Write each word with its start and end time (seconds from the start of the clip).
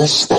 gusta. 0.00 0.34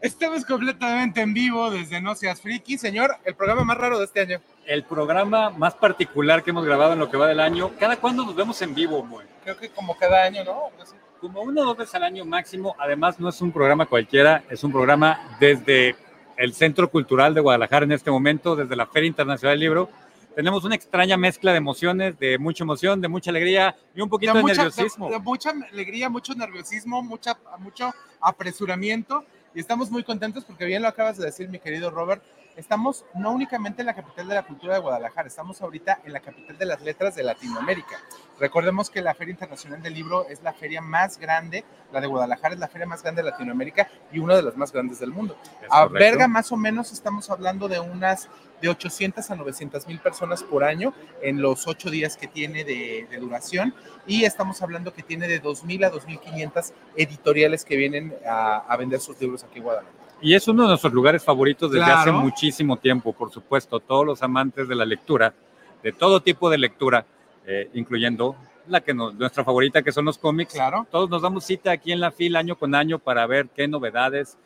Estamos 0.00 0.46
completamente 0.46 1.20
en 1.20 1.34
vivo 1.34 1.70
desde 1.70 2.00
No 2.00 2.14
Seas 2.14 2.40
Friki. 2.40 2.78
Señor, 2.78 3.16
el 3.26 3.34
programa 3.34 3.64
más 3.64 3.76
raro 3.76 3.98
de 3.98 4.06
este 4.06 4.20
año. 4.20 4.40
El 4.64 4.84
programa 4.84 5.50
más 5.50 5.74
particular 5.74 6.42
que 6.42 6.50
hemos 6.50 6.64
grabado 6.64 6.94
en 6.94 7.00
lo 7.00 7.10
que 7.10 7.18
va 7.18 7.26
del 7.26 7.40
año. 7.40 7.72
¿Cada 7.78 7.98
cuándo 7.98 8.24
nos 8.24 8.34
vemos 8.34 8.62
en 8.62 8.74
vivo, 8.74 9.04
Moy? 9.04 9.26
Creo 9.44 9.58
que 9.58 9.68
como 9.68 9.94
cada 9.98 10.22
año, 10.22 10.42
¿no? 10.42 10.70
No 10.78 10.86
sé. 10.86 10.96
Como 11.20 11.42
una 11.42 11.60
o 11.60 11.66
dos 11.66 11.76
veces 11.76 11.94
al 11.96 12.04
año 12.04 12.24
máximo. 12.24 12.74
Además, 12.78 13.20
no 13.20 13.28
es 13.28 13.42
un 13.42 13.52
programa 13.52 13.84
cualquiera, 13.84 14.42
es 14.48 14.64
un 14.64 14.72
programa 14.72 15.36
desde 15.38 15.94
el 16.36 16.54
Centro 16.54 16.90
Cultural 16.90 17.34
de 17.34 17.40
Guadalajara 17.40 17.84
en 17.84 17.92
este 17.92 18.10
momento, 18.10 18.56
desde 18.56 18.74
la 18.76 18.86
Feria 18.86 19.08
Internacional 19.08 19.54
del 19.54 19.60
Libro. 19.60 19.88
Tenemos 20.34 20.64
una 20.64 20.74
extraña 20.74 21.16
mezcla 21.18 21.52
de 21.52 21.58
emociones, 21.58 22.18
de 22.18 22.38
mucha 22.38 22.64
emoción, 22.64 23.00
de 23.02 23.08
mucha 23.08 23.30
alegría 23.30 23.76
y 23.94 24.00
un 24.00 24.08
poquito 24.08 24.32
de, 24.32 24.40
mucha, 24.40 24.64
nerviosismo. 24.64 25.06
de- 25.08 25.12
de 25.12 25.18
mucha 25.20 25.50
alegría, 25.50 26.08
mucho 26.08 26.34
nerviosismo, 26.34 27.02
mucha, 27.02 27.36
mucho 27.58 27.92
apresuramiento. 28.20 29.24
Y 29.54 29.60
estamos 29.60 29.90
muy 29.90 30.02
contentos 30.02 30.44
porque 30.44 30.64
bien 30.64 30.80
lo 30.82 30.88
acabas 30.88 31.18
de 31.18 31.26
decir, 31.26 31.48
mi 31.48 31.58
querido 31.58 31.90
Robert. 31.90 32.22
Estamos 32.56 33.04
no 33.14 33.30
únicamente 33.32 33.80
en 33.82 33.86
la 33.86 33.94
capital 33.94 34.28
de 34.28 34.34
la 34.34 34.42
cultura 34.42 34.74
de 34.74 34.80
Guadalajara, 34.80 35.26
estamos 35.28 35.60
ahorita 35.62 36.00
en 36.04 36.12
la 36.12 36.20
capital 36.20 36.58
de 36.58 36.66
las 36.66 36.82
letras 36.82 37.14
de 37.14 37.22
Latinoamérica. 37.22 37.98
Recordemos 38.42 38.90
que 38.90 39.00
la 39.00 39.14
Feria 39.14 39.30
Internacional 39.30 39.80
del 39.80 39.94
Libro 39.94 40.26
es 40.28 40.42
la 40.42 40.52
feria 40.52 40.80
más 40.80 41.16
grande, 41.16 41.64
la 41.92 42.00
de 42.00 42.08
Guadalajara 42.08 42.54
es 42.54 42.58
la 42.58 42.66
feria 42.66 42.88
más 42.88 43.00
grande 43.00 43.22
de 43.22 43.30
Latinoamérica 43.30 43.88
y 44.10 44.18
una 44.18 44.34
de 44.34 44.42
las 44.42 44.56
más 44.56 44.72
grandes 44.72 44.98
del 44.98 45.12
mundo. 45.12 45.36
A 45.70 45.86
verga, 45.86 46.26
más 46.26 46.50
o 46.50 46.56
menos 46.56 46.90
estamos 46.90 47.30
hablando 47.30 47.68
de 47.68 47.78
unas 47.78 48.28
de 48.60 48.68
800 48.68 49.30
a 49.30 49.36
900 49.36 49.86
mil 49.86 50.00
personas 50.00 50.42
por 50.42 50.64
año 50.64 50.92
en 51.22 51.40
los 51.40 51.68
ocho 51.68 51.88
días 51.88 52.16
que 52.16 52.26
tiene 52.26 52.64
de, 52.64 53.06
de 53.08 53.16
duración 53.18 53.72
y 54.08 54.24
estamos 54.24 54.60
hablando 54.60 54.92
que 54.92 55.04
tiene 55.04 55.28
de 55.28 55.40
2.000 55.40 55.86
a 55.86 55.92
2.500 55.92 56.72
editoriales 56.96 57.64
que 57.64 57.76
vienen 57.76 58.12
a, 58.28 58.56
a 58.56 58.76
vender 58.76 58.98
sus 58.98 59.20
libros 59.20 59.44
aquí 59.44 59.58
en 59.58 59.62
Guadalajara. 59.62 59.96
Y 60.20 60.34
es 60.34 60.48
uno 60.48 60.64
de 60.64 60.70
nuestros 60.70 60.92
lugares 60.92 61.22
favoritos 61.22 61.70
desde 61.70 61.92
hace 61.92 62.10
muchísimo 62.10 62.76
tiempo, 62.76 63.12
por 63.12 63.30
supuesto. 63.30 63.78
Todos 63.78 64.04
los 64.04 64.20
amantes 64.20 64.66
de 64.66 64.74
la 64.74 64.84
lectura, 64.84 65.32
de 65.80 65.92
todo 65.92 66.20
tipo 66.20 66.50
de 66.50 66.58
lectura, 66.58 67.06
eh, 67.46 67.70
incluyendo 67.74 68.36
la 68.66 68.80
que 68.80 68.94
nos, 68.94 69.14
nuestra 69.14 69.44
favorita, 69.44 69.82
que 69.82 69.92
son 69.92 70.04
los 70.04 70.18
cómics. 70.18 70.54
Claro. 70.54 70.86
Todos 70.90 71.10
nos 71.10 71.22
damos 71.22 71.44
cita 71.44 71.72
aquí 71.72 71.92
en 71.92 72.00
la 72.00 72.10
fila 72.10 72.38
año 72.38 72.56
con 72.56 72.74
año 72.74 72.98
para 72.98 73.26
ver 73.26 73.48
qué 73.48 73.66
novedades. 73.68 74.38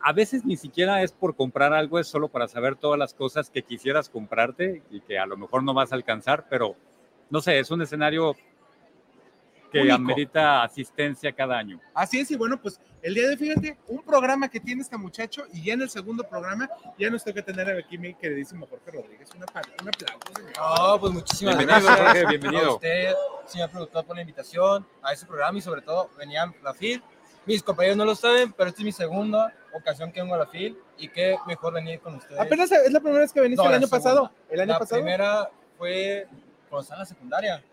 A 0.00 0.12
veces 0.12 0.44
ni 0.44 0.56
siquiera 0.56 1.02
es 1.02 1.12
por 1.12 1.34
comprar 1.34 1.72
algo, 1.72 1.98
es 1.98 2.06
solo 2.06 2.28
para 2.28 2.46
saber 2.48 2.76
todas 2.76 2.98
las 2.98 3.14
cosas 3.14 3.48
que 3.48 3.62
quisieras 3.62 4.10
comprarte 4.10 4.82
y 4.90 5.00
que 5.00 5.18
a 5.18 5.26
lo 5.26 5.36
mejor 5.36 5.62
no 5.62 5.72
vas 5.72 5.92
a 5.92 5.94
alcanzar, 5.94 6.46
pero 6.50 6.76
no 7.30 7.40
sé, 7.40 7.58
es 7.58 7.70
un 7.70 7.80
escenario 7.80 8.36
que 9.74 9.80
Único. 9.80 9.96
amerita 9.96 10.62
asistencia 10.62 11.32
cada 11.32 11.58
año. 11.58 11.80
Así 11.92 12.20
es, 12.20 12.30
y 12.30 12.36
bueno, 12.36 12.60
pues 12.60 12.80
el 13.02 13.12
día 13.14 13.24
de 13.24 13.30
hoy, 13.30 13.36
fíjate, 13.36 13.76
un 13.88 14.02
programa 14.02 14.48
que 14.48 14.60
tiene 14.60 14.82
este 14.82 14.96
muchacho 14.96 15.44
y 15.52 15.64
ya 15.64 15.74
en 15.74 15.82
el 15.82 15.90
segundo 15.90 16.22
programa 16.22 16.68
ya 16.96 17.10
nos 17.10 17.24
toca 17.24 17.42
tener 17.42 17.68
aquí 17.76 17.98
mi 17.98 18.14
queridísimo 18.14 18.66
Jorge 18.68 18.90
Rodríguez. 18.92 19.28
Una, 19.34 19.46
un 19.82 19.88
aplauso, 19.88 20.20
señor. 20.36 20.52
No, 20.56 21.00
pues 21.00 21.12
muchísimas 21.12 21.58
Bienvenido, 21.58 21.86
gracias 21.88 22.06
Jorge, 22.06 22.26
bienvenido. 22.28 22.70
a 22.70 22.74
usted, 22.74 23.14
señor 23.46 23.70
productor, 23.70 24.04
por 24.06 24.14
la 24.16 24.22
invitación 24.22 24.86
a 25.02 25.12
este 25.12 25.26
programa 25.26 25.58
y 25.58 25.62
sobre 25.62 25.82
todo 25.82 26.08
venían 26.16 26.54
la 26.62 26.72
FIL. 26.72 27.02
Mis 27.46 27.62
compañeros 27.62 27.96
no 27.98 28.04
lo 28.04 28.14
saben, 28.14 28.52
pero 28.52 28.68
esta 28.70 28.80
es 28.80 28.84
mi 28.86 28.92
segunda 28.92 29.52
ocasión 29.74 30.12
que 30.12 30.20
vengo 30.22 30.34
a 30.36 30.38
la 30.38 30.46
FIL 30.46 30.78
y 30.96 31.08
qué 31.08 31.36
mejor 31.46 31.74
venir 31.74 31.98
con 32.00 32.14
ustedes. 32.14 32.40
Apenas 32.40 32.70
es 32.72 32.92
la 32.92 33.00
primera 33.00 33.20
vez 33.22 33.32
que 33.32 33.40
veniste 33.40 33.60
No, 33.62 33.66
el 33.68 33.72
la 33.72 33.76
año 33.78 33.86
segunda. 33.88 34.04
pasado. 34.10 34.30
El 34.48 34.60
año 34.60 34.72
la 34.72 34.78
pasado. 34.78 35.00
primera 35.02 35.50
fue 35.76 36.26
cuando 36.70 36.82
estaba 36.82 36.98
en 36.98 37.00
la 37.00 37.06
secundaria. 37.06 37.64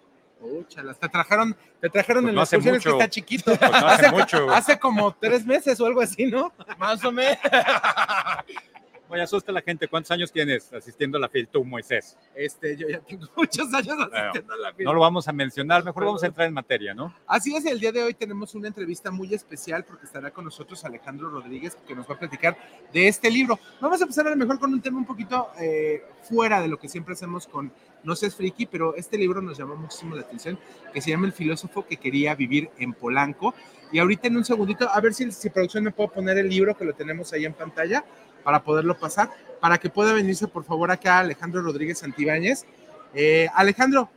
Úchalas, 0.41 0.99
te 0.99 1.07
trajeron, 1.07 1.55
te 1.79 1.89
trajeron 1.89 2.23
Pues 2.23 2.29
en 2.31 2.35
no 2.35 2.41
las 2.41 2.49
hace 2.49 2.55
excursiones 2.57 2.83
que 2.83 2.89
mucho. 2.89 2.99
está 3.01 3.09
chiquito. 3.09 3.55
Pues 3.55 3.71
no 3.71 3.87
hace 3.87 4.11
mucho. 4.11 4.51
Hace 4.51 4.79
como 4.79 5.13
tres 5.13 5.45
meses 5.45 5.79
o 5.79 5.85
algo 5.85 6.01
así, 6.01 6.25
¿no? 6.25 6.51
Más 6.77 7.03
o 7.05 7.11
menos. 7.11 7.37
Oye, 9.11 9.23
asusta 9.23 9.51
a 9.51 9.55
la 9.55 9.61
gente. 9.61 9.89
¿Cuántos 9.89 10.09
años 10.11 10.31
tienes 10.31 10.71
asistiendo 10.71 11.17
a 11.17 11.21
la 11.21 11.27
FIL 11.27 11.49
tú, 11.49 11.65
Moisés? 11.65 12.15
Este, 12.33 12.77
yo 12.77 12.87
ya 12.87 13.01
tengo 13.01 13.27
muchos 13.35 13.67
años 13.73 13.97
asistiendo 14.09 14.53
a 14.53 14.57
la 14.57 14.73
fiesta. 14.73 14.83
No 14.85 14.93
lo 14.93 15.01
vamos 15.01 15.27
a 15.27 15.33
mencionar, 15.33 15.83
mejor 15.83 16.05
vamos 16.05 16.23
a 16.23 16.27
entrar 16.27 16.47
en 16.47 16.53
materia, 16.53 16.93
¿no? 16.93 17.13
Así 17.27 17.53
es, 17.53 17.65
el 17.65 17.81
día 17.81 17.91
de 17.91 18.03
hoy 18.03 18.13
tenemos 18.13 18.55
una 18.55 18.69
entrevista 18.69 19.11
muy 19.11 19.33
especial 19.33 19.83
porque 19.83 20.05
estará 20.05 20.31
con 20.31 20.45
nosotros 20.45 20.85
Alejandro 20.85 21.29
Rodríguez 21.29 21.75
que 21.85 21.93
nos 21.93 22.09
va 22.09 22.15
a 22.15 22.19
platicar 22.19 22.57
de 22.93 23.09
este 23.09 23.29
libro. 23.29 23.59
Vamos 23.81 23.99
a 23.99 24.05
empezar 24.05 24.27
a 24.27 24.29
lo 24.29 24.37
mejor 24.37 24.57
con 24.59 24.73
un 24.73 24.79
tema 24.79 24.99
un 24.99 25.05
poquito 25.05 25.49
eh, 25.59 26.05
fuera 26.23 26.61
de 26.61 26.69
lo 26.69 26.79
que 26.79 26.87
siempre 26.87 27.13
hacemos 27.13 27.47
con 27.47 27.69
No 28.05 28.15
seas 28.15 28.33
friki, 28.33 28.65
pero 28.65 28.95
este 28.95 29.17
libro 29.17 29.41
nos 29.41 29.57
llamó 29.57 29.75
muchísimo 29.75 30.15
la 30.15 30.21
atención, 30.21 30.57
que 30.93 31.01
se 31.01 31.09
llama 31.09 31.25
El 31.25 31.33
filósofo 31.33 31.85
que 31.85 31.97
quería 31.97 32.33
vivir 32.33 32.69
en 32.77 32.93
Polanco. 32.93 33.53
Y 33.91 33.99
ahorita 33.99 34.29
en 34.29 34.37
un 34.37 34.45
segundito, 34.45 34.89
a 34.89 35.01
ver 35.01 35.13
si, 35.13 35.29
si 35.33 35.49
producción 35.49 35.83
me 35.83 35.91
puedo 35.91 36.09
poner 36.11 36.37
el 36.37 36.47
libro 36.47 36.77
que 36.77 36.85
lo 36.85 36.93
tenemos 36.93 37.33
ahí 37.33 37.43
en 37.43 37.51
pantalla 37.51 38.05
para 38.43 38.63
poderlo 38.63 38.97
pasar, 38.97 39.29
para 39.59 39.77
que 39.77 39.89
pueda 39.89 40.13
venirse 40.13 40.47
por 40.47 40.63
favor 40.63 40.91
acá 40.91 41.19
Alejandro 41.19 41.61
Rodríguez 41.61 41.99
Santibáñez. 41.99 42.65
Eh, 43.13 43.47
Alejandro, 43.53 44.09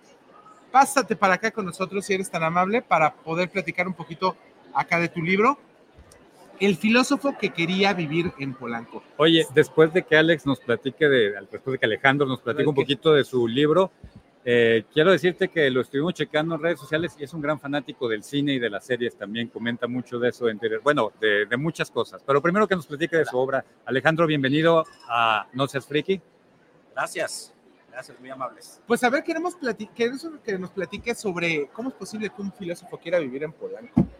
pásate 0.71 1.17
para 1.17 1.35
acá 1.35 1.51
con 1.51 1.67
nosotros 1.67 2.05
si 2.05 2.15
eres 2.15 2.31
tan 2.31 2.43
amable 2.43 2.83
para 2.83 3.15
poder 3.15 3.49
platicar 3.51 3.87
un 3.87 3.95
poquito 3.95 4.37
acá 4.75 4.99
de 4.99 5.09
tu 5.09 5.23
libro. 5.23 5.59
El 6.61 6.77
filósofo 6.77 7.37
que 7.39 7.51
quería 7.51 7.93
vivir 7.95 8.33
en 8.39 8.55
Polanco. 8.55 9.03
Oye, 9.17 9.47
después 9.55 9.93
de 9.93 10.05
que 10.05 10.17
Alex 10.17 10.47
nos 10.47 10.61
platique, 10.61 11.09
de, 11.09 11.33
después 11.51 11.73
de 11.73 11.79
que 11.79 11.87
Alejandro 11.87 12.27
nos 12.27 12.41
platique 12.41 12.69
un 12.69 12.75
poquito 12.75 13.13
de 13.13 13.25
su 13.25 13.49
libro, 13.49 13.91
eh, 14.45 14.85
quiero 14.93 15.11
decirte 15.13 15.49
que 15.49 15.71
lo 15.71 15.81
estuvimos 15.81 16.15
checando 16.15 16.55
en 16.55 16.63
redes 16.63 16.79
sociales 16.79 17.17
y 17.19 17.25
es 17.25 17.33
un 17.33 17.41
gran 17.41 17.59
fanático 17.59 18.09
del 18.09 18.23
cine 18.23 18.55
y 18.55 18.59
de 18.59 18.69
las 18.69 18.85
series 18.85 19.17
también, 19.17 19.49
comenta 19.49 19.87
mucho 19.87 20.19
de 20.19 20.29
eso, 20.29 20.49
en 20.49 20.59
Twitter. 20.59 20.81
bueno, 20.83 21.13
de, 21.21 21.47
de 21.47 21.57
muchas 21.57 21.91
cosas. 21.91 22.23
Pero 22.27 22.43
primero 22.43 22.69
que 22.69 22.77
nos 22.77 22.87
platique 22.87 23.17
de 23.17 23.25
su 23.25 23.39
obra. 23.39 23.65
Alejandro, 23.87 24.27
bienvenido 24.27 24.85
a 25.09 25.47
No 25.55 25.67
Seas 25.67 25.87
Friki. 25.87 26.21
Gracias, 26.95 27.55
gracias, 27.91 28.21
muy 28.21 28.31
amables. 28.31 28.81
Pues 28.87 29.03
a 29.03 29.11
ver, 29.11 29.25
queremos, 29.25 29.57
queremos 29.95 30.27
que 30.45 30.59
nos 30.59 30.71
platique 30.71 31.15
sobre 31.15 31.69
cómo 31.73 31.89
es 31.89 31.95
posible 31.95 32.31
que 32.31 32.43
un 32.43 32.53
filósofo 32.53 32.99
quiera 32.99 33.19
vivir 33.19 33.43
en 33.45 33.53
Polanco. 33.53 34.07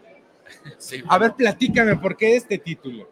Sí, 0.77 1.03
A 1.09 1.17
ver, 1.17 1.33
platícame, 1.33 1.97
¿por 1.97 2.19
qué 2.19 2.37
este 2.37 2.59
título? 2.59 3.09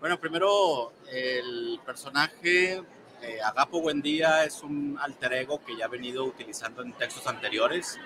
Bueno, 0.00 0.18
primero, 0.18 0.92
el 1.10 1.78
personaje 1.86 2.82
eh, 3.22 3.40
Agapo 3.42 3.80
Buendía 3.80 4.44
es 4.44 4.62
un 4.62 4.98
alter 5.00 5.32
ego 5.34 5.64
que 5.64 5.76
ya 5.76 5.86
he 5.86 5.88
venido 5.88 6.24
utilizando 6.24 6.82
en 6.82 6.92
textos 6.92 7.26
anteriores. 7.26 7.98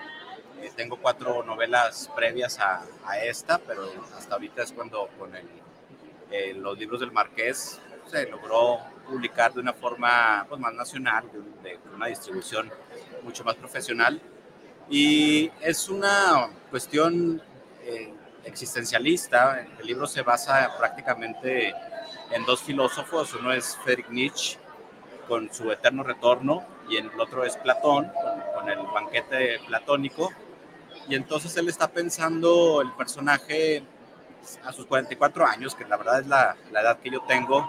Eh, 0.61 0.71
tengo 0.75 0.97
cuatro 0.97 1.43
novelas 1.43 2.09
previas 2.15 2.59
a, 2.59 2.83
a 3.05 3.19
esta, 3.23 3.57
pero 3.59 3.89
hasta 4.17 4.35
ahorita 4.35 4.63
es 4.63 4.71
cuando 4.71 5.07
con 5.17 5.35
el, 5.35 5.47
eh, 6.31 6.53
los 6.53 6.77
libros 6.77 6.99
del 6.99 7.11
Marqués 7.11 7.79
se 8.05 8.27
logró 8.29 8.79
publicar 9.07 9.53
de 9.53 9.61
una 9.61 9.73
forma 9.73 10.45
pues, 10.47 10.59
más 10.59 10.73
nacional, 10.73 11.29
de, 11.63 11.69
de 11.69 11.95
una 11.95 12.07
distribución 12.07 12.71
mucho 13.23 13.43
más 13.43 13.55
profesional. 13.55 14.21
Y 14.89 15.51
es 15.61 15.87
una 15.89 16.49
cuestión 16.69 17.41
eh, 17.83 18.13
existencialista. 18.43 19.65
El 19.79 19.85
libro 19.85 20.07
se 20.07 20.23
basa 20.23 20.75
prácticamente 20.77 21.73
en 22.31 22.45
dos 22.45 22.61
filósofos. 22.61 23.33
Uno 23.35 23.53
es 23.53 23.77
Friedrich 23.83 24.09
Nietzsche 24.09 24.58
con 25.29 25.53
su 25.53 25.71
eterno 25.71 26.03
retorno 26.03 26.65
y 26.89 26.97
el 26.97 27.09
otro 27.19 27.45
es 27.45 27.55
Platón 27.55 28.11
con, 28.55 28.69
el 28.69 28.79
banquete 28.93 29.59
platónico. 29.65 30.31
Y 31.07 31.15
entonces 31.15 31.55
él 31.55 31.69
está 31.69 31.87
pensando 31.87 32.81
el 32.81 32.91
personaje 32.93 33.83
a 34.63 34.73
sus 34.73 34.85
44 34.85 35.45
años, 35.45 35.75
que 35.75 35.85
la 35.85 35.97
verdad 35.97 36.21
es 36.21 36.27
la, 36.27 36.57
la 36.71 36.81
edad 36.81 36.99
que 36.99 37.09
yo 37.11 37.21
tengo, 37.21 37.65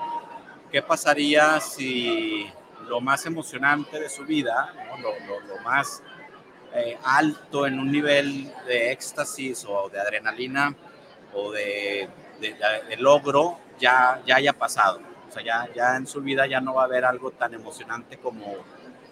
¿qué 0.72 0.82
pasaría 0.82 1.60
si 1.60 2.50
lo 2.88 3.00
más 3.00 3.26
emocionante 3.26 4.00
de 4.00 4.08
su 4.08 4.24
vida, 4.24 4.72
lo, 5.00 5.62
más 5.62 6.02
eh, 6.74 6.98
alto 7.04 7.66
en 7.66 7.78
un 7.78 7.92
nivel 7.92 8.52
de 8.66 8.92
éxtasis 8.92 9.64
o 9.68 9.88
de 9.90 10.00
adrenalina 10.00 10.74
o 11.34 11.52
de, 11.52 12.08
de, 12.40 12.56
de 12.88 12.96
logro 12.96 13.58
ya, 13.78 14.20
ya 14.26 14.36
haya 14.36 14.52
pasado? 14.52 15.09
O 15.30 15.32
sea, 15.32 15.44
ya, 15.44 15.68
ya 15.72 15.96
en 15.96 16.08
su 16.08 16.20
vida 16.20 16.44
ya 16.48 16.60
no 16.60 16.74
va 16.74 16.82
a 16.82 16.84
haber 16.86 17.04
algo 17.04 17.30
tan 17.30 17.54
emocionante 17.54 18.18
como 18.18 18.56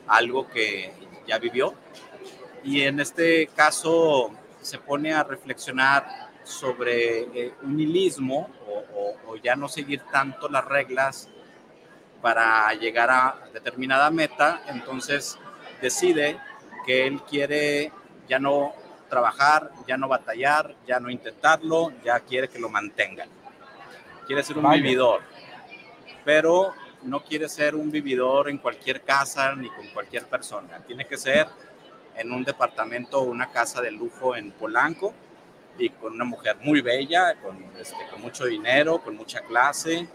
algo 0.09 0.49
que 0.49 0.93
ya 1.29 1.39
vivió. 1.39 1.75
Y 2.65 2.83
en 2.83 2.99
este 2.99 3.47
caso 3.55 4.33
se 4.61 4.79
pone 4.79 5.15
a 5.15 5.23
reflexionar 5.23 6.29
sobre 6.43 7.21
eh, 7.21 7.55
un 7.63 7.77
nihilismo 7.77 8.51
o, 8.67 8.85
o, 8.99 9.31
o, 9.31 9.37
ya 9.37 9.55
no 9.55 9.69
seguir 9.69 10.03
tanto 10.11 10.49
las 10.49 10.65
reglas 10.65 11.29
para 12.21 12.73
llegar 12.75 13.11
a 13.11 13.39
determinada 13.53 14.11
meta, 14.11 14.63
entonces 14.67 15.39
decide 15.81 16.37
que 16.85 17.07
él 17.07 17.23
quiere 17.23 17.93
ya 18.29 18.41
no 18.41 18.73
trabajar, 19.09 19.71
ya 19.87 19.97
no 19.97 20.09
batallar, 20.09 20.75
ya 20.85 20.99
no 20.99 21.11
intentarlo, 21.11 21.93
ya 22.05 22.19
quiere 22.21 22.49
que 22.49 22.59
lo 22.59 22.69
mantengan. 22.69 23.29
Quiere 24.27 24.43
ser 24.43 24.59
un 24.59 24.65
Vaya. 24.65 24.83
vividor. 24.83 25.23
Pero 26.25 26.75
no 27.03 27.23
quiere 27.23 27.49
ser 27.49 27.75
un 27.75 27.91
vividor 27.91 28.49
en 28.49 28.59
cualquier 28.59 29.03
casa 29.03 29.55
ni 29.55 29.69
con 29.69 29.87
cualquier 29.89 30.27
persona. 30.27 30.79
Tiene 30.87 31.07
que 31.07 31.17
ser 31.17 31.47
en 32.17 32.33
un 32.33 32.45
departamento 32.45 33.21
o 33.21 33.25
una 33.25 33.51
casa 33.51 33.81
de 33.81 33.91
lujo 33.91 34.35
en 34.37 34.51
Polanco 34.53 35.15
y 35.79 35.91
con 35.91 36.15
una 36.15 36.25
mujer 36.25 36.57
muy 36.61 36.81
bella, 36.81 37.37
con, 37.41 37.57
este, 37.79 37.97
con 38.11 38.21
mucho 38.21 38.45
dinero, 38.45 38.99
con 38.99 39.17
mucha 39.17 39.41
clase 39.43 40.09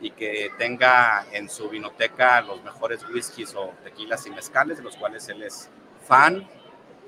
y 0.00 0.10
que 0.10 0.52
tenga 0.58 1.26
en 1.32 1.48
su 1.48 1.68
vinoteca 1.68 2.40
los 2.42 2.62
mejores 2.62 3.04
whiskies 3.08 3.54
o 3.54 3.72
tequilas 3.82 4.26
y 4.26 4.30
mezcales, 4.30 4.78
de 4.78 4.84
los 4.84 4.96
cuales 4.96 5.28
él 5.28 5.42
es 5.42 5.68
fan. 6.06 6.46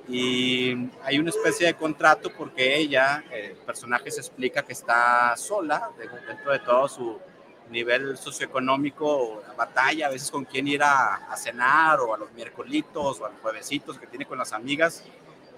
Y 0.09 0.91
hay 1.05 1.19
una 1.19 1.31
especie 1.31 1.67
de 1.69 1.75
contrato 1.75 2.33
porque 2.37 2.77
ella, 2.77 3.23
el 3.31 3.53
personaje 3.59 4.11
se 4.11 4.21
explica 4.21 4.63
que 4.65 4.73
está 4.73 5.37
sola 5.37 5.91
dentro 6.27 6.51
de 6.51 6.59
todo 6.61 6.89
su 6.89 7.21
nivel 7.70 8.17
socioeconómico, 8.17 9.43
batalla 9.56 10.06
a 10.06 10.11
veces 10.11 10.31
con 10.31 10.44
quién 10.44 10.67
ir 10.69 10.82
a, 10.82 11.34
cenar 11.37 12.00
o 12.00 12.14
a 12.14 12.19
los 12.19 12.32
miércolitos 12.32 13.20
o 13.20 13.26
a 13.26 13.31
los 13.31 13.40
juevesitos 13.40 13.99
que 13.99 14.06
tiene 14.06 14.26
con 14.26 14.38
las 14.38 14.52
amigas. 14.52 15.05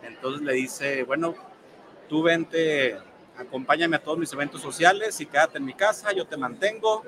Entonces 0.02 0.42
le 0.42 0.52
dice, 0.54 1.04
bueno, 1.04 1.34
tú 2.08 2.22
vente, 2.22 2.96
acompáñame 3.36 3.96
a 3.96 4.02
todos 4.02 4.18
mis 4.18 4.32
eventos 4.32 4.60
sociales 4.60 5.20
y 5.20 5.26
quédate 5.26 5.58
en 5.58 5.64
mi 5.64 5.74
casa, 5.74 6.12
yo 6.12 6.26
te 6.26 6.36
mantengo, 6.36 7.02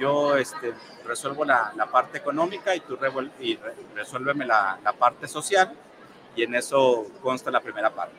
yo 0.00 0.36
este, 0.36 0.72
resuelvo 1.04 1.44
la, 1.44 1.72
la 1.76 1.86
parte 1.86 2.18
económica 2.18 2.74
y 2.74 2.80
tú 2.80 2.98
y 3.40 3.58
resuélveme 3.94 4.46
la, 4.46 4.78
la, 4.82 4.92
parte 4.92 5.26
social 5.26 5.72
y 6.34 6.42
en 6.42 6.54
eso 6.54 7.06
consta 7.22 7.50
la 7.50 7.60
primera 7.60 7.90
parte. 7.90 8.16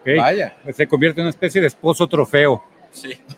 Okay. 0.00 0.16
Vaya. 0.16 0.56
Se 0.72 0.86
convierte 0.86 1.20
en 1.20 1.26
una 1.26 1.30
especie 1.30 1.60
de 1.60 1.68
esposo 1.68 2.06
trofeo. 2.06 2.62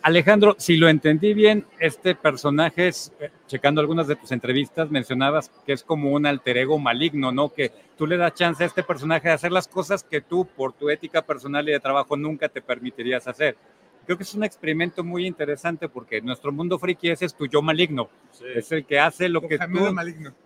Alejandro, 0.01 0.55
si 0.57 0.77
lo 0.77 0.89
entendí 0.89 1.33
bien, 1.33 1.65
este 1.79 2.15
personaje 2.15 2.87
es, 2.87 3.11
eh, 3.19 3.29
checando 3.47 3.81
algunas 3.81 4.07
de 4.07 4.15
tus 4.15 4.31
entrevistas, 4.31 4.89
mencionabas 4.89 5.49
que 5.65 5.73
es 5.73 5.83
como 5.83 6.11
un 6.11 6.25
alter 6.25 6.57
ego 6.57 6.79
maligno, 6.79 7.31
¿no? 7.31 7.53
Que 7.53 7.71
tú 7.97 8.07
le 8.07 8.17
das 8.17 8.33
chance 8.33 8.63
a 8.63 8.67
este 8.67 8.83
personaje 8.83 9.27
de 9.27 9.33
hacer 9.33 9.51
las 9.51 9.67
cosas 9.67 10.03
que 10.03 10.21
tú, 10.21 10.45
por 10.45 10.73
tu 10.73 10.89
ética 10.89 11.21
personal 11.21 11.67
y 11.67 11.71
de 11.71 11.79
trabajo, 11.79 12.15
nunca 12.15 12.49
te 12.49 12.61
permitirías 12.61 13.27
hacer. 13.27 13.57
Creo 14.05 14.17
que 14.17 14.23
es 14.23 14.33
un 14.33 14.43
experimento 14.43 15.03
muy 15.03 15.27
interesante 15.27 15.87
porque 15.87 16.19
nuestro 16.19 16.51
mundo 16.51 16.79
friki 16.79 17.11
ese 17.11 17.25
es 17.25 17.35
tu 17.35 17.45
yo 17.45 17.61
maligno. 17.61 18.09
Es 18.55 18.71
el 18.71 18.83
que 18.83 18.99
hace 18.99 19.29
lo 19.29 19.39
que 19.39 19.59
tú 19.59 19.95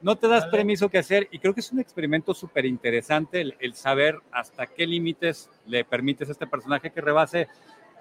no 0.02 0.18
te 0.18 0.28
das 0.28 0.48
permiso 0.48 0.90
que 0.90 0.98
hacer. 0.98 1.30
Y 1.32 1.40
creo 1.40 1.54
que 1.54 1.62
es 1.62 1.72
un 1.72 1.80
experimento 1.80 2.34
súper 2.34 2.66
interesante 2.66 3.40
el, 3.40 3.56
el 3.60 3.74
saber 3.74 4.20
hasta 4.34 4.68
qué 4.68 4.86
límites 4.86 5.50
le 5.66 5.86
permites 5.86 6.28
a 6.28 6.34
este 6.34 6.46
personaje 6.46 6.92
que 6.92 7.00
rebase 7.00 7.48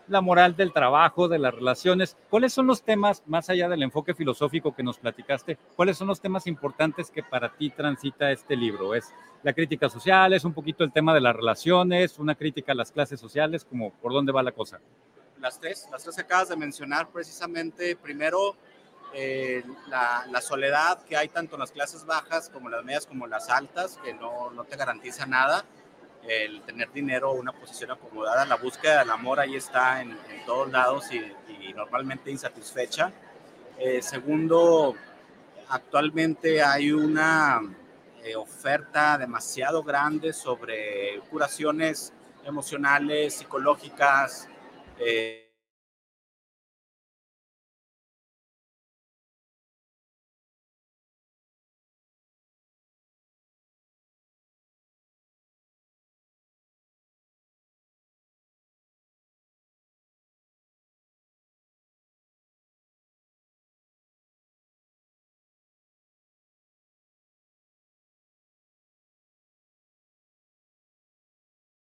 la 0.08 0.20
moral 0.20 0.56
del 0.56 0.72
trabajo, 0.72 1.28
de 1.28 1.38
las 1.38 1.54
relaciones. 1.54 2.16
¿Cuáles 2.30 2.52
son 2.52 2.66
los 2.66 2.82
temas, 2.82 3.22
más 3.26 3.48
allá 3.50 3.68
del 3.68 3.82
enfoque 3.82 4.14
filosófico 4.14 4.74
que 4.74 4.82
nos 4.82 4.98
platicaste, 4.98 5.58
cuáles 5.76 5.96
son 5.96 6.08
los 6.08 6.20
temas 6.20 6.46
importantes 6.46 7.10
que 7.10 7.22
para 7.22 7.52
ti 7.52 7.70
transita 7.70 8.30
este 8.30 8.56
libro? 8.56 8.94
¿Es 8.94 9.12
la 9.42 9.52
crítica 9.52 9.88
social, 9.88 10.32
es 10.32 10.44
un 10.44 10.52
poquito 10.52 10.84
el 10.84 10.92
tema 10.92 11.14
de 11.14 11.20
las 11.20 11.34
relaciones, 11.34 12.18
una 12.18 12.34
crítica 12.34 12.72
a 12.72 12.74
las 12.74 12.92
clases 12.92 13.20
sociales, 13.20 13.64
como 13.64 13.92
por 13.92 14.12
dónde 14.12 14.32
va 14.32 14.42
la 14.42 14.52
cosa? 14.52 14.80
Las 15.40 15.58
tres, 15.58 15.88
las 15.90 16.02
tres 16.02 16.16
que 16.16 16.22
acabas 16.22 16.48
de 16.48 16.56
mencionar 16.56 17.08
precisamente, 17.08 17.96
primero, 17.96 18.56
eh, 19.14 19.62
la, 19.88 20.40
soledad 20.40 21.02
que 21.04 21.16
hay 21.16 21.28
tanto 21.28 21.56
en 21.56 21.60
las 21.60 21.72
clases 21.72 22.06
bajas 22.06 22.48
como 22.48 22.68
en 22.68 22.76
las 22.76 22.84
medias 22.84 23.06
como 23.06 23.24
en 23.26 23.30
las 23.30 23.48
altas, 23.50 23.98
que 24.02 24.14
no, 24.14 24.50
no 24.50 24.64
te 24.64 24.76
garantiza 24.76 25.26
nada 25.26 25.64
el 26.28 26.62
tener 26.62 26.92
dinero, 26.92 27.32
una 27.32 27.52
posición 27.52 27.90
acomodada, 27.90 28.44
la 28.44 28.56
búsqueda 28.56 29.00
del 29.00 29.10
amor 29.10 29.40
ahí 29.40 29.56
está 29.56 30.00
en, 30.00 30.16
todos 30.46 30.70
lados 30.70 31.10
y, 31.12 31.22
normalmente 31.74 32.30
insatisfecha. 32.30 33.12
Eh, 33.78 34.02
segundo, 34.02 34.94
actualmente 35.68 36.62
hay 36.62 36.92
una 36.92 37.60
eh, 38.22 38.36
oferta 38.36 39.16
demasiado 39.16 39.82
grande 39.82 40.32
sobre 40.32 41.20
curaciones 41.30 42.12
emocionales, 42.44 43.34
psicológicas, 43.34 44.48
eh, 44.98 45.51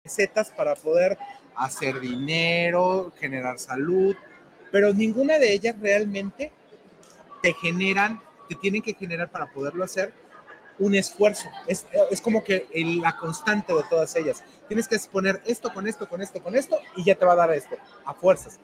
recetas 0.06 0.52
para 0.52 0.76
poder 0.76 1.18
hacer 1.56 2.00
dinero, 2.00 3.12
generar 3.20 3.58
salud, 3.60 4.16
pero 4.72 4.94
ninguna 4.94 5.40
de 5.40 5.52
ellas 5.52 5.76
realmente 5.82 6.52
te 7.42 7.54
generan, 7.54 8.22
te 8.48 8.56
tienen 8.56 8.82
que 8.82 8.94
generar 8.94 9.30
para 9.30 9.52
poderlo 9.52 9.84
hacer 9.84 10.14
un 10.78 10.94
esfuerzo. 10.94 11.50
Es, 11.68 11.88
es 12.12 12.22
como 12.22 12.44
que 12.44 12.68
la 13.02 13.18
constante 13.18 13.74
de 13.74 13.84
todas 13.90 14.16
ellas. 14.16 14.44
Tienes 14.68 14.88
que 14.88 14.96
exponer 14.96 15.42
esto 15.46 15.74
con 15.74 15.88
esto, 15.88 16.08
con 16.08 16.22
esto, 16.22 16.42
con 16.42 16.56
esto, 16.56 16.80
y 16.96 17.04
ya 17.04 17.16
te 17.16 17.26
va 17.26 17.34
a 17.34 17.38
dar 17.38 17.52
esto, 17.54 17.76
a 18.06 18.14
fuerzas. 18.14 18.60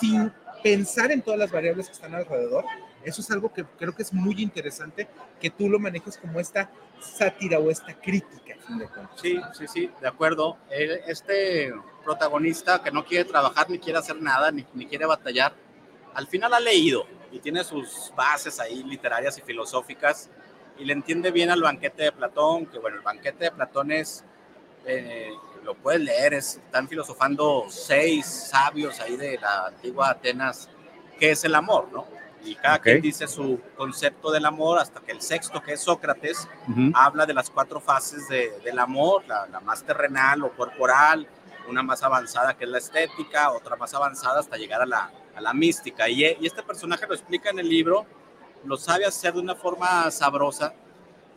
Sin 0.00 0.32
pensar 0.62 1.10
en 1.10 1.22
todas 1.22 1.38
las 1.40 1.50
variables 1.50 1.86
que 1.86 1.92
están 1.92 2.14
alrededor, 2.14 2.64
eso 3.06 3.20
es 3.20 3.30
algo 3.30 3.52
que 3.52 3.64
creo 3.78 3.94
que 3.94 4.02
es 4.02 4.12
muy 4.12 4.42
interesante 4.42 5.08
que 5.40 5.48
tú 5.48 5.68
lo 5.68 5.78
manejes 5.78 6.18
como 6.18 6.40
esta 6.40 6.68
sátira 7.00 7.58
o 7.60 7.70
esta 7.70 7.94
crítica. 7.94 8.56
Sí, 9.14 9.40
sí, 9.56 9.68
sí, 9.68 9.90
de 10.00 10.08
acuerdo. 10.08 10.58
Este 10.68 11.72
protagonista 12.04 12.82
que 12.82 12.90
no 12.90 13.04
quiere 13.04 13.24
trabajar 13.24 13.70
ni 13.70 13.78
quiere 13.78 14.00
hacer 14.00 14.20
nada, 14.20 14.50
ni, 14.50 14.66
ni 14.74 14.86
quiere 14.86 15.06
batallar, 15.06 15.54
al 16.14 16.26
final 16.26 16.52
ha 16.52 16.60
leído 16.60 17.06
y 17.30 17.38
tiene 17.38 17.62
sus 17.62 18.12
bases 18.16 18.58
ahí 18.58 18.82
literarias 18.82 19.38
y 19.38 19.42
filosóficas 19.42 20.28
y 20.78 20.84
le 20.84 20.92
entiende 20.92 21.30
bien 21.30 21.50
al 21.50 21.62
banquete 21.62 22.04
de 22.04 22.12
Platón, 22.12 22.66
que 22.66 22.78
bueno, 22.78 22.96
el 22.96 23.02
banquete 23.02 23.44
de 23.44 23.50
Platón 23.52 23.92
es, 23.92 24.24
eh, 24.84 25.30
lo 25.62 25.74
puedes 25.74 26.00
leer, 26.00 26.34
están 26.34 26.88
filosofando 26.88 27.66
seis 27.68 28.26
sabios 28.26 28.98
ahí 29.00 29.16
de 29.16 29.38
la 29.38 29.66
antigua 29.66 30.10
Atenas, 30.10 30.68
que 31.20 31.30
es 31.30 31.44
el 31.44 31.54
amor, 31.54 31.88
¿no? 31.92 32.15
Y 32.46 32.54
cada 32.54 32.78
quien 32.78 33.00
dice 33.00 33.26
su 33.26 33.60
concepto 33.76 34.30
del 34.30 34.46
amor, 34.46 34.78
hasta 34.78 35.00
que 35.00 35.12
el 35.12 35.20
sexto, 35.20 35.60
que 35.62 35.72
es 35.72 35.80
Sócrates, 35.80 36.48
habla 36.94 37.26
de 37.26 37.34
las 37.34 37.50
cuatro 37.50 37.80
fases 37.80 38.28
de, 38.28 38.58
del 38.64 38.78
amor, 38.78 39.24
la, 39.26 39.60
más 39.60 39.82
terrenal 39.82 40.42
o 40.44 40.50
corporal, 40.52 41.26
una 41.68 41.82
más 41.82 42.02
avanzada 42.02 42.56
que 42.56 42.64
es 42.64 42.70
la 42.70 42.78
estética, 42.78 43.50
otra 43.50 43.76
más 43.76 43.92
avanzada 43.94 44.40
hasta 44.40 44.56
llegar 44.56 44.80
a 44.82 44.86
la, 44.86 45.10
a 45.34 45.40
la 45.40 45.52
mística. 45.52 46.08
Y, 46.08 46.24
y, 46.24 46.46
este 46.46 46.62
personaje 46.62 47.06
lo 47.06 47.14
explica 47.14 47.50
en 47.50 47.58
el 47.58 47.68
libro, 47.68 48.06
lo 48.64 48.76
sabe 48.76 49.04
hacer 49.04 49.34
de 49.34 49.40
una 49.40 49.56
forma 49.56 50.10
sabrosa 50.10 50.72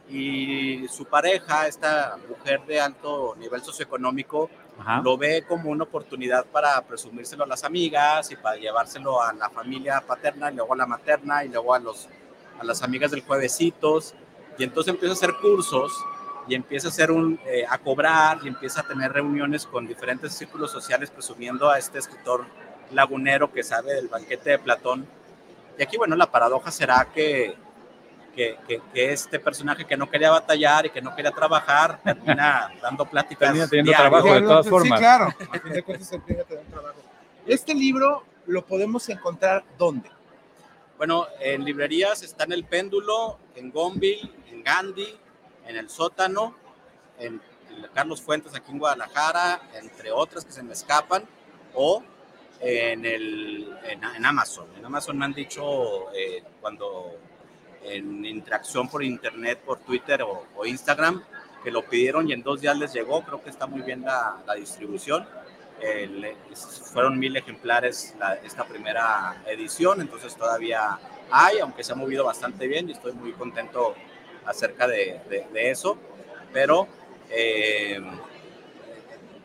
y 0.07 0.87
su 0.87 1.05
pareja, 1.05 1.67
esta 1.67 2.17
mujer 2.27 2.61
de 2.65 2.79
alto 2.79 3.35
nivel 3.37 3.61
socioeconómico, 3.61 4.49
lo 5.03 5.17
ve 5.17 5.43
como 5.47 5.69
una 5.69 5.83
oportunidad 5.83 6.45
para 6.45 6.81
presumírselo 6.81 7.43
a 7.43 7.47
las 7.47 7.63
amigas 7.63 8.31
y 8.31 8.35
para 8.35 8.57
llevárselo 8.57 9.21
a 9.21 9.33
la 9.33 9.49
familia 9.49 10.01
paterna 10.01 10.51
y 10.51 10.55
luego 10.55 10.73
a 10.73 10.77
la 10.77 10.85
materna 10.85 11.43
y 11.43 11.49
luego 11.49 11.73
a, 11.73 11.79
los, 11.79 12.07
a 12.59 12.63
las 12.63 12.81
amigas 12.81 13.11
del 13.11 13.21
juevesitos. 13.21 14.15
Y 14.57 14.63
entonces 14.63 14.93
empieza 14.93 15.13
a 15.13 15.17
hacer 15.17 15.35
cursos 15.41 15.91
y 16.47 16.55
empieza 16.55 16.87
a, 16.87 16.91
hacer 16.91 17.11
un, 17.11 17.39
eh, 17.45 17.65
a 17.69 17.77
cobrar 17.77 18.39
y 18.43 18.47
empieza 18.47 18.81
a 18.81 18.83
tener 18.83 19.11
reuniones 19.11 19.65
con 19.65 19.87
diferentes 19.87 20.33
círculos 20.33 20.71
sociales 20.71 21.11
presumiendo 21.11 21.69
a 21.69 21.77
este 21.77 21.99
escritor 21.99 22.45
lagunero 22.91 23.51
que 23.51 23.63
sabe 23.63 23.93
del 23.93 24.07
banquete 24.07 24.51
de 24.51 24.59
Platón. 24.59 25.05
Y 25.77 25.83
aquí, 25.83 25.97
bueno, 25.97 26.15
la 26.15 26.31
paradoja 26.31 26.71
será 26.71 27.07
que 27.13 27.55
que, 28.39 28.81
que, 28.93 29.11
este 29.11 29.37
personaje 29.37 29.85
que 29.85 29.97
no 29.97 30.09
quería 30.09 30.31
batallar 30.31 30.85
y 30.85 30.89
que 30.91 31.01
no 31.01 31.13
quería 31.13 31.31
trabajar 31.31 31.99
termina 32.01 32.71
dando 32.81 33.05
pláticas. 33.05 33.49
Termina 33.49 33.67
teniendo 33.67 33.91
trabajo 33.91 34.33
de 34.33 34.41
todas 34.41 34.69
formas. 34.69 34.99
Sí, 34.99 35.03
claro. 35.03 35.25
A 35.51 35.59
fin 35.59 35.73
de 35.73 35.83
cuentas, 35.83 36.09
trabajo. 36.69 36.99
Este 37.45 37.73
libro 37.73 38.23
lo 38.45 38.65
podemos 38.65 39.09
encontrar 39.09 39.65
¿dónde? 39.77 40.09
Bueno, 40.97 41.27
en 41.39 41.65
librerías 41.65 42.23
está 42.23 42.45
en 42.45 42.53
El 42.53 42.63
Péndulo, 42.63 43.39
en 43.55 43.71
Gonville, 43.71 44.31
en 44.49 44.63
Gandhi, 44.63 45.17
en 45.65 45.75
El 45.75 45.89
Sótano, 45.89 46.55
en 47.17 47.41
Carlos 47.93 48.21
Fuentes 48.21 48.55
aquí 48.55 48.71
en 48.71 48.79
Guadalajara, 48.79 49.61
entre 49.75 50.11
otras 50.11 50.45
que 50.45 50.51
se 50.51 50.63
me 50.63 50.73
escapan, 50.73 51.23
o 51.73 52.03
en, 52.59 53.05
el, 53.05 53.77
en, 53.83 54.25
Amazon. 54.25 54.67
En 54.77 54.85
Amazon 54.85 55.17
me 55.17 55.25
han 55.25 55.33
dicho 55.33 56.13
eh, 56.13 56.43
cuando 56.59 57.17
en 57.83 58.25
interacción 58.25 58.87
por 58.89 59.03
internet, 59.03 59.59
por 59.65 59.79
Twitter 59.79 60.21
o, 60.23 60.65
Instagram, 60.65 61.23
que 61.63 61.71
lo 61.71 61.83
pidieron 61.83 62.29
y 62.29 62.33
en 62.33 62.41
dos 62.43 62.61
días 62.61 62.77
les 62.77 62.93
llegó. 62.93 63.21
Creo 63.23 63.41
que 63.43 63.49
está 63.49 63.67
muy 63.67 63.81
bien 63.81 64.01
la, 64.01 64.37
distribución. 64.55 65.25
el- 65.81 66.35
fueron 66.93 67.17
mil 67.17 67.35
ejemplares 67.37 68.13
la- 68.19 68.35
esta 68.35 68.65
primera 68.65 69.41
edición, 69.45 70.01
entonces 70.01 70.35
todavía 70.35 70.99
hay, 71.31 71.59
aunque 71.59 71.83
se 71.85 71.93
ha 71.93 71.95
movido 71.95 72.25
bastante 72.25 72.67
bien 72.67 72.89
y 72.89 72.91
estoy 72.93 73.13
muy 73.13 73.31
contento 73.31 73.95
acerca 74.45 74.87
de, 74.87 75.21
de- 75.29 75.47
de 75.53 75.71
eso, 75.71 75.97
pero 76.51 76.87
eh, 77.29 78.01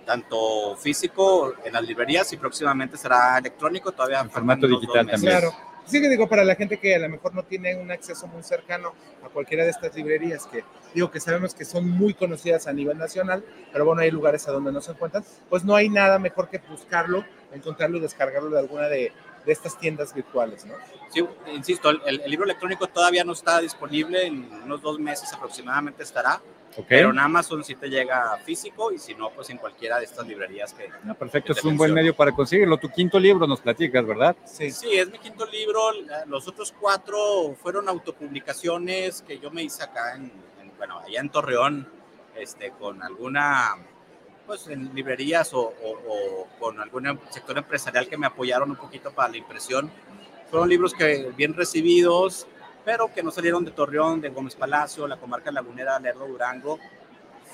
tanto 0.04 0.76
físico 0.76 1.54
en 1.64 1.72
las 1.72 1.82
librerías 1.84 2.32
y 2.32 2.36
próximamente 2.36 2.96
será 2.96 3.38
electrónico, 3.38 3.92
todavía 3.92 4.20
En 4.20 4.30
formato 4.30 4.66
digital 4.66 5.06
también. 5.08 5.32
Claro. 5.38 5.52
Sí 5.86 6.00
que 6.00 6.08
digo, 6.08 6.28
para 6.28 6.44
la 6.44 6.54
gente 6.54 6.78
que 6.78 6.94
a 6.94 6.98
lo 6.98 7.08
mejor 7.08 7.34
no 7.34 7.42
tiene 7.42 7.76
un 7.76 7.90
acceso 7.90 8.26
muy 8.26 8.42
cercano 8.42 8.94
a 9.22 9.28
cualquiera 9.28 9.64
de 9.64 9.70
estas 9.70 9.94
librerías, 9.94 10.46
que 10.46 10.64
digo 10.94 11.10
que 11.10 11.20
sabemos 11.20 11.54
que 11.54 11.64
son 11.64 11.88
muy 11.88 12.14
conocidas 12.14 12.66
a 12.66 12.72
nivel 12.72 12.96
nacional, 12.96 13.44
pero 13.70 13.84
bueno, 13.84 14.00
hay 14.00 14.10
lugares 14.10 14.48
a 14.48 14.52
donde 14.52 14.72
no 14.72 14.80
se 14.80 14.92
encuentran, 14.92 15.24
pues 15.50 15.62
no 15.62 15.76
hay 15.76 15.90
nada 15.90 16.18
mejor 16.18 16.48
que 16.48 16.58
buscarlo, 16.58 17.24
encontrarlo 17.52 17.98
y 17.98 18.00
descargarlo 18.00 18.50
de 18.50 18.58
alguna 18.58 18.88
de, 18.88 19.12
estas 19.46 19.78
tiendas 19.78 20.14
virtuales, 20.14 20.64
¿no? 20.64 20.72
Sí, 21.10 21.22
insisto, 21.54 21.90
el, 21.90 22.00
el 22.22 22.30
libro 22.30 22.46
electrónico 22.46 22.86
todavía 22.86 23.24
no 23.24 23.34
está 23.34 23.60
disponible, 23.60 24.26
en 24.26 24.50
unos 24.64 24.80
dos 24.80 24.98
meses 24.98 25.30
aproximadamente 25.34 26.02
estará, 26.02 26.40
Ok. 26.76 26.87
pero 26.88 27.11
en 27.11 27.19
Amazon 27.21 27.62
sí 27.62 27.76
te 27.76 27.88
llega 27.88 28.37
físico 28.45 28.90
y 28.93 28.99
si 28.99 29.14
no, 29.14 29.31
pues 29.31 29.49
en 29.50 29.59
cualquiera 29.59 29.99
de 29.99 30.04
estas 30.07 30.26
librerías 30.26 30.75
que... 30.75 30.88
Ah, 31.09 31.14
perfecto, 31.14 31.52
que 31.54 31.61
es 31.61 31.64
un 31.64 31.76
buen 31.76 31.95
medio 31.95 32.16
para 32.16 32.33
conseguirlo. 32.33 32.76
Tu 32.78 32.88
quinto 32.88 33.19
libro 33.21 33.47
nos 33.47 33.61
platicas, 33.61 34.04
¿verdad? 34.04 34.35
Sí. 34.45 34.71
Sí, 34.73 34.88
es 34.93 35.09
mi 35.11 35.19
quinto 35.19 35.47
libro, 35.47 35.81
los 36.26 36.49
otros 36.49 36.75
cuatro 36.81 37.54
fueron 37.62 37.88
autopublicaciones 37.88 39.23
que 39.23 39.38
yo 39.38 39.50
me 39.50 39.62
hice 39.62 39.83
acá 39.85 40.16
en, 40.16 40.25
en- 40.61 40.76
bueno, 40.76 40.99
allá 40.99 41.21
en 41.21 41.28
Torreón, 41.31 41.88
este, 42.37 42.71
con 42.73 43.02
alguna, 43.02 43.76
pues 44.47 44.66
en 44.66 44.93
librerías 44.95 45.54
o, 45.54 45.61
o- 45.61 45.99
o 46.09 46.49
con 46.59 46.81
algún 46.81 47.19
sector 47.31 47.57
empresarial 47.57 48.09
que 48.09 48.16
me 48.19 48.26
apoyaron 48.26 48.71
un 48.71 48.76
poquito 48.76 49.12
para 49.12 49.28
la 49.28 49.37
impresión. 49.37 49.90
Fueron 50.50 50.69
libros 50.69 50.93
que 50.93 51.33
bien 51.37 51.54
recibidos, 51.54 52.47
pero 52.84 53.12
que 53.12 53.22
no 53.22 53.30
salieron 53.30 53.64
de 53.64 53.70
Torreón, 53.70 54.20
de 54.20 54.28
Gómez 54.30 54.54
Palacio, 54.56 55.06
la 55.06 55.16
comarca 55.16 55.50
lagunera, 55.50 55.98
Lerdo, 55.98 56.26
Durango. 56.26 56.78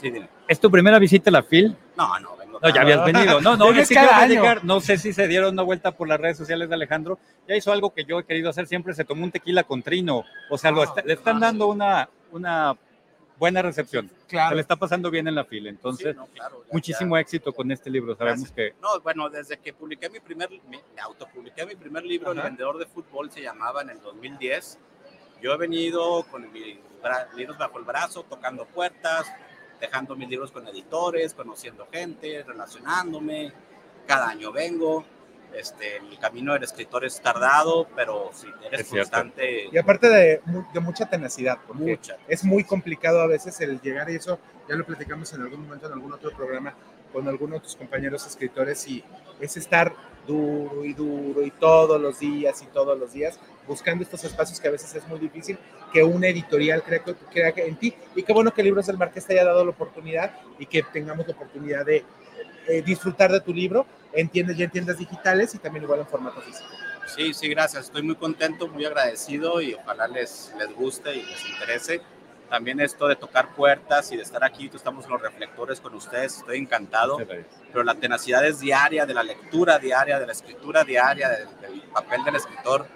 Sí, 0.00 0.10
dime. 0.10 0.28
¿Es 0.48 0.58
tu 0.58 0.70
primera 0.70 0.98
visita 0.98 1.28
a 1.30 1.32
la 1.32 1.42
FIL? 1.42 1.76
No, 1.96 2.18
no, 2.20 2.36
vengo 2.36 2.58
No, 2.60 2.68
ya 2.74 2.80
habías 2.82 3.04
venido. 3.04 3.40
No, 3.42 3.56
no, 3.56 3.66
cada 3.70 3.84
quiero 3.86 4.10
año. 4.12 4.16
platicar. 4.42 4.64
No 4.64 4.80
sé 4.80 4.96
si 4.96 5.12
se 5.12 5.28
dieron 5.28 5.52
una 5.52 5.62
vuelta 5.62 5.92
por 5.92 6.08
las 6.08 6.18
redes 6.18 6.38
sociales 6.38 6.68
de 6.70 6.74
Alejandro. 6.74 7.18
Ya 7.46 7.54
hizo 7.54 7.70
algo 7.70 7.92
que 7.92 8.04
yo 8.04 8.18
he 8.18 8.24
querido 8.24 8.48
hacer 8.48 8.66
siempre. 8.66 8.94
Se 8.94 9.04
tomó 9.04 9.24
un 9.24 9.30
tequila 9.30 9.62
con 9.64 9.82
trino. 9.82 10.24
O 10.48 10.56
sea, 10.56 10.70
lo 10.70 10.80
Ah, 10.80 10.84
está- 10.84 11.02
le 11.02 11.12
están 11.12 11.36
ah, 11.36 11.40
dando 11.46 11.66
una, 11.66 12.08
una 12.32 12.76
buena 13.38 13.60
recepción. 13.60 14.08
Se 14.26 14.26
Claro. 14.28 14.54
le 14.56 14.62
está 14.62 14.76
pasando 14.76 15.10
bien 15.10 15.28
en 15.28 15.34
la 15.34 15.44
fila. 15.44 15.68
Entonces, 15.68 16.12
Sí, 16.12 16.16
no, 16.16 16.26
claro, 16.28 16.62
ya- 16.66 16.72
muchísimo 16.72 17.16
ya. 17.16 17.20
éxito 17.20 17.52
con 17.52 17.70
este 17.70 17.90
libro. 17.90 18.16
Sabemos 18.16 18.50
que 18.52 18.74
No, 18.80 18.98
bueno, 19.02 19.28
desde 19.28 19.58
que 19.58 19.74
publiqué 19.74 20.08
mi 20.08 20.20
primer, 20.20 20.48
mi, 20.50 20.78
me 20.94 21.00
autopubliqué 21.02 21.66
mi 21.66 21.74
primer 21.74 22.04
libro, 22.04 22.32
El 22.32 22.38
Ajá. 22.38 22.48
vendedor 22.48 22.78
de 22.78 22.86
fútbol, 22.86 23.30
se 23.30 23.42
llamaba 23.42 23.82
en 23.82 23.90
el 23.90 24.00
2010. 24.00 24.78
Yo 25.40 25.52
he 25.52 25.56
venido 25.56 26.22
con 26.30 26.50
mis 26.52 26.78
libros 27.36 27.58
bajo 27.58 27.78
el 27.78 27.84
brazo, 27.84 28.24
tocando 28.24 28.66
puertas, 28.66 29.26
dejando 29.80 30.14
mis 30.16 30.28
libros 30.28 30.50
con 30.52 30.66
editores, 30.68 31.34
conociendo 31.34 31.86
gente, 31.90 32.42
relacionándome. 32.46 33.52
Cada 34.06 34.28
año 34.28 34.52
vengo. 34.52 35.04
Este, 35.52 35.96
el 35.96 36.16
camino 36.20 36.52
del 36.52 36.62
escritor 36.62 37.04
es 37.04 37.20
tardado, 37.20 37.88
pero 37.96 38.30
si 38.32 38.46
eres 38.64 38.82
Es 38.82 38.88
cierto. 38.88 39.10
constante, 39.10 39.68
Y 39.72 39.78
aparte 39.78 40.08
de, 40.08 40.40
mu- 40.46 40.62
de 40.72 40.78
mucha 40.78 41.06
tenacidad, 41.10 41.58
porque 41.66 41.82
mucha. 41.96 42.16
es 42.28 42.44
muy 42.44 42.62
complicado 42.62 43.20
a 43.20 43.26
veces 43.26 43.60
el 43.60 43.80
llegar 43.80 44.08
y 44.10 44.14
eso, 44.14 44.38
ya 44.68 44.76
lo 44.76 44.86
platicamos 44.86 45.32
en 45.32 45.42
algún 45.42 45.62
momento 45.64 45.88
en 45.88 45.94
algún 45.94 46.12
otro 46.12 46.30
programa 46.36 46.72
con 47.12 47.26
algunos 47.26 47.54
de 47.58 47.64
tus 47.64 47.74
compañeros 47.74 48.24
escritores 48.28 48.86
y 48.86 49.02
es 49.40 49.56
estar 49.56 49.92
duro 50.24 50.84
y 50.84 50.92
duro 50.92 51.42
y 51.42 51.50
todos 51.50 52.00
los 52.00 52.20
días 52.20 52.62
y 52.62 52.66
todos 52.66 52.96
los 52.96 53.12
días 53.12 53.40
buscando 53.70 54.02
estos 54.02 54.24
espacios 54.24 54.58
que 54.60 54.66
a 54.66 54.72
veces 54.72 54.92
es 54.96 55.06
muy 55.06 55.20
difícil 55.20 55.56
que 55.92 56.02
una 56.02 56.26
editorial 56.26 56.82
crea, 56.82 56.98
que- 57.04 57.14
crea 57.14 57.52
que 57.52 57.64
en 57.66 57.76
ti 57.76 57.94
y 58.16 58.22
qué 58.24 58.32
bueno 58.32 58.52
que 58.52 58.64
Libros 58.64 58.86
del 58.88 58.98
Marqués 58.98 59.24
te 59.24 59.34
haya 59.34 59.44
dado 59.44 59.64
la 59.64 59.70
oportunidad 59.70 60.32
y 60.58 60.66
que 60.66 60.82
tengamos 60.82 61.24
la 61.28 61.34
oportunidad 61.34 61.86
de 61.86 62.04
eh, 62.66 62.82
disfrutar 62.82 63.30
de 63.30 63.40
tu 63.40 63.54
libro 63.54 63.86
en 64.12 64.28
tiendas 64.28 64.58
y 64.58 64.64
en 64.64 64.70
tiendas 64.70 64.98
digitales 64.98 65.54
y 65.54 65.58
también 65.58 65.84
igual 65.84 66.00
en 66.00 66.06
formato 66.06 66.40
físico. 66.42 66.68
Sí, 67.06 67.32
sí, 67.32 67.48
gracias. 67.48 67.84
Estoy 67.86 68.02
muy 68.02 68.16
contento, 68.16 68.66
muy 68.68 68.84
agradecido 68.84 69.60
y 69.60 69.74
ojalá 69.74 70.06
les, 70.08 70.52
les 70.58 70.74
guste 70.74 71.14
y 71.14 71.22
les 71.22 71.48
interese. 71.48 72.00
También 72.48 72.80
esto 72.80 73.06
de 73.06 73.14
tocar 73.14 73.54
puertas 73.54 74.10
y 74.10 74.16
de 74.16 74.24
estar 74.24 74.42
aquí, 74.42 74.68
estamos 74.74 75.04
en 75.04 75.12
los 75.12 75.22
reflectores 75.22 75.80
con 75.80 75.94
ustedes, 75.94 76.38
estoy 76.38 76.58
encantado, 76.58 77.16
pero 77.72 77.84
la 77.84 77.94
tenacidad 77.94 78.44
es 78.44 78.58
diaria, 78.58 79.06
de 79.06 79.14
la 79.14 79.22
lectura 79.22 79.78
diaria, 79.78 80.18
de 80.18 80.26
la 80.26 80.32
escritura 80.32 80.82
diaria, 80.82 81.28
del, 81.28 81.46
del 81.60 81.80
papel 81.92 82.24
del 82.24 82.34
escritor. 82.34 82.86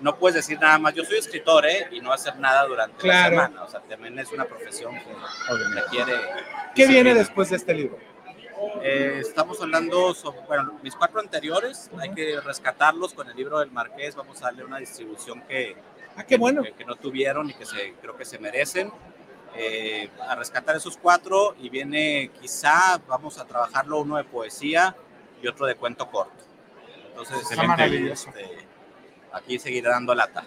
No 0.00 0.16
puedes 0.16 0.34
decir 0.36 0.58
nada 0.58 0.78
más, 0.78 0.94
yo 0.94 1.04
soy 1.04 1.18
escritor, 1.18 1.66
¿eh? 1.66 1.88
Y 1.90 2.00
no 2.00 2.12
hacer 2.12 2.36
nada 2.38 2.64
durante 2.66 2.96
Claro. 2.98 3.36
la 3.36 3.42
semana. 3.46 3.64
O 3.64 3.68
sea, 3.70 3.80
también 3.80 4.18
es 4.18 4.32
una 4.32 4.44
profesión 4.46 4.94
que 4.94 5.80
requiere... 5.80 6.14
¿Qué 6.74 6.86
viene 6.86 7.14
después 7.14 7.50
de 7.50 7.56
este 7.56 7.74
libro? 7.74 7.98
Eh, 8.82 9.18
estamos 9.20 9.60
hablando 9.60 10.14
sobre, 10.14 10.40
bueno, 10.42 10.78
mis 10.82 10.94
cuatro 10.94 11.20
anteriores, 11.20 11.90
hay 11.98 12.10
que 12.12 12.40
rescatarlos 12.40 13.14
con 13.14 13.28
el 13.28 13.36
libro 13.36 13.58
del 13.58 13.70
Marqués, 13.70 14.14
vamos 14.14 14.40
a 14.42 14.46
darle 14.46 14.64
una 14.64 14.78
distribución 14.78 15.42
que, 15.42 15.76
Ah, 16.16 16.24
qué 16.24 16.36
bueno. 16.36 16.62
que, 16.62 16.72
que 16.72 16.84
no 16.84 16.96
tuvieron 16.96 17.48
y 17.48 17.54
que 17.54 17.64
se, 17.64 17.94
creo 18.00 18.16
que 18.16 18.24
se 18.24 18.38
merecen. 18.38 18.92
Eh, 19.56 20.08
a 20.28 20.36
rescatar 20.36 20.76
esos 20.76 20.96
cuatro 20.96 21.56
y 21.58 21.70
viene 21.70 22.30
quizá, 22.40 23.00
vamos 23.08 23.38
a 23.38 23.44
trabajarlo 23.46 23.98
uno 24.00 24.16
de 24.16 24.24
poesía 24.24 24.94
y 25.42 25.48
otro 25.48 25.66
de 25.66 25.74
cuento 25.74 26.08
corto. 26.08 26.44
Entonces, 27.08 27.50
Está 27.50 27.62
maravilloso. 27.64 28.28
este, 28.28 28.68
aquí 29.32 29.58
seguiré 29.58 29.88
dando 29.88 30.14
lata. 30.14 30.44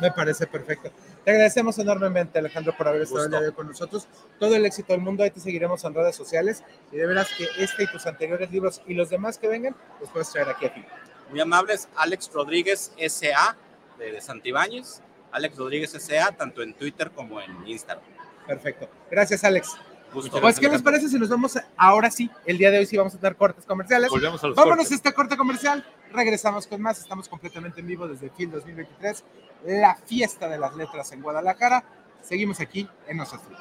Me 0.00 0.10
parece 0.10 0.46
perfecto. 0.46 0.90
Te 1.24 1.30
agradecemos 1.30 1.78
enormemente, 1.78 2.38
Alejandro, 2.38 2.76
por 2.76 2.86
haber 2.86 3.02
estado 3.02 3.24
el 3.24 3.30
día 3.30 3.40
de 3.40 3.46
hoy 3.48 3.52
con 3.52 3.66
nosotros. 3.66 4.06
Todo 4.38 4.54
el 4.54 4.66
éxito 4.66 4.92
del 4.92 5.00
mundo. 5.00 5.24
Ahí 5.24 5.30
te 5.30 5.40
seguiremos 5.40 5.82
en 5.84 5.94
redes 5.94 6.14
sociales. 6.14 6.62
Y 6.92 6.96
de 6.96 7.06
veras 7.06 7.28
que 7.36 7.46
este 7.58 7.84
y 7.84 7.86
tus 7.86 8.06
anteriores 8.06 8.50
libros 8.50 8.82
y 8.86 8.94
los 8.94 9.08
demás 9.08 9.38
que 9.38 9.48
vengan, 9.48 9.74
los 10.00 10.10
puedes 10.10 10.30
traer 10.30 10.50
aquí 10.50 10.66
a 10.66 10.74
ti. 10.74 10.84
Muy 11.30 11.40
amables, 11.40 11.88
Alex 11.96 12.30
Rodríguez 12.32 12.92
S.A. 12.98 13.56
de 13.98 14.20
Santibáñez. 14.20 15.02
Alex 15.32 15.56
Rodríguez 15.56 15.94
S.A. 15.94 16.32
tanto 16.32 16.62
en 16.62 16.74
Twitter 16.74 17.10
como 17.10 17.40
en 17.40 17.66
Instagram. 17.66 18.04
Perfecto. 18.46 18.88
Gracias, 19.10 19.42
Alex. 19.44 19.76
Gusto. 20.22 20.40
Pues, 20.40 20.58
¿qué 20.58 20.68
les 20.68 20.80
parece 20.82 21.08
si 21.10 21.18
nos 21.18 21.28
vamos 21.28 21.56
a- 21.56 21.66
ahora 21.76 22.10
sí? 22.10 22.30
El 22.46 22.56
día 22.56 22.70
de 22.70 22.78
hoy 22.78 22.86
sí 22.86 22.96
vamos 22.96 23.14
a 23.14 23.18
tener 23.18 23.36
cortes 23.36 23.64
comerciales. 23.66 24.08
volvemos 24.08 24.42
a 24.42 24.46
los 24.46 24.56
Vámonos 24.56 24.78
cortes. 24.78 24.92
a 24.92 24.94
este 24.94 25.12
corte 25.12 25.36
comercial. 25.36 25.86
Regresamos 26.12 26.66
con 26.66 26.80
más. 26.80 26.98
Estamos 26.98 27.28
completamente 27.28 27.80
en 27.80 27.86
vivo 27.86 28.08
desde 28.08 28.30
FIL 28.30 28.50
2023, 28.50 29.24
la 29.66 29.94
fiesta 30.06 30.48
de 30.48 30.58
las 30.58 30.74
letras 30.74 31.12
en 31.12 31.20
Guadalajara. 31.20 31.84
Seguimos 32.22 32.60
aquí 32.60 32.88
en 33.06 33.18
nosotros. 33.18 33.58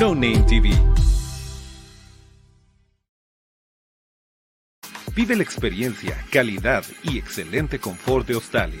No 0.00 0.14
Name 0.14 0.44
TV. 0.48 0.70
Vive 5.14 5.36
la 5.36 5.42
experiencia, 5.42 6.16
calidad 6.32 6.84
y 7.04 7.18
excelente 7.18 7.78
confort 7.78 8.26
de 8.26 8.34
Australia. 8.34 8.80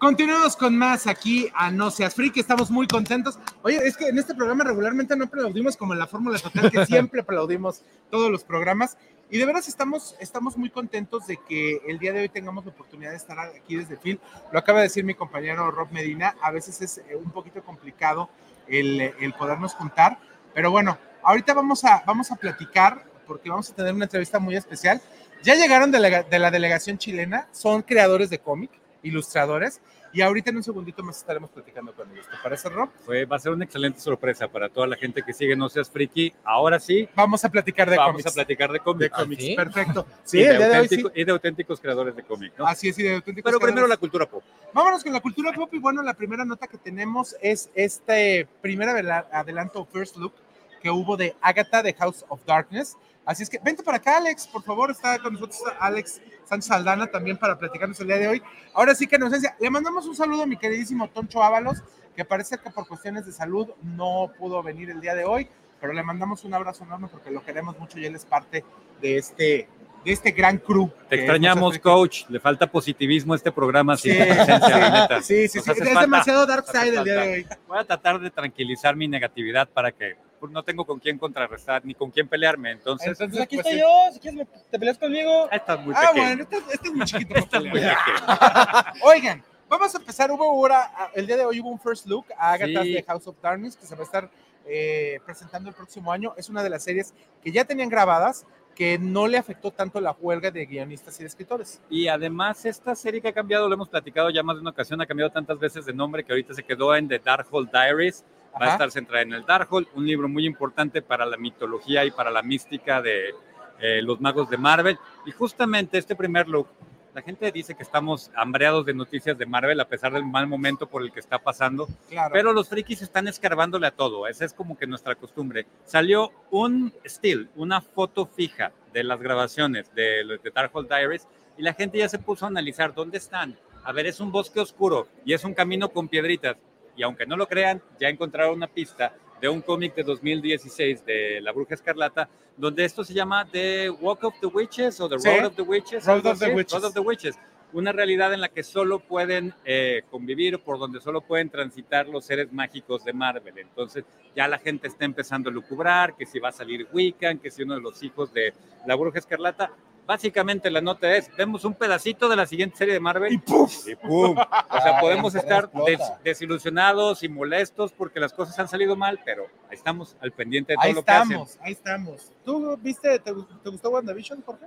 Continuamos 0.00 0.56
con 0.56 0.78
más 0.78 1.06
aquí 1.06 1.52
a 1.54 1.70
No 1.70 1.90
Seas 1.90 2.14
Friki, 2.14 2.40
estamos 2.40 2.70
muy 2.70 2.86
contentos. 2.86 3.38
Oye, 3.60 3.86
es 3.86 3.98
que 3.98 4.08
en 4.08 4.18
este 4.18 4.34
programa 4.34 4.64
regularmente 4.64 5.14
no 5.14 5.26
aplaudimos 5.26 5.76
como 5.76 5.92
en 5.92 5.98
la 5.98 6.06
Fórmula 6.06 6.38
Total, 6.38 6.70
que 6.70 6.86
siempre 6.86 7.20
aplaudimos 7.20 7.82
todos 8.10 8.30
los 8.30 8.42
programas. 8.42 8.96
Y 9.30 9.36
de 9.36 9.44
veras 9.44 9.68
estamos, 9.68 10.16
estamos 10.18 10.56
muy 10.56 10.70
contentos 10.70 11.26
de 11.26 11.36
que 11.46 11.82
el 11.86 11.98
día 11.98 12.14
de 12.14 12.22
hoy 12.22 12.28
tengamos 12.30 12.64
la 12.64 12.70
oportunidad 12.70 13.10
de 13.10 13.18
estar 13.18 13.38
aquí 13.38 13.76
desde 13.76 13.98
Phil. 13.98 14.18
Lo 14.50 14.58
acaba 14.58 14.78
de 14.78 14.84
decir 14.84 15.04
mi 15.04 15.12
compañero 15.12 15.70
Rob 15.70 15.92
Medina, 15.92 16.34
a 16.40 16.50
veces 16.50 16.80
es 16.80 16.96
eh, 16.96 17.14
un 17.22 17.30
poquito 17.30 17.62
complicado 17.62 18.30
el, 18.68 19.02
el 19.20 19.34
podernos 19.34 19.74
juntar, 19.74 20.18
pero 20.54 20.70
bueno, 20.70 20.96
ahorita 21.22 21.52
vamos 21.52 21.84
a, 21.84 22.02
vamos 22.06 22.32
a 22.32 22.36
platicar 22.36 23.04
porque 23.26 23.50
vamos 23.50 23.68
a 23.68 23.74
tener 23.74 23.92
una 23.92 24.06
entrevista 24.06 24.38
muy 24.38 24.56
especial. 24.56 25.02
Ya 25.42 25.56
llegaron 25.56 25.90
de 25.90 25.98
la, 25.98 26.22
de 26.22 26.38
la 26.38 26.50
delegación 26.50 26.96
chilena, 26.96 27.48
son 27.52 27.82
creadores 27.82 28.30
de 28.30 28.38
cómic, 28.38 28.79
ilustradores, 29.02 29.80
y 30.12 30.22
ahorita 30.22 30.50
en 30.50 30.56
un 30.56 30.62
segundito 30.64 31.04
más 31.04 31.18
estaremos 31.18 31.50
platicando 31.50 31.92
con 31.94 32.10
ellos. 32.10 32.26
¿Te 32.28 32.36
parece, 32.42 32.68
Rob? 32.68 32.90
Fue, 33.06 33.26
va 33.26 33.36
a 33.36 33.38
ser 33.38 33.52
una 33.52 33.64
excelente 33.64 34.00
sorpresa 34.00 34.48
para 34.48 34.68
toda 34.68 34.88
la 34.88 34.96
gente 34.96 35.22
que 35.22 35.32
sigue 35.32 35.54
No 35.54 35.68
Seas 35.68 35.88
Friki. 35.88 36.32
Ahora 36.42 36.80
sí, 36.80 37.08
Vamos 37.14 37.44
a 37.44 37.48
platicar 37.48 37.88
de 37.88 37.96
vamos 37.96 38.14
cómics. 38.14 38.30
a 38.30 38.34
platicar 38.34 38.68
de 38.70 38.74
de 38.74 38.80
cómics. 38.80 39.16
cómics, 39.16 39.42
¿sí? 39.44 39.54
perfecto. 39.54 40.06
Y, 40.24 40.28
Sí, 40.28 40.38
de 40.38 40.48
el 40.48 40.56
día 40.58 40.68
de 40.68 40.78
hoy 40.80 40.88
sí. 40.88 40.94
auténtico- 40.96 41.12
y 41.14 41.24
de 41.24 41.32
auténticos 41.32 41.80
creadores 41.80 42.16
de 42.16 42.22
cómics, 42.24 42.54
¿no? 42.58 42.66
Así 42.66 42.88
es, 42.88 42.98
y 42.98 43.04
de 43.04 43.14
auténticos 43.14 43.50
Pero 43.52 43.60
primero 43.60 43.86
la 43.86 43.96
creadores. 43.96 43.98
cultura 44.00 44.26
pop. 44.26 44.42
Vámonos 44.72 45.04
con 45.04 45.12
la 45.12 45.20
cultura 45.20 45.52
pop 45.52 45.72
y 45.74 45.78
bueno, 45.78 46.02
la 46.02 46.14
primera 46.14 46.44
nota 46.44 46.66
que 46.66 46.78
tenemos 46.78 47.36
es 47.40 47.70
este 47.76 48.48
primer 48.60 48.88
adelanto, 48.88 49.86
First 49.92 50.16
Look, 50.16 50.32
que 50.80 50.90
hubo 50.90 51.16
de 51.16 51.36
Agatha 51.40 51.82
de 51.82 51.92
House 51.94 52.24
of 52.28 52.44
Darkness. 52.44 52.96
Así 53.24 53.42
es 53.42 53.50
que 53.50 53.58
vente 53.62 53.82
para 53.82 53.98
acá, 53.98 54.16
Alex, 54.16 54.46
por 54.48 54.62
favor, 54.62 54.90
está 54.90 55.18
con 55.18 55.34
nosotros 55.34 55.60
Alex 55.78 56.20
Sánchez 56.48 56.66
Saldana 56.66 57.06
también 57.06 57.36
para 57.36 57.58
platicarnos 57.58 58.00
el 58.00 58.08
día 58.08 58.16
de 58.16 58.28
hoy. 58.28 58.42
Ahora 58.74 58.94
sí 58.94 59.06
que 59.06 59.18
nos 59.18 59.30
decía, 59.30 59.54
le 59.60 59.70
mandamos 59.70 60.06
un 60.06 60.16
saludo 60.16 60.42
a 60.42 60.46
mi 60.46 60.56
queridísimo 60.56 61.08
Toncho 61.08 61.42
Ábalos, 61.42 61.82
que 62.16 62.24
parece 62.24 62.58
que 62.58 62.70
por 62.70 62.88
cuestiones 62.88 63.26
de 63.26 63.32
salud 63.32 63.68
no 63.82 64.32
pudo 64.38 64.62
venir 64.62 64.90
el 64.90 65.00
día 65.00 65.14
de 65.14 65.24
hoy, 65.24 65.48
pero 65.80 65.92
le 65.92 66.02
mandamos 66.02 66.44
un 66.44 66.54
abrazo 66.54 66.84
enorme 66.84 67.08
porque 67.08 67.30
lo 67.30 67.44
queremos 67.44 67.78
mucho 67.78 67.98
y 67.98 68.06
él 68.06 68.16
es 68.16 68.24
parte 68.24 68.64
de 69.00 69.18
este, 69.18 69.68
de 70.04 70.12
este 70.12 70.32
gran 70.32 70.58
crew. 70.58 70.90
Te 71.08 71.16
extrañamos, 71.16 71.78
coach. 71.78 72.24
Le 72.30 72.40
falta 72.40 72.66
positivismo 72.66 73.34
a 73.34 73.36
este 73.36 73.52
programa 73.52 73.96
sin 73.96 74.12
Sí, 74.14 74.18
neta. 74.18 75.22
sí, 75.22 75.46
sí, 75.46 75.60
sí, 75.60 75.70
hace 75.70 75.84
es 75.84 76.00
demasiado 76.00 76.46
dark 76.46 76.66
side 76.66 76.96
el 76.96 77.04
día 77.04 77.14
de 77.14 77.32
hoy. 77.34 77.46
Voy 77.68 77.78
a 77.78 77.84
tratar 77.84 78.18
de 78.18 78.30
tranquilizar 78.30 78.96
mi 78.96 79.06
negatividad 79.08 79.68
para 79.68 79.92
que 79.92 80.16
pues, 80.40 80.50
no 80.50 80.62
tengo 80.64 80.84
con 80.84 80.98
quién 80.98 81.18
contrarrestar 81.18 81.84
ni 81.84 81.94
con 81.94 82.10
quién 82.10 82.26
pelearme. 82.26 82.72
Entonces, 82.72 83.08
Entonces, 83.08 83.28
Pues 83.36 83.42
aquí 83.42 83.56
pues, 83.56 83.66
estoy 83.66 83.78
sí. 83.78 83.84
yo, 83.84 84.12
si 84.14 84.18
quieres 84.20 84.48
te 84.70 84.78
peleas 84.78 84.98
conmigo. 84.98 85.48
ah, 85.50 85.56
estás 85.56 85.84
muy 85.84 85.94
Ah, 85.96 86.00
pequeño. 86.08 86.26
bueno, 86.26 86.42
este, 86.42 86.56
este 86.74 86.88
es 86.88 86.94
muy 86.94 87.04
chiquito. 87.06 87.34
Estás 87.38 87.64
muy. 87.64 87.80
Oigan, 89.04 89.42
vamos 89.68 89.94
a 89.94 89.98
empezar. 89.98 90.30
Hubo 90.30 90.44
ahora, 90.44 90.90
el 91.14 91.26
día 91.26 91.36
de 91.36 91.44
hoy 91.44 91.60
hubo 91.60 91.68
un 91.68 91.78
first 91.80 92.06
look 92.06 92.26
a 92.36 92.52
Agatha 92.52 92.82
Sí. 92.82 92.92
de 92.94 93.02
House 93.04 93.26
of 93.26 93.36
Darkness 93.40 93.76
que 93.76 93.86
se 93.86 93.94
va 93.94 94.00
a 94.00 94.04
estar 94.04 94.30
eh, 94.66 95.20
presentando 95.24 95.68
el 95.68 95.74
próximo 95.74 96.12
año. 96.12 96.34
Es 96.36 96.48
una 96.48 96.62
de 96.62 96.70
las 96.70 96.82
series 96.84 97.14
que 97.42 97.50
ya 97.52 97.64
tenían 97.64 97.88
grabadas, 97.88 98.46
que 98.74 98.98
no 98.98 99.26
le 99.26 99.36
afectó 99.36 99.72
tanto 99.72 100.00
la 100.00 100.12
huelga 100.12 100.50
de 100.50 100.64
guionistas 100.64 101.18
y 101.18 101.22
de 101.24 101.28
escritores. 101.28 101.80
Y 101.90 102.08
además, 102.08 102.64
esta 102.64 102.94
serie 102.94 103.20
que 103.20 103.28
ha 103.28 103.32
cambiado, 103.32 103.68
lo 103.68 103.74
hemos 103.74 103.88
platicado 103.88 104.30
ya 104.30 104.42
más 104.42 104.56
de 104.56 104.60
una 104.62 104.70
ocasión, 104.70 105.00
ha 105.00 105.06
cambiado 105.06 105.30
tantas 105.30 105.58
veces 105.58 105.84
de 105.86 105.92
nombre 105.92 106.24
que 106.24 106.32
ahorita 106.32 106.54
se 106.54 106.62
quedó 106.62 106.94
en 106.94 107.08
The 107.08 107.18
Darkhold 107.18 107.70
Diaries. 107.70 108.24
Va 108.60 108.66
a 108.66 108.72
estar 108.72 108.90
centrada 108.90 109.22
en 109.22 109.32
el 109.32 109.44
Darkhold, 109.44 109.88
un 109.94 110.06
libro 110.06 110.28
muy 110.28 110.46
importante 110.46 111.02
para 111.02 111.24
la 111.26 111.36
mitología 111.36 112.04
y 112.04 112.10
para 112.10 112.30
la 112.30 112.42
mística 112.42 113.00
de 113.00 113.34
eh, 113.80 114.02
los 114.02 114.20
magos 114.20 114.50
de 114.50 114.58
Marvel. 114.58 114.98
Y 115.26 115.30
justamente 115.30 115.98
este 115.98 116.16
primer 116.16 116.48
look, 116.48 116.68
la 117.14 117.22
gente 117.22 117.50
dice 117.50 117.74
que 117.74 117.82
estamos 117.82 118.30
hambreados 118.34 118.84
de 118.86 118.94
noticias 118.94 119.36
de 119.36 119.46
Marvel 119.46 119.80
a 119.80 119.88
pesar 119.88 120.12
del 120.12 120.24
mal 120.24 120.46
momento 120.46 120.86
por 120.86 121.02
el 121.02 121.12
que 121.12 121.20
está 121.20 121.38
pasando. 121.38 121.88
Claro. 122.08 122.32
Pero 122.32 122.52
los 122.52 122.68
frikis 122.68 123.02
están 123.02 123.28
escarbándole 123.28 123.86
a 123.86 123.90
todo, 123.90 124.26
esa 124.26 124.44
es 124.44 124.52
como 124.52 124.76
que 124.76 124.86
nuestra 124.86 125.14
costumbre. 125.14 125.66
Salió 125.84 126.30
un 126.50 126.92
still, 127.04 127.48
una 127.56 127.80
foto 127.80 128.26
fija 128.26 128.72
de 128.92 129.04
las 129.04 129.20
grabaciones 129.20 129.92
de, 129.94 130.38
de 130.42 130.50
Darkhold 130.50 130.88
Diaries 130.88 131.26
y 131.56 131.62
la 131.62 131.74
gente 131.74 131.98
ya 131.98 132.08
se 132.08 132.18
puso 132.18 132.44
a 132.44 132.48
analizar 132.48 132.94
dónde 132.94 133.18
están. 133.18 133.56
A 133.84 133.92
ver, 133.92 134.06
es 134.06 134.20
un 134.20 134.30
bosque 134.30 134.60
oscuro 134.60 135.08
y 135.24 135.32
es 135.32 135.44
un 135.44 135.54
camino 135.54 135.88
con 135.88 136.08
piedritas. 136.08 136.56
Y 136.96 137.02
aunque 137.02 137.26
no 137.26 137.36
lo 137.36 137.46
crean, 137.46 137.82
ya 137.98 138.08
encontraron 138.08 138.54
una 138.56 138.66
pista 138.66 139.14
de 139.40 139.48
un 139.48 139.62
cómic 139.62 139.94
de 139.94 140.02
2016 140.02 141.04
de 141.04 141.40
La 141.40 141.52
Bruja 141.52 141.74
Escarlata, 141.74 142.28
donde 142.56 142.84
esto 142.84 143.04
se 143.04 143.14
llama 143.14 143.46
The 143.50 143.88
Walk 143.90 144.24
of 144.24 144.34
the 144.40 144.46
Witches 144.46 145.00
o 145.00 145.08
The 145.08 145.18
Sí. 145.18 145.28
Road 145.28 145.46
of 145.46 145.56
the 145.56 145.62
Witches. 145.62 146.06
Road 146.06 146.26
of 146.26 146.38
the 146.38 146.52
Witches. 146.54 146.72
Road 146.74 146.84
of 146.84 146.94
the 146.94 147.00
Witches 147.00 147.38
una 147.72 147.92
realidad 147.92 148.34
en 148.34 148.40
la 148.40 148.48
que 148.48 148.62
solo 148.62 149.00
pueden 149.00 149.54
eh, 149.64 150.02
convivir, 150.10 150.58
por 150.60 150.78
donde 150.78 151.00
solo 151.00 151.20
pueden 151.20 151.50
transitar 151.50 152.08
los 152.08 152.24
seres 152.24 152.52
mágicos 152.52 153.04
de 153.04 153.12
Marvel. 153.12 153.58
Entonces 153.58 154.04
ya 154.34 154.48
la 154.48 154.58
gente 154.58 154.88
está 154.88 155.04
empezando 155.04 155.50
a 155.50 155.52
lucubrar 155.52 156.16
que 156.16 156.26
si 156.26 156.38
va 156.38 156.48
a 156.48 156.52
salir 156.52 156.88
Wiccan, 156.92 157.38
que 157.38 157.50
si 157.50 157.62
uno 157.62 157.74
de 157.74 157.80
los 157.80 158.02
hijos 158.02 158.32
de 158.32 158.52
la 158.86 158.94
Bruja 158.96 159.18
Escarlata. 159.18 159.70
Básicamente 160.06 160.70
la 160.70 160.80
nota 160.80 161.14
es, 161.16 161.30
vemos 161.36 161.64
un 161.64 161.74
pedacito 161.74 162.28
de 162.28 162.34
la 162.36 162.44
siguiente 162.46 162.76
serie 162.76 162.94
de 162.94 163.00
Marvel 163.00 163.32
y 163.32 163.38
¡puf! 163.38 163.86
y 163.88 163.94
¡pum! 163.94 164.36
O 164.36 164.80
sea, 164.82 164.98
podemos 165.00 165.34
el 165.34 165.40
estar 165.40 165.70
des- 165.86 166.00
desilusionados 166.24 167.22
y 167.22 167.28
molestos 167.28 167.92
porque 167.92 168.18
las 168.18 168.32
cosas 168.32 168.58
han 168.58 168.68
salido 168.68 168.96
mal, 168.96 169.20
pero 169.24 169.44
ahí 169.68 169.76
estamos 169.76 170.16
al 170.20 170.32
pendiente 170.32 170.72
de 170.72 170.76
todo 170.76 170.84
Ahí 170.84 170.92
lo 170.94 171.04
que 171.04 171.10
hacen. 171.12 171.30
estamos, 171.32 171.58
ahí 171.60 171.72
estamos. 171.72 172.32
¿Tú 172.44 172.76
viste, 172.78 173.18
te, 173.20 173.32
te 173.62 173.70
gustó 173.70 173.90
WandaVision, 173.90 174.42
Jorge? 174.42 174.66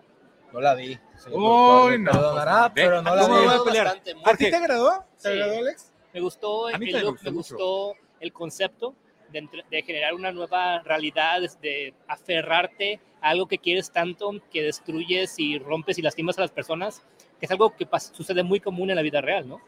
No 0.54 0.62
la 0.62 0.76
vi. 0.76 0.98
Uy, 1.32 2.00
no, 2.00 2.12
perdonará, 2.12 2.72
pero 2.74 3.02
no 3.02 3.16
la 3.16 3.22
¿cómo 3.24 3.40
vi. 3.42 3.48
a 3.48 3.64
pelear? 3.66 3.86
Bastante, 3.86 4.16
¿A 4.24 4.36
ti 4.38 4.50
te 4.50 4.56
agradó? 4.56 5.04
¿Te 5.22 5.22
Sí. 5.22 5.28
agradó, 5.30 5.58
Alex? 5.60 5.92
Me 6.14 6.22
gustó 6.22 6.68
A 6.68 6.78
mí 6.78 6.86
el 6.86 6.92
también 6.92 6.98
me 6.98 7.02
look, 7.04 7.12
gustó 7.16 7.32
me 7.32 7.36
gustó 7.36 7.96
el 8.20 8.32
concepto 8.32 8.96
de, 9.30 9.50
de 9.72 9.82
generar 9.82 10.14
una 10.14 10.32
nueva 10.32 10.80
realidad, 10.84 11.42
de 11.60 11.94
aferrarte 12.08 13.00
algo 13.24 13.48
que 13.48 13.58
quieres 13.58 13.92
tanto, 13.92 14.32
que 14.52 14.62
destruyes 14.64 15.40
y 15.40 15.58
rompes 15.60 15.98
y 15.98 16.02
lastimas 16.02 16.38
a 16.38 16.42
las 16.42 16.52
personas, 16.52 17.04
que 17.40 17.46
es 17.46 17.52
algo 17.52 17.76
que 17.76 17.88
pas- 17.88 18.14
sucede 18.14 18.44
muy 18.44 18.60
común 18.60 18.90
en 18.90 18.96
la 18.98 19.02
vida 19.02 19.22
real, 19.22 19.48
¿no? 19.48 19.60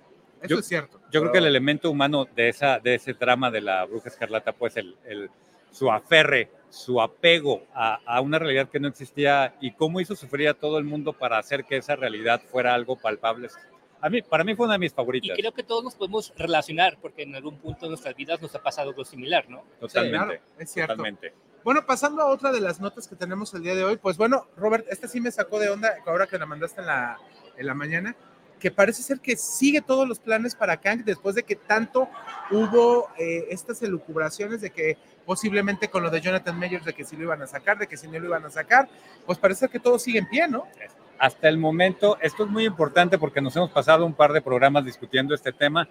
Eso 0.41 0.49
Yo- 0.55 0.59
es 0.59 0.67
cierto. 0.67 0.99
Yo 1.11 1.21
creo 1.21 1.31
que 1.31 1.37
el 1.39 1.45
elemento 1.47 1.89
humano 1.89 2.25
de, 2.35 2.49
esa, 2.49 2.79
de 2.79 2.95
ese 2.95 3.13
drama 3.13 3.49
de 3.49 3.61
la 3.61 3.85
bruja 3.85 4.09
escarlata, 4.09 4.51
pues 4.53 4.77
el, 4.77 4.95
el- 5.05 5.29
su 5.71 5.91
aferre, 5.91 6.51
su 6.69 7.01
apego 7.01 7.63
a, 7.73 7.99
a 8.05 8.21
una 8.21 8.37
realidad 8.39 8.69
que 8.69 8.79
no 8.79 8.87
existía 8.87 9.55
y 9.59 9.71
cómo 9.71 9.99
hizo 9.99 10.15
sufrir 10.15 10.47
a 10.49 10.53
todo 10.53 10.77
el 10.77 10.83
mundo 10.85 11.13
para 11.13 11.37
hacer 11.37 11.65
que 11.65 11.77
esa 11.77 11.95
realidad 11.95 12.41
fuera 12.49 12.73
algo 12.73 12.95
palpable. 12.97 13.49
A 14.01 14.09
mí, 14.09 14.21
para 14.21 14.43
mí 14.43 14.55
fue 14.55 14.65
una 14.65 14.73
de 14.73 14.79
mis 14.79 14.91
Y 14.91 14.95
favoritas, 14.95 15.37
creo 15.37 15.51
que 15.53 15.63
todos 15.63 15.83
nos 15.83 15.95
podemos 15.95 16.31
relacionar, 16.37 16.97
porque 17.01 17.23
en 17.23 17.35
algún 17.35 17.57
punto 17.57 17.85
de 17.85 17.89
nuestras 17.89 18.15
vidas 18.15 18.41
nos 18.41 18.53
ha 18.55 18.61
pasado 18.61 18.89
algo 18.89 19.03
similar, 19.03 19.49
¿no? 19.49 19.63
totalmente. 19.79 20.17
Claro, 20.37 20.41
es 20.59 20.69
cierto. 20.71 20.93
totalmente. 20.95 21.33
Bueno, 21.65 21.83
pasando 21.83 22.21
a 22.21 22.27
otra 22.27 22.51
de 22.51 22.61
las 22.61 22.79
notas 22.79 23.07
que 23.07 23.15
tenemos 23.15 23.51
el 23.55 23.63
día 23.63 23.73
de 23.73 23.83
hoy, 23.83 23.97
pues 23.97 24.17
bueno, 24.17 24.45
Robert, 24.55 24.85
esta 24.91 25.07
sí 25.07 25.19
me 25.19 25.31
sacó 25.31 25.57
de 25.57 25.69
onda 25.69 25.95
ahora 26.05 26.27
que 26.27 26.37
la 26.37 26.45
mandaste 26.45 26.81
en 26.81 26.85
la, 26.85 27.17
en 27.57 27.65
la 27.65 27.73
mañana, 27.73 28.15
que 28.59 28.69
parece 28.69 29.01
ser 29.01 29.19
que 29.19 29.35
sigue 29.35 29.81
todos 29.81 30.07
los 30.07 30.19
planes 30.19 30.53
para 30.53 30.77
Kang 30.77 31.03
después 31.03 31.33
de 31.33 31.41
que 31.41 31.55
tanto 31.55 32.07
hubo 32.51 33.07
eh, 33.17 33.47
estas 33.49 33.81
elucubraciones 33.81 34.61
de 34.61 34.69
que 34.69 34.99
posiblemente 35.25 35.87
con 35.87 36.03
lo 36.03 36.11
de 36.11 36.21
Jonathan 36.21 36.55
Majors, 36.55 36.85
de 36.85 36.93
que 36.93 37.03
sí 37.03 37.15
lo 37.17 37.23
iban 37.23 37.41
a 37.41 37.47
sacar, 37.47 37.79
de 37.79 37.87
que 37.87 37.97
sí 37.97 38.07
no 38.07 38.19
lo 38.19 38.27
iban 38.27 38.45
a 38.45 38.51
sacar, 38.51 38.87
pues 39.25 39.39
parece 39.39 39.67
que 39.67 39.79
todo 39.79 39.97
sigue 39.97 40.19
en 40.19 40.29
pie, 40.29 40.47
¿no? 40.47 40.67
Hasta 41.17 41.49
el 41.49 41.57
momento, 41.57 42.19
esto 42.21 42.43
es 42.43 42.49
muy 42.51 42.65
importante 42.65 43.17
porque 43.17 43.41
nos 43.41 43.55
hemos 43.55 43.71
pasado 43.71 44.05
un 44.05 44.13
par 44.13 44.33
de 44.33 44.41
programas 44.41 44.85
discutiendo 44.85 45.33
este 45.33 45.51
tema. 45.51 45.89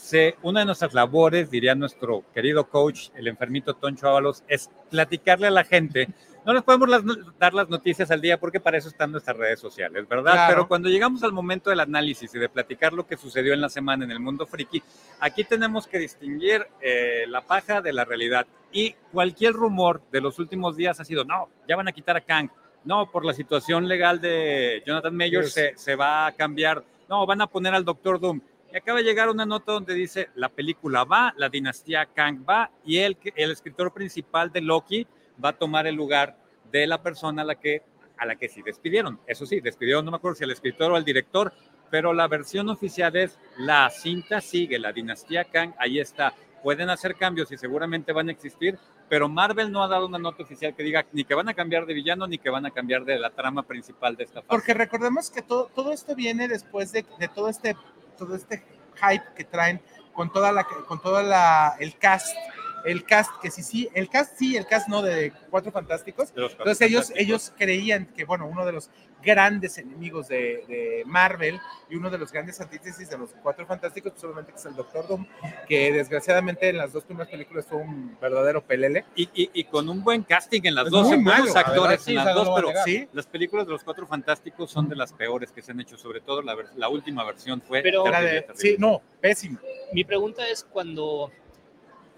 Se, 0.00 0.36
una 0.42 0.60
de 0.60 0.66
nuestras 0.66 0.94
labores, 0.94 1.50
diría 1.50 1.74
nuestro 1.74 2.24
querido 2.34 2.68
coach, 2.68 3.10
el 3.14 3.28
enfermito 3.28 3.74
Toncho 3.74 4.08
Ábalos, 4.08 4.42
es 4.48 4.70
platicarle 4.90 5.46
a 5.48 5.50
la 5.50 5.64
gente. 5.64 6.08
No 6.46 6.54
les 6.54 6.62
podemos 6.62 6.88
las- 6.88 7.02
dar 7.38 7.52
las 7.52 7.68
noticias 7.68 8.10
al 8.10 8.20
día 8.22 8.40
porque 8.40 8.60
para 8.60 8.78
eso 8.78 8.88
están 8.88 9.12
nuestras 9.12 9.36
redes 9.36 9.60
sociales, 9.60 10.08
¿verdad? 10.08 10.32
Claro. 10.32 10.54
Pero 10.54 10.68
cuando 10.68 10.88
llegamos 10.88 11.22
al 11.22 11.32
momento 11.32 11.68
del 11.68 11.80
análisis 11.80 12.34
y 12.34 12.38
de 12.38 12.48
platicar 12.48 12.94
lo 12.94 13.06
que 13.06 13.18
sucedió 13.18 13.52
en 13.52 13.60
la 13.60 13.68
semana 13.68 14.04
en 14.04 14.10
el 14.10 14.20
mundo 14.20 14.46
friki, 14.46 14.82
aquí 15.20 15.44
tenemos 15.44 15.86
que 15.86 15.98
distinguir 15.98 16.66
eh, 16.80 17.24
la 17.28 17.42
paja 17.42 17.82
de 17.82 17.92
la 17.92 18.06
realidad. 18.06 18.46
Y 18.72 18.94
cualquier 19.12 19.52
rumor 19.52 20.00
de 20.10 20.22
los 20.22 20.38
últimos 20.38 20.76
días 20.76 20.98
ha 20.98 21.04
sido, 21.04 21.24
no, 21.24 21.50
ya 21.68 21.76
van 21.76 21.88
a 21.88 21.92
quitar 21.92 22.16
a 22.16 22.22
Kang. 22.22 22.48
No, 22.84 23.10
por 23.10 23.26
la 23.26 23.34
situación 23.34 23.86
legal 23.86 24.22
de 24.22 24.82
Jonathan 24.86 25.18
Yes. 25.20 25.52
se, 25.52 25.72
se 25.76 25.94
va 25.94 26.26
a 26.26 26.32
cambiar. 26.32 26.82
No, 27.10 27.26
van 27.26 27.42
a 27.42 27.46
poner 27.48 27.74
al 27.74 27.84
Doctor 27.84 28.18
Doom. 28.18 28.40
Y 28.72 28.76
acaba 28.76 28.98
de 28.98 29.04
llegar 29.04 29.28
una 29.28 29.44
nota 29.44 29.72
donde 29.72 29.94
dice, 29.94 30.28
la 30.36 30.48
película 30.48 31.04
va, 31.04 31.34
la 31.36 31.48
dinastía 31.48 32.06
Kang 32.06 32.44
va, 32.48 32.70
y 32.84 32.98
el, 32.98 33.16
el 33.34 33.50
escritor 33.50 33.92
principal 33.92 34.52
de 34.52 34.60
Loki 34.60 35.06
va 35.42 35.50
a 35.50 35.58
tomar 35.58 35.88
el 35.88 35.96
lugar 35.96 36.36
de 36.70 36.86
la 36.86 37.02
persona 37.02 37.42
a 37.42 37.44
la 37.44 37.56
que, 37.56 37.82
a 38.16 38.26
la 38.26 38.36
que 38.36 38.48
sí 38.48 38.62
despidieron. 38.62 39.18
Eso 39.26 39.44
sí, 39.44 39.60
despidieron, 39.60 40.04
no 40.04 40.12
me 40.12 40.18
acuerdo 40.18 40.36
si 40.36 40.44
al 40.44 40.52
escritor 40.52 40.92
o 40.92 40.96
al 40.96 41.04
director, 41.04 41.52
pero 41.90 42.12
la 42.12 42.28
versión 42.28 42.68
oficial 42.68 43.16
es, 43.16 43.38
la 43.58 43.90
cinta 43.90 44.40
sigue, 44.40 44.78
la 44.78 44.92
dinastía 44.92 45.44
Kang, 45.44 45.74
ahí 45.78 45.98
está. 45.98 46.32
Pueden 46.62 46.90
hacer 46.90 47.16
cambios 47.16 47.50
y 47.50 47.56
seguramente 47.56 48.12
van 48.12 48.28
a 48.28 48.32
existir, 48.32 48.78
pero 49.08 49.28
Marvel 49.28 49.72
no 49.72 49.82
ha 49.82 49.88
dado 49.88 50.06
una 50.06 50.18
nota 50.18 50.44
oficial 50.44 50.76
que 50.76 50.84
diga 50.84 51.04
ni 51.12 51.24
que 51.24 51.34
van 51.34 51.48
a 51.48 51.54
cambiar 51.54 51.86
de 51.86 51.94
villano 51.94 52.28
ni 52.28 52.38
que 52.38 52.50
van 52.50 52.66
a 52.66 52.70
cambiar 52.70 53.04
de 53.04 53.18
la 53.18 53.30
trama 53.30 53.64
principal 53.64 54.14
de 54.14 54.24
esta 54.24 54.42
fase. 54.42 54.48
Porque 54.48 54.74
recordemos 54.74 55.30
que 55.30 55.42
todo, 55.42 55.68
todo 55.74 55.90
esto 55.90 56.14
viene 56.14 56.46
después 56.46 56.92
de, 56.92 57.04
de 57.18 57.26
todo 57.26 57.48
este 57.48 57.74
todo 58.20 58.36
este 58.36 58.62
hype 58.96 59.24
que 59.34 59.44
traen 59.44 59.80
con 60.12 60.30
toda 60.30 60.52
la 60.52 60.64
con 60.86 61.00
toda 61.00 61.22
la 61.22 61.76
el 61.80 61.96
cast 61.96 62.36
el 62.84 63.04
cast 63.04 63.30
que 63.42 63.50
sí 63.50 63.62
sí 63.62 63.88
el 63.94 64.08
cast 64.08 64.36
sí 64.38 64.56
el 64.56 64.66
cast 64.66 64.88
no 64.88 65.02
de 65.02 65.32
Cuatro 65.50 65.72
Fantásticos. 65.72 66.34
De 66.34 66.40
los 66.40 66.50
Cuatro 66.54 66.64
entonces 66.72 66.88
ellos 66.88 67.06
Fantásticos. 67.06 67.22
ellos 67.22 67.52
creían 67.58 68.06
que 68.06 68.24
bueno 68.24 68.46
uno 68.46 68.64
de 68.64 68.72
los 68.72 68.90
grandes 69.22 69.76
enemigos 69.76 70.28
de, 70.28 70.64
de 70.66 71.02
Marvel 71.04 71.60
y 71.90 71.96
uno 71.96 72.08
de 72.08 72.16
los 72.16 72.32
grandes 72.32 72.58
antítesis 72.60 73.10
de 73.10 73.18
los 73.18 73.30
Cuatro 73.42 73.66
Fantásticos 73.66 74.12
pues 74.12 74.24
obviamente 74.24 74.52
que 74.52 74.58
es 74.58 74.64
el 74.66 74.74
Doctor 74.76 75.06
Doom 75.08 75.26
que 75.68 75.92
desgraciadamente 75.92 76.68
en 76.70 76.78
las 76.78 76.92
dos 76.92 77.04
primeras 77.04 77.28
películas 77.30 77.66
fue 77.66 77.78
un 77.78 78.16
verdadero 78.20 78.62
pelele. 78.64 79.04
Y, 79.14 79.28
y- 79.34 79.50
y 79.52 79.64
con 79.64 79.88
un 79.88 80.02
buen 80.02 80.22
casting 80.22 80.62
en 80.64 80.74
las 80.74 80.86
Es 80.86 80.90
dos, 80.90 81.06
muy 81.08 81.16
en 81.16 81.24
buenos 81.24 81.54
actores 81.56 81.82
verdad, 81.82 82.04
sí, 82.04 82.10
en 82.12 82.16
las 82.24 82.34
dos, 82.34 82.48
pero 82.54 82.72
sí 82.84 83.08
las 83.12 83.26
películas 83.26 83.66
de 83.66 83.72
los 83.72 83.84
Cuatro 83.84 84.06
Fantásticos 84.06 84.70
son 84.70 84.88
de 84.88 84.96
las 84.96 85.12
peores 85.12 85.52
que 85.52 85.60
se 85.62 85.72
han 85.72 85.80
hecho, 85.80 85.96
sobre 85.98 86.20
todo 86.20 86.40
la, 86.42 86.56
la 86.76 86.88
última 86.88 87.24
versión 87.24 87.60
fue 87.60 87.82
Pero- 87.82 88.06
Era 88.06 88.18
terrible, 88.20 88.34
de- 88.40 88.42
terrible. 88.46 88.70
sí 88.70 88.76
no 88.78 89.02
pésimo 89.20 89.58
Mi 89.92 90.04
pregunta 90.04 90.46
es 90.48 90.64
cuando, 90.64 91.30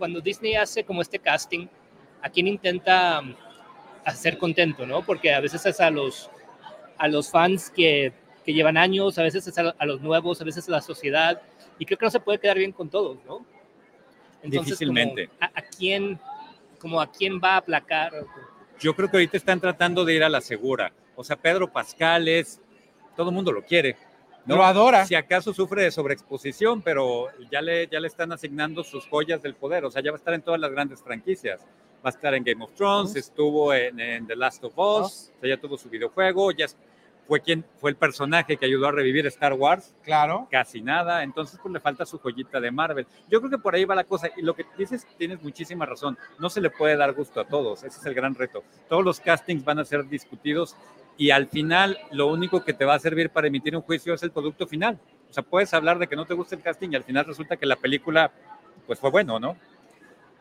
cuando 0.03 0.21
Disney 0.21 0.57
hace 0.57 0.83
como 0.83 1.01
este 1.01 1.21
casting, 1.21 1.69
¿a 2.23 2.29
quién 2.29 2.49
intenta 2.49 3.21
um, 3.21 3.37
hacer 4.05 4.37
contento, 4.37 4.85
no? 4.85 5.07
Porque 5.07 5.33
a 5.33 5.38
veces 5.38 5.65
es 5.65 5.79
a 5.79 5.91
los, 5.91 6.29
a 6.99 7.07
los 7.07 7.31
fans 7.31 7.71
que, 7.71 8.12
que 8.45 8.53
llevan 8.53 8.77
años, 8.77 9.17
a 9.21 9.23
veces 9.23 9.47
es 9.47 9.57
a, 9.59 9.77
a 9.79 9.87
los 9.87 10.01
nuevos, 10.01 10.41
a 10.41 10.45
veces 10.45 10.67
a 10.69 10.73
la 10.73 10.81
sociedad, 10.81 11.41
y 11.79 11.87
creo 11.87 11.99
que 11.99 12.07
no 12.07 12.11
se 12.11 12.19
puede 12.19 12.41
quedar 12.41 12.59
bien 12.59 12.73
con 12.73 12.91
todos, 12.91 13.17
¿no? 13.25 13.47
Difícilmente. 14.43 15.29
como, 15.29 15.38
¿a, 15.41 15.61
a 15.61 15.62
quién, 15.62 16.19
como 16.81 17.01
a 17.01 17.09
quién 17.09 17.38
va 17.38 17.51
a 17.55 17.57
aplacar? 17.59 18.12
Yo 18.81 18.97
creo 18.97 19.09
que 19.09 19.19
ahorita 19.19 19.37
están 19.37 19.61
tratando 19.61 20.05
de 20.05 20.15
ir 20.15 20.25
a 20.25 20.29
la 20.29 20.41
segura. 20.41 20.93
O 21.15 21.23
sea, 21.23 21.37
Pedro 21.37 21.73
Pascal 21.73 22.27
es, 22.27 22.61
todo 23.15 23.29
el 23.29 23.37
mundo 23.37 23.53
lo 23.53 23.65
quiere. 23.65 23.97
¿No? 24.46 24.57
lo 24.57 24.64
adora 24.64 25.05
Si 25.07 25.14
acaso 25.14 25.52
sufre 25.55 25.83
de 25.85 25.90
sobreexposición, 25.90 26.83
pero 26.83 27.28
ya 27.50 27.61
le, 27.61 27.87
ya 27.88 28.00
le 28.00 28.09
están 28.09 28.33
asignando 28.33 28.83
sus 28.85 29.07
joyas 29.09 29.42
del 29.42 29.55
poder. 29.55 29.85
O 29.85 29.90
sea, 29.90 30.02
ya 30.02 30.11
va 30.11 30.16
a 30.16 30.18
estar 30.18 30.35
en 30.35 30.42
todas 30.42 30.61
las 30.61 30.70
grandes 30.70 31.02
franquicias. 31.02 31.61
Va 32.05 32.09
a 32.09 32.11
estar 32.11 32.35
en 32.35 32.42
Game 32.42 32.64
of 32.64 32.72
Thrones, 32.74 33.14
estuvo 33.14 33.72
en, 33.72 34.00
en 34.00 34.26
The 34.26 34.35
Last 34.37 34.64
of 34.64 34.72
Us, 34.76 35.07
Us. 35.07 35.33
o 35.37 35.40
sea, 35.40 35.48
ya 35.50 35.57
tuvo 35.61 35.76
su 35.78 35.88
videojuego, 35.88 36.50
ya 36.50 36.64
es- 36.64 36.76
fue 37.28 37.40
quien 37.40 37.64
fue 37.81 37.90
el 37.90 37.96
personaje 37.96 38.57
que 38.57 38.66
ayudó 38.66 38.88
a 38.88 38.90
revivir 38.92 39.24
Star 39.28 39.52
Wars. 39.52 39.94
claro 40.02 40.48
Casi 40.50 40.83
nada, 40.83 41.22
entonces 41.22 41.59
pues 41.62 41.72
le 41.72 41.78
falta 41.78 42.05
su 42.05 42.18
joyita 42.18 42.61
de 42.61 42.72
Marvel. 42.72 43.07
Yo 43.31 43.38
creo 43.38 43.48
que 43.52 43.59
por 43.59 43.76
ahí 43.76 43.85
va 43.85 43.94
la 43.94 44.02
cosa. 44.02 44.28
Y 44.37 44.42
lo 44.42 44.55
que 44.55 44.66
dices, 44.76 45.07
tienes 45.16 45.40
muchísima 45.40 45.87
razón. 45.87 46.18
No 46.40 46.50
se 46.50 46.61
le 46.61 46.68
puede 46.68 46.96
dar 46.96 47.12
gusto 47.14 47.40
a 47.40 47.44
todos. 47.46 47.85
Ese 47.85 48.00
es 48.00 48.07
el 48.07 48.14
gran 48.14 48.35
reto. 48.35 48.64
Todos 48.88 49.05
los 49.05 49.20
castings 49.20 49.64
van 49.64 49.78
a 49.78 49.85
ser 49.85 50.07
discutidos 50.09 50.74
y 51.16 51.31
al 51.31 51.46
final 51.48 51.98
lo 52.11 52.27
único 52.29 52.64
que 52.64 52.72
te 52.72 52.85
va 52.85 52.94
a 52.94 52.98
servir 52.98 53.31
para 53.31 53.46
emitir 53.46 53.77
un 53.77 53.83
juicio 53.83 54.14
es 54.14 54.22
el 54.22 54.31
producto 54.31 54.66
final. 54.66 54.98
O 55.31 55.33
sea, 55.33 55.42
puedes 55.42 55.72
hablar 55.75 55.98
de 55.98 56.07
que 56.09 56.16
no 56.16 56.25
te 56.27 56.35
gusta 56.35 56.55
el 56.55 56.62
casting 56.62 56.90
y 56.92 56.96
al 56.96 57.05
final 57.05 57.25
resulta 57.25 57.57
que 57.57 57.66
la 57.66 57.77
película 57.77 58.31
pues 58.87 58.98
fue 58.98 59.11
bueno, 59.11 59.38
¿no? 59.38 59.57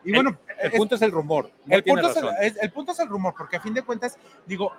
y 0.04 0.12
bueno 0.12 0.36
El 0.60 0.72
es- 0.72 0.76
punto 0.78 0.94
es 0.96 1.02
el 1.02 1.12
rumor. 1.12 1.50
No 1.64 1.76
el, 1.76 1.84
punto 1.84 2.10
es 2.10 2.16
el, 2.16 2.24
es- 2.42 2.56
el 2.60 2.70
punto 2.72 2.92
es 2.92 2.98
el 2.98 3.08
rumor, 3.08 3.34
porque 3.38 3.56
a 3.56 3.60
fin 3.60 3.72
de 3.72 3.82
cuentas, 3.82 4.18
digo, 4.46 4.72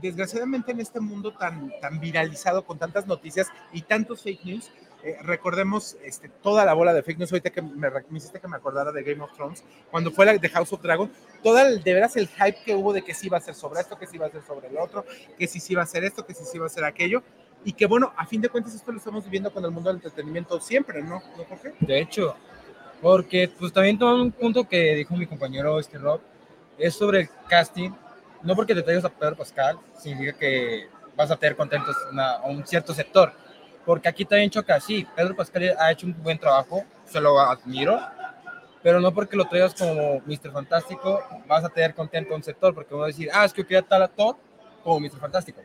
desgraciadamente 0.00 0.72
en 0.72 0.80
este 0.80 1.00
mundo 1.00 1.32
tan, 1.34 1.70
tan 1.80 2.00
viralizado 2.00 2.64
con 2.64 2.78
tantas 2.78 3.06
noticias 3.06 3.48
y 3.72 3.82
tantos 3.82 4.22
fake 4.22 4.44
news, 4.44 4.70
eh, 5.02 5.16
recordemos 5.22 5.96
este, 6.04 6.28
toda 6.28 6.64
la 6.64 6.74
bola 6.74 6.92
de 6.92 7.02
fake 7.02 7.18
news, 7.18 7.32
ahorita 7.32 7.50
que 7.50 7.62
me, 7.62 7.90
me 7.90 8.18
hiciste 8.18 8.40
que 8.40 8.48
me 8.48 8.56
acordara 8.56 8.92
de 8.92 9.02
Game 9.02 9.22
of 9.22 9.32
Thrones, 9.34 9.64
cuando 9.90 10.10
fue 10.10 10.26
la 10.26 10.36
de 10.36 10.48
House 10.48 10.72
of 10.72 10.82
Dragon, 10.82 11.10
toda 11.42 11.64
de 11.64 11.94
veras 11.94 12.16
el 12.16 12.28
hype 12.28 12.58
que 12.64 12.74
hubo 12.74 12.92
de 12.92 13.02
que 13.02 13.14
sí 13.14 13.26
iba 13.26 13.38
a 13.38 13.40
ser 13.40 13.54
sobre 13.54 13.80
esto, 13.80 13.98
que 13.98 14.06
sí 14.06 14.16
iba 14.16 14.26
a 14.26 14.30
ser 14.30 14.42
sobre 14.42 14.68
el 14.68 14.78
otro, 14.78 15.04
que 15.38 15.46
sí 15.46 15.60
sí 15.60 15.72
iba 15.72 15.82
a 15.82 15.86
ser 15.86 16.04
esto, 16.04 16.24
que 16.24 16.34
sí 16.34 16.44
sí 16.44 16.56
iba 16.56 16.66
a 16.66 16.70
ser 16.70 16.84
aquello, 16.84 17.22
y 17.64 17.72
que 17.72 17.86
bueno, 17.86 18.12
a 18.16 18.26
fin 18.26 18.40
de 18.40 18.48
cuentas 18.48 18.74
esto 18.74 18.90
lo 18.92 18.98
estamos 18.98 19.24
viviendo 19.24 19.52
con 19.52 19.64
el 19.64 19.70
mundo 19.70 19.90
del 19.90 19.96
entretenimiento 19.96 20.60
siempre, 20.60 21.02
¿no? 21.02 21.22
¿No, 21.36 21.44
Jorge? 21.44 21.74
De 21.80 22.00
hecho, 22.00 22.34
porque 23.00 23.50
pues 23.58 23.72
también 23.72 23.98
tomando 23.98 24.22
un 24.22 24.32
punto 24.32 24.68
que 24.68 24.94
dijo 24.94 25.16
mi 25.16 25.26
compañero 25.26 25.78
este 25.78 25.98
Rob, 25.98 26.20
es 26.78 26.94
sobre 26.94 27.20
el 27.20 27.28
casting. 27.48 27.90
No 28.42 28.56
porque 28.56 28.74
te 28.74 28.82
traigas 28.82 29.04
a 29.04 29.10
Pedro 29.10 29.36
Pascal, 29.36 29.78
significa 29.98 30.38
que 30.38 30.88
vas 31.14 31.30
a 31.30 31.36
tener 31.36 31.56
contentos 31.56 31.94
a 32.16 32.42
un 32.46 32.66
cierto 32.66 32.94
sector. 32.94 33.32
Porque 33.84 34.08
aquí 34.08 34.24
también 34.24 34.50
choca 34.50 34.76
así. 34.76 35.06
Pedro 35.16 35.34
Pascal 35.34 35.74
ha 35.78 35.90
hecho 35.90 36.06
un 36.06 36.14
buen 36.22 36.38
trabajo, 36.38 36.84
se 37.04 37.20
lo 37.20 37.38
admiro, 37.40 38.00
pero 38.82 39.00
no 39.00 39.12
porque 39.12 39.36
lo 39.36 39.46
traigas 39.46 39.74
como 39.74 40.20
Mr. 40.26 40.52
Fantástico 40.52 41.22
vas 41.46 41.64
a 41.64 41.68
tener 41.68 41.94
contento 41.94 42.34
un 42.34 42.42
sector, 42.42 42.74
porque 42.74 42.94
uno 42.94 43.02
va 43.02 43.06
a 43.06 43.08
decir, 43.08 43.28
ah, 43.32 43.44
es 43.44 43.52
que 43.52 43.62
yo 43.62 43.68
quería 43.68 43.82
tal 43.82 44.02
actor 44.02 44.36
como 44.82 45.00
Mr. 45.00 45.18
Fantástico. 45.18 45.60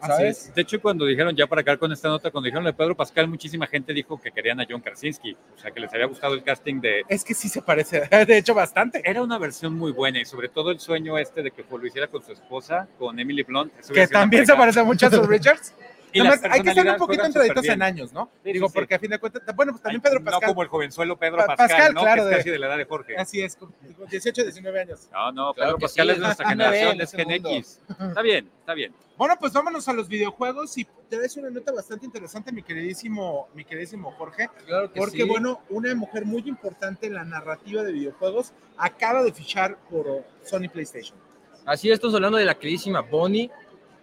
Así 0.00 0.12
¿Sabes? 0.12 0.54
De 0.54 0.62
hecho, 0.62 0.80
cuando 0.80 1.06
dijeron, 1.06 1.34
ya 1.34 1.46
para 1.46 1.62
acá 1.62 1.76
con 1.76 1.90
esta 1.90 2.08
nota, 2.08 2.30
cuando 2.30 2.46
dijeron 2.46 2.64
de 2.64 2.72
Pedro 2.72 2.94
Pascal, 2.94 3.28
muchísima 3.28 3.66
gente 3.66 3.92
dijo 3.94 4.20
que 4.20 4.30
querían 4.30 4.60
a 4.60 4.66
John 4.68 4.80
Krasinski. 4.80 5.36
O 5.54 5.58
sea, 5.58 5.70
que 5.70 5.80
les 5.80 5.92
había 5.92 6.06
gustado 6.06 6.34
el 6.34 6.42
casting 6.42 6.80
de, 6.80 7.02
Es 7.08 7.24
que 7.24 7.34
sí 7.34 7.48
se 7.48 7.62
parece, 7.62 8.02
de 8.26 8.38
hecho, 8.38 8.54
bastante. 8.54 9.00
Era 9.04 9.22
una 9.22 9.38
versión 9.38 9.74
muy 9.74 9.92
buena 9.92 10.20
y 10.20 10.24
sobre 10.24 10.48
todo 10.48 10.70
el 10.70 10.80
sueño 10.80 11.16
este 11.18 11.42
de 11.42 11.50
que 11.50 11.64
lo 11.68 11.86
hiciera 11.86 12.08
con 12.08 12.22
su 12.22 12.32
esposa, 12.32 12.88
con 12.98 13.18
Emily 13.18 13.42
Blunt. 13.42 13.72
Que 13.92 14.06
también 14.06 14.46
se 14.46 14.54
parece 14.54 14.82
mucho 14.82 15.06
a 15.06 15.10
Sue 15.10 15.26
Richards. 15.28 15.74
Hay 16.14 16.62
que 16.62 16.68
estar 16.70 16.86
un 16.88 16.96
poquito 16.96 17.24
entraditos 17.24 17.64
en 17.66 17.82
años, 17.82 18.12
¿no? 18.12 18.30
Sí, 18.44 18.52
Digo, 18.52 18.68
sí, 18.68 18.74
porque 18.74 18.94
a 18.94 18.98
fin 18.98 19.10
de 19.10 19.18
cuentas, 19.18 19.42
bueno, 19.54 19.72
pues 19.72 19.82
también 19.82 20.00
Ay, 20.04 20.10
Pedro 20.10 20.24
Pascal. 20.24 20.40
No 20.42 20.48
como 20.48 20.62
el 20.62 20.68
jovenzuelo 20.68 21.16
Pedro 21.18 21.36
Pa- 21.38 21.46
Pascal, 21.48 21.68
Pascal, 21.68 21.94
¿no? 21.94 22.00
claro, 22.02 22.22
que 22.24 22.30
es 22.30 22.36
casi 22.38 22.50
de 22.50 22.58
la 22.58 22.66
edad 22.68 22.78
de 22.78 22.84
Jorge. 22.84 23.16
Así 23.16 23.42
es, 23.42 23.56
con 23.56 23.74
18, 24.10 24.42
19 24.42 24.80
años. 24.80 25.08
No, 25.12 25.32
no, 25.32 25.54
Claro 25.54 25.76
Pedro 25.76 25.78
Pascal 25.86 26.06
sí, 26.06 26.12
es 26.12 26.18
nuestra 26.18 26.44
es 26.46 26.50
generación, 26.50 26.92
en 26.94 27.00
es 27.00 27.12
Gen. 27.12 27.30
X. 27.30 27.80
Está 28.08 28.22
bien, 28.22 28.50
está 28.60 28.74
bien. 28.74 28.94
Bueno, 29.16 29.34
pues 29.40 29.52
vámonos 29.54 29.88
a 29.88 29.92
los 29.94 30.08
videojuegos 30.08 30.76
y 30.76 30.84
te 30.84 31.16
traes 31.16 31.36
una 31.38 31.48
nota 31.50 31.72
bastante 31.72 32.04
interesante, 32.04 32.52
mi 32.52 32.62
queridísimo, 32.62 33.48
mi 33.54 33.64
queridísimo 33.64 34.10
Jorge, 34.12 34.48
Claro 34.66 34.92
que 34.92 34.98
porque 34.98 35.24
bueno, 35.24 35.62
una 35.70 35.94
mujer 35.94 36.26
muy 36.26 36.42
importante 36.46 37.06
en 37.06 37.14
la 37.14 37.24
narrativa 37.24 37.82
de 37.82 37.92
videojuegos 37.92 38.52
acaba 38.76 39.22
de 39.22 39.32
fichar 39.32 39.78
por 39.90 40.22
Sony 40.44 40.68
PlayStation. 40.70 41.16
Así 41.64 41.90
estamos 41.90 42.14
hablando 42.14 42.38
de 42.38 42.44
la 42.44 42.54
queridísima 42.56 43.00
Bonnie, 43.00 43.50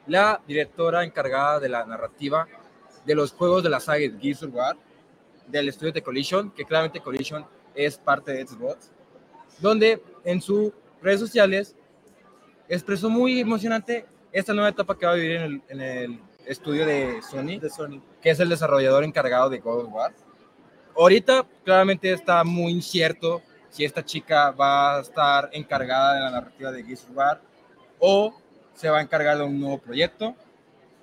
la 0.08 0.42
directora 0.48 1.04
encargada 1.04 1.60
de 1.60 1.70
la 1.70 1.86
narrativa 1.86 2.48
de 3.06 3.16
los 3.16 3.32
juegos 3.32 3.64
de 3.64 3.70
la 3.70 3.80
saga 3.80 4.00
de 4.00 4.18
Gears 4.20 4.44
of 4.44 4.54
War, 4.54 4.76
del 5.48 5.70
estudio 5.70 5.92
de 5.92 6.02
Collision, 6.02 6.52
que 6.52 6.66
claramente 6.66 7.02
Collision 7.02 7.46
es 7.76 7.98
parte 7.98 8.32
de 8.32 8.48
Xbox, 8.48 8.92
donde 9.60 10.02
en 10.24 10.42
sus 10.42 10.72
redes 11.02 11.20
sociales 11.20 11.76
expresó 12.70 13.10
muy 13.10 13.40
emocionante 13.40 14.06
esta 14.32 14.54
nueva 14.54 14.70
etapa 14.70 14.98
que 14.98 15.06
va 15.06 15.12
a 15.12 15.16
vivir 15.16 15.36
en 15.38 15.44
el, 15.44 15.62
en 15.70 15.82
el 15.82 16.20
estudio 16.46 16.86
de 16.86 17.22
Sony, 17.22 17.60
De 17.60 17.70
Sony. 17.70 18.02
que 18.22 18.30
es 18.30 18.40
el 18.40 18.50
desarrollador 18.50 19.04
encargado 19.04 19.50
de 19.50 19.60
God 19.60 19.86
of 19.86 19.94
War. 19.94 20.14
Ahorita 20.96 21.46
claramente 21.64 22.12
está 22.12 22.44
muy 22.44 22.72
incierto 22.72 23.42
si 23.70 23.84
esta 23.84 24.04
chica 24.06 24.52
va 24.52 24.98
a 24.98 25.02
estar 25.02 25.50
encargada 25.52 26.16
de 26.16 26.20
la 26.22 26.32
narrativa 26.32 26.72
de 26.72 26.84
Gears 26.84 27.04
of 27.06 27.18
War 27.18 27.42
o 28.00 28.34
se 28.74 28.90
va 28.90 29.00
a 29.00 29.02
encargar 29.02 29.38
de 29.38 29.44
un 29.44 29.60
nuevo 29.60 29.78
proyecto. 29.80 30.36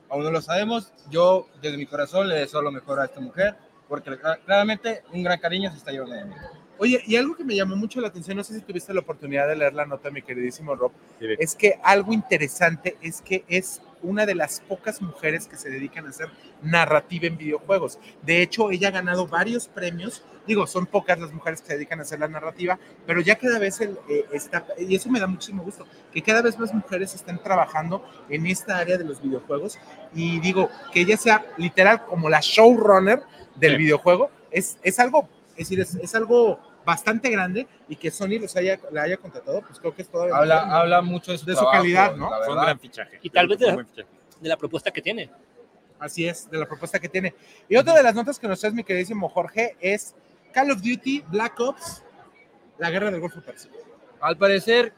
Aún 0.08 0.24
no 0.24 0.30
lo 0.30 0.40
sabemos. 0.42 0.92
Yo 1.10 1.48
desde 1.62 1.76
mi 1.76 1.86
corazón 1.86 2.28
le 2.28 2.34
deseo 2.36 2.62
lo 2.62 2.72
mejor 2.72 3.00
a 3.00 3.04
esta 3.04 3.20
mujer 3.20 3.56
porque 3.88 4.10
cla- 4.10 4.38
claramente 4.44 5.02
un 5.12 5.22
gran 5.22 5.38
cariño 5.38 5.70
se 5.70 5.76
está 5.78 5.90
llevando 5.92 6.14
de 6.16 6.24
mí. 6.24 6.34
Oye, 6.78 7.02
y 7.06 7.16
algo 7.16 7.36
que 7.36 7.44
me 7.44 7.54
llamó 7.54 7.76
mucho 7.76 8.00
la 8.00 8.08
atención, 8.08 8.36
no 8.38 8.44
sé 8.44 8.54
si 8.54 8.60
tuviste 8.62 8.94
la 8.94 9.00
oportunidad 9.00 9.46
de 9.46 9.54
leer 9.56 9.74
la 9.74 9.84
nota, 9.84 10.10
mi 10.10 10.22
queridísimo 10.22 10.74
Rob, 10.74 10.92
Sí, 11.18 11.26
es 11.38 11.54
que 11.54 11.78
algo 11.82 12.12
interesante 12.12 12.96
es 13.02 13.20
que 13.20 13.44
es 13.48 13.82
una 14.02 14.26
de 14.26 14.34
las 14.34 14.60
pocas 14.60 15.00
mujeres 15.02 15.46
que 15.46 15.56
se 15.56 15.70
dedican 15.70 16.06
a 16.06 16.10
hacer 16.10 16.28
narrativa 16.62 17.26
en 17.26 17.36
videojuegos. 17.36 17.98
De 18.22 18.42
hecho, 18.42 18.70
ella 18.70 18.88
ha 18.88 18.92
ganado 18.92 19.26
varios 19.26 19.68
premios. 19.68 20.24
Digo, 20.46 20.66
son 20.66 20.86
pocas 20.86 21.18
las 21.18 21.32
mujeres 21.32 21.60
que 21.60 21.68
se 21.68 21.74
dedican 21.74 21.98
a 21.98 22.02
hacer 22.02 22.18
la 22.18 22.28
narrativa, 22.28 22.78
pero 23.06 23.20
ya 23.20 23.36
cada 23.36 23.58
vez 23.58 23.80
el, 23.80 23.98
eh, 24.08 24.24
está, 24.32 24.66
y 24.78 24.94
eso 24.96 25.10
me 25.10 25.20
da 25.20 25.26
muchísimo 25.26 25.62
gusto, 25.62 25.86
que 26.12 26.22
cada 26.22 26.42
vez 26.42 26.58
más 26.58 26.72
mujeres 26.72 27.14
estén 27.14 27.38
trabajando 27.38 28.04
en 28.28 28.46
esta 28.46 28.78
área 28.78 28.96
de 28.98 29.04
los 29.04 29.22
videojuegos. 29.22 29.78
Y 30.14 30.40
digo, 30.40 30.68
que 30.92 31.02
ella 31.02 31.16
sea 31.16 31.44
literal 31.56 32.04
como 32.06 32.28
la 32.28 32.40
showrunner 32.40 33.22
del 33.56 33.72
Sí. 33.72 33.78
videojuego, 33.78 34.30
es, 34.50 34.78
es 34.82 34.98
algo, 34.98 35.28
es 35.50 35.68
decir, 35.68 35.80
es, 35.80 35.94
es 35.96 36.14
algo 36.14 36.58
bastante 36.90 37.30
grande 37.30 37.66
y 37.88 37.96
que 37.96 38.10
Sony 38.10 38.38
los 38.40 38.54
haya, 38.56 38.78
la 38.90 39.02
haya 39.02 39.16
contratado, 39.16 39.62
pues 39.62 39.78
creo 39.78 39.94
que 39.94 40.02
es 40.02 40.08
todavía 40.08 40.36
Habla, 40.36 40.64
mejor. 40.64 40.80
habla 40.80 41.02
mucho 41.02 41.32
de 41.32 41.38
su, 41.38 41.46
De 41.46 41.52
su 41.54 41.58
trabajo, 41.60 41.78
calidad, 41.82 42.16
¿no? 42.16 42.28
Fue 42.44 42.54
un 42.56 42.62
gran 42.62 42.78
fichaje. 42.80 43.18
Y 43.22 43.30
tal 43.30 43.48
vez 43.48 43.58
de- 43.58 43.84
de 44.40 44.48
la 44.48 44.56
propuesta 44.56 44.90
que 44.90 45.02
tiene. 45.02 45.30
Así 45.98 46.26
es, 46.26 46.48
de 46.50 46.58
la 46.58 46.66
propuesta 46.66 46.98
que 46.98 47.08
tiene. 47.08 47.34
Y 47.68 47.76
otra 47.76 47.94
de 47.94 48.02
las 48.02 48.14
notas 48.14 48.38
que 48.38 48.48
nos 48.48 48.58
traes, 48.58 48.74
mi 48.74 48.82
queridísimo 48.84 49.28
Jorge, 49.28 49.76
es 49.80 50.14
Call 50.52 50.70
of 50.70 50.78
Duty 50.80 51.24
Black 51.28 51.60
Ops, 51.60 52.02
la 52.78 52.90
guerra 52.90 53.10
del 53.10 53.20
Golfo 53.20 53.40
Pérsico. 53.42 53.76
Al 54.20 54.36
parecer, 54.38 54.94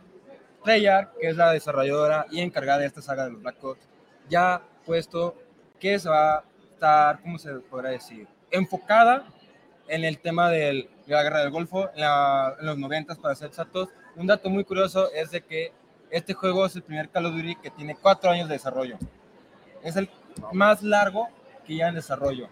Treyarch, 0.65 1.11
que 1.21 1.29
es 1.29 1.37
la 1.37 1.53
desarrolladora 1.53 2.27
y 2.31 2.41
encargada 2.41 2.79
de 2.79 2.87
esta 2.87 3.03
saga 3.03 3.25
de 3.25 3.33
los 3.33 3.43
Black 3.43 3.63
Ops, 3.65 3.81
ya 4.29 4.55
ha 4.55 4.63
puesto 4.87 5.37
que 5.81 5.99
se 5.99 6.09
va 6.09 6.37
a 6.37 6.45
estar, 6.73 7.21
¿cómo 7.21 7.37
se 7.39 7.53
podrá 7.55 7.91
decir? 7.91 8.29
Enfocada 8.51 9.27
en 9.93 10.05
el 10.05 10.19
tema 10.21 10.49
de 10.49 10.89
la 11.07 11.23
guerra 11.23 11.41
del 11.41 11.51
Golfo 11.51 11.91
los 12.63 12.79
90 12.79 13.15
para 13.17 13.35
ser 13.35 13.49
exactos. 13.49 13.91
Un 14.17 14.27
dato 14.27 14.49
muy 14.49 14.65
curioso 14.65 15.13
es 15.13 15.31
de 15.31 15.43
que 15.43 15.71
este 16.11 16.33
juego 16.33 16.65
es 16.65 16.75
el 16.75 16.83
primer 16.83 17.11
Call 17.11 17.27
of 17.27 17.35
Duty 17.35 17.57
que 17.57 17.69
tiene 17.69 17.95
cuatro 17.95 18.31
años 18.31 18.49
de 18.49 18.55
desarrollo. 18.55 18.97
Es 19.85 19.97
el 19.97 20.09
más 20.51 20.83
largo 20.83 21.29
que 21.67 21.77
ya 21.77 21.89
en 21.89 21.95
desarrollo. 21.95 22.49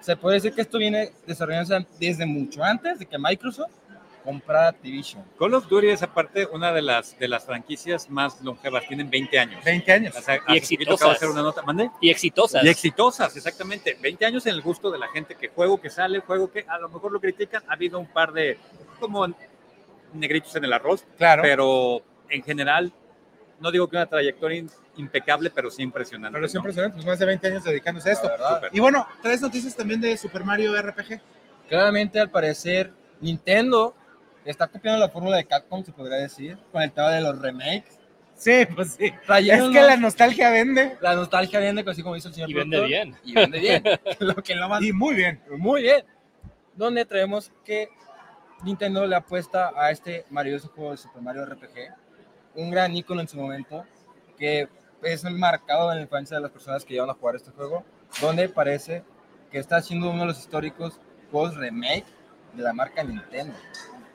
Se 0.00 0.16
puede 0.16 0.34
decir 0.34 0.52
que 0.52 0.62
esto 0.62 0.78
viene 0.78 1.12
desarrollándose 1.28 1.86
desde 2.00 2.26
mucho 2.26 2.64
antes 2.64 2.98
de 2.98 3.06
que 3.06 3.18
Microsoft 3.18 3.70
comprara 4.24 4.68
Activision. 4.68 5.22
Call 5.38 5.54
of 5.54 5.68
Duty 5.68 5.88
es 5.88 6.02
aparte 6.02 6.46
una 6.46 6.72
de 6.72 6.82
las, 6.82 7.18
de 7.18 7.28
las 7.28 7.44
franquicias 7.44 8.08
más 8.10 8.40
longevas, 8.42 8.86
tienen 8.88 9.10
20 9.10 9.38
años. 9.38 9.64
20 9.64 9.92
años. 9.92 10.16
O 10.16 10.22
sea, 10.22 10.38
Y 10.48 10.56
exitosas. 10.56 11.10
hacer 11.16 11.28
una 11.28 11.42
nota, 11.42 11.62
¿mande? 11.62 11.90
Y 12.00 12.10
exitosas. 12.10 12.64
Y 12.64 12.68
exitosas, 12.68 13.36
exactamente. 13.36 13.96
20 14.00 14.24
años 14.26 14.46
en 14.46 14.54
el 14.54 14.62
gusto 14.62 14.90
de 14.90 14.98
la 14.98 15.08
gente 15.08 15.34
que 15.34 15.48
juego 15.48 15.80
que 15.80 15.90
sale, 15.90 16.20
juego 16.20 16.50
que 16.50 16.64
a 16.66 16.78
lo 16.78 16.88
mejor 16.88 17.12
lo 17.12 17.20
critican. 17.20 17.62
Ha 17.68 17.74
habido 17.74 17.98
un 18.00 18.06
par 18.06 18.32
de 18.32 18.58
como 18.98 19.26
negritos 20.12 20.54
en 20.56 20.64
el 20.64 20.72
arroz, 20.72 21.04
Claro. 21.18 21.42
pero 21.42 22.02
en 22.30 22.42
general, 22.42 22.92
no 23.60 23.70
digo 23.70 23.88
que 23.88 23.96
una 23.96 24.06
trayectoria 24.06 24.64
impecable, 24.96 25.50
pero 25.50 25.70
sí 25.70 25.82
impresionante. 25.82 26.34
Pero 26.34 26.46
es 26.46 26.54
¿no? 26.54 26.60
impresionante, 26.60 26.94
pues 26.96 27.06
más 27.06 27.18
de 27.18 27.26
20 27.26 27.46
años 27.48 27.64
dedicándose 27.64 28.10
a 28.10 28.12
esto. 28.12 28.30
Y 28.72 28.80
bueno, 28.80 29.06
traes 29.22 29.40
noticias 29.42 29.74
también 29.76 30.00
de 30.00 30.16
Super 30.16 30.44
Mario 30.44 30.80
RPG. 30.80 31.20
Claramente, 31.68 32.20
al 32.20 32.30
parecer, 32.30 32.92
Nintendo 33.20 33.94
está 34.44 34.66
copiando 34.66 35.00
la 35.00 35.08
fórmula 35.08 35.36
de 35.36 35.44
Capcom, 35.44 35.84
se 35.84 35.92
podría 35.92 36.18
decir, 36.18 36.58
con 36.72 36.82
el 36.82 36.92
tema 36.92 37.10
de 37.10 37.20
los 37.20 37.38
remakes. 37.40 37.98
Sí, 38.36 38.66
pues 38.74 38.94
sí. 38.94 39.06
Es 39.06 39.62
que 39.70 39.80
la 39.80 39.96
nostalgia 39.96 40.50
vende. 40.50 40.96
la 41.00 41.14
nostalgia 41.14 41.60
vende, 41.60 41.84
así 41.88 42.02
como 42.02 42.16
dice 42.16 42.28
el 42.28 42.34
señor 42.34 42.50
Y 42.50 42.54
vende 42.54 42.76
productor, 42.78 42.88
bien. 42.88 43.16
Y 43.24 43.34
vende 43.34 43.60
bien. 43.60 43.82
lo 44.18 44.34
que 44.36 44.54
lo 44.54 44.68
más 44.68 44.82
Y 44.82 44.92
muy 44.92 45.14
bien. 45.14 45.40
muy 45.56 45.82
bien. 45.82 46.04
Donde 46.74 47.04
traemos 47.04 47.52
que 47.64 47.88
Nintendo 48.64 49.06
le 49.06 49.16
apuesta 49.16 49.72
a 49.76 49.90
este 49.90 50.24
maravilloso 50.30 50.68
juego 50.68 50.90
de 50.90 50.96
Super 50.96 51.22
Mario 51.22 51.46
RPG, 51.46 51.94
un 52.56 52.70
gran 52.70 52.94
icono 52.96 53.20
en 53.20 53.28
su 53.28 53.36
momento, 53.36 53.84
que 54.38 54.68
es 55.02 55.24
marcado 55.24 55.90
en 55.92 55.98
la 55.98 56.02
infancia 56.02 56.36
de 56.36 56.42
las 56.42 56.50
personas 56.50 56.84
que 56.84 56.94
llevan 56.94 57.10
a 57.10 57.14
jugar 57.14 57.36
este 57.36 57.50
juego, 57.50 57.84
donde 58.20 58.48
parece 58.48 59.04
que 59.50 59.58
está 59.58 59.80
siendo 59.82 60.10
uno 60.10 60.22
de 60.22 60.26
los 60.26 60.38
históricos 60.40 60.98
juegos 61.30 61.56
remake 61.56 62.06
de 62.54 62.62
la 62.62 62.72
marca 62.72 63.04
Nintendo. 63.04 63.54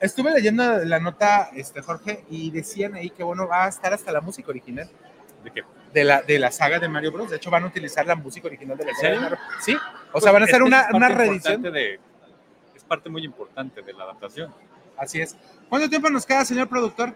Estuve 0.00 0.32
leyendo 0.32 0.78
la 0.84 0.98
nota, 0.98 1.50
este, 1.54 1.82
Jorge, 1.82 2.24
y 2.30 2.50
decían 2.50 2.94
ahí 2.94 3.10
que 3.10 3.22
bueno, 3.22 3.46
va 3.46 3.66
a 3.66 3.68
estar 3.68 3.92
hasta 3.92 4.10
la 4.12 4.20
música 4.20 4.48
original 4.48 4.88
¿De 5.44 5.50
qué? 5.50 5.62
de 5.92 6.04
la, 6.04 6.22
de 6.22 6.38
la 6.38 6.50
saga 6.50 6.78
de 6.78 6.88
Mario 6.88 7.12
Bros. 7.12 7.30
De 7.30 7.36
hecho, 7.36 7.50
van 7.50 7.64
a 7.64 7.66
utilizar 7.66 8.06
la 8.06 8.14
música 8.16 8.46
original 8.46 8.78
de 8.78 8.84
la 8.84 8.90
¿En 8.92 8.96
saga 8.96 9.10
de? 9.10 9.20
Mario 9.20 9.38
Sí, 9.60 9.74
o 9.74 10.12
Pues 10.12 10.24
sea, 10.24 10.32
van 10.32 10.42
a 10.42 10.44
hacer 10.46 10.62
una, 10.62 10.88
una 10.94 11.08
reedición. 11.08 11.60
de- 11.62 12.00
es 12.74 12.84
parte 12.84 13.10
muy 13.10 13.24
importante 13.24 13.82
de 13.82 13.92
la 13.92 14.04
adaptación. 14.04 14.52
Así 14.96 15.20
es. 15.20 15.36
¿Cuánto 15.68 15.88
tiempo 15.88 16.08
nos 16.10 16.24
queda, 16.26 16.44
señor 16.44 16.68
productor? 16.68 17.14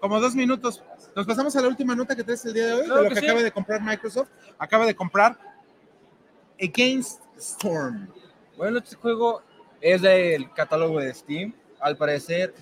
Como 0.00 0.20
dos 0.20 0.34
minutos. 0.34 0.82
Nos 1.16 1.26
pasamos 1.26 1.54
a 1.56 1.60
la 1.62 1.68
última 1.68 1.94
nota 1.94 2.14
que 2.16 2.24
traes 2.24 2.44
el 2.46 2.54
día 2.54 2.66
de 2.66 2.72
hoy, 2.74 2.84
Claro 2.84 2.96
de 2.96 3.02
lo 3.04 3.08
que 3.10 3.14
que 3.14 3.20
sí. 3.20 3.26
acaba 3.26 3.42
de 3.42 3.52
comprar 3.52 3.80
Microsoft. 3.80 4.28
Acaba 4.58 4.86
de 4.86 4.94
comprar 4.94 5.38
Against 6.60 7.20
Storm. 7.38 8.08
Bueno, 8.56 8.78
este 8.78 8.96
juego 8.96 9.42
es 9.84 10.00
del 10.00 10.50
catálogo 10.52 10.98
de 10.98 11.12
Steam. 11.12 11.52
Al 11.78 11.96
parecer, 11.98 12.54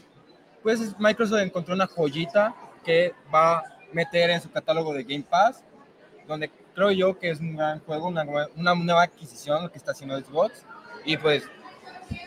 pues 0.61 0.99
Microsoft 0.99 1.41
encontró 1.41 1.73
una 1.73 1.87
joyita 1.87 2.53
que 2.85 3.15
va 3.33 3.59
a 3.59 3.65
meter 3.93 4.31
en 4.31 4.41
su 4.41 4.51
catálogo 4.51 4.93
de 4.93 5.05
Game 5.05 5.25
Pass, 5.31 5.63
donde 6.27 6.51
creo 6.75 6.91
yo 6.91 7.17
que 7.17 7.31
es 7.31 7.39
un 7.39 7.55
gran 7.55 7.79
juego, 7.81 8.09
una, 8.09 8.25
una 8.57 8.75
nueva 8.75 9.05
adquisición 9.05 9.63
lo 9.63 9.71
que 9.71 9.79
está 9.79 9.93
haciendo 9.93 10.19
Xbox. 10.19 10.65
Y 11.05 11.17
pues, 11.17 11.45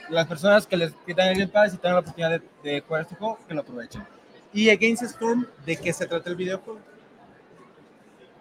las 0.09 0.27
personas 0.27 0.65
que 0.65 0.77
les 0.77 0.93
quitan 1.05 1.27
el 1.27 1.39
Game 1.39 1.51
Pass 1.51 1.73
y 1.73 1.77
tengan 1.77 1.95
la 1.95 1.99
oportunidad 1.99 2.29
de, 2.31 2.41
de 2.63 2.79
jugar 2.79 3.01
este 3.01 3.15
juego, 3.15 3.37
que 3.45 3.53
lo 3.53 3.61
aprovechen. 3.61 4.07
Y 4.53 4.69
Against 4.69 5.03
Storm, 5.03 5.45
¿de 5.65 5.75
qué 5.75 5.91
se 5.91 6.07
trata 6.07 6.29
el 6.29 6.37
videojuego? 6.37 6.79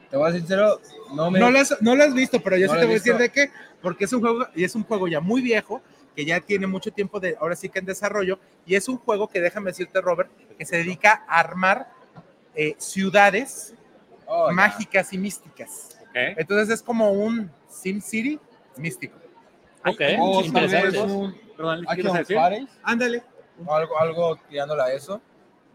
Te 0.08 0.16
voy 0.16 0.28
a 0.28 0.30
ser 0.30 0.40
sincero, 0.42 0.80
no 1.12 1.32
me. 1.32 1.40
No 1.40 1.50
lo, 1.50 1.58
has, 1.58 1.76
no 1.80 1.96
lo 1.96 2.04
has 2.04 2.14
visto, 2.14 2.40
pero 2.40 2.56
yo 2.56 2.68
No 2.68 2.74
sí 2.74 2.78
te 2.78 2.84
voy 2.84 2.94
a 2.94 2.98
decir 2.98 3.16
de 3.16 3.28
qué. 3.30 3.50
Porque 3.82 4.04
es 4.04 4.12
un 4.12 4.20
juego, 4.20 4.46
y 4.54 4.62
es 4.62 4.72
un 4.76 4.84
juego 4.84 5.08
ya 5.08 5.18
muy 5.18 5.42
viejo, 5.42 5.82
que 6.14 6.24
ya 6.24 6.40
tiene 6.40 6.66
mucho 6.66 6.92
tiempo 6.92 7.20
de, 7.20 7.36
ahora 7.40 7.56
sí 7.56 7.68
que 7.68 7.78
en 7.78 7.86
desarrollo, 7.86 8.38
y 8.66 8.74
es 8.74 8.88
un 8.88 8.98
juego 8.98 9.28
que 9.28 9.40
déjame 9.40 9.70
decirte, 9.70 10.00
Robert, 10.00 10.30
que 10.56 10.64
se 10.64 10.76
dedica 10.76 11.24
a 11.28 11.40
armar 11.40 11.90
eh, 12.54 12.74
ciudades 12.78 13.74
Oh, 14.26 14.50
mágicas 14.52 15.12
y 15.12 15.18
místicas. 15.18 15.98
Entonces 16.14 16.70
es 16.70 16.82
como 16.82 17.10
un 17.12 17.50
Sim 17.68 18.00
City 18.00 18.40
místico. 18.78 19.18
Ok, 19.84 20.00
Hay 20.00 20.16
O 20.18 20.26
muchísimos 20.26 20.52
tal 20.52 20.62
vez 20.62 20.72
interesante. 20.72 20.98
juegos. 20.98 21.12
un 21.12 21.56
Perdón, 21.56 21.80
¿qué 21.80 21.86
Action 21.88 22.00
ibas 22.06 22.14
a 22.14 22.18
decir? 22.20 22.36
Paris, 22.36 22.68
Ándale. 22.82 23.22
o 23.66 23.74
algo, 23.74 23.98
algo 23.98 24.36
tirándole 24.48 24.82
a 24.82 24.92
eso. 24.94 25.20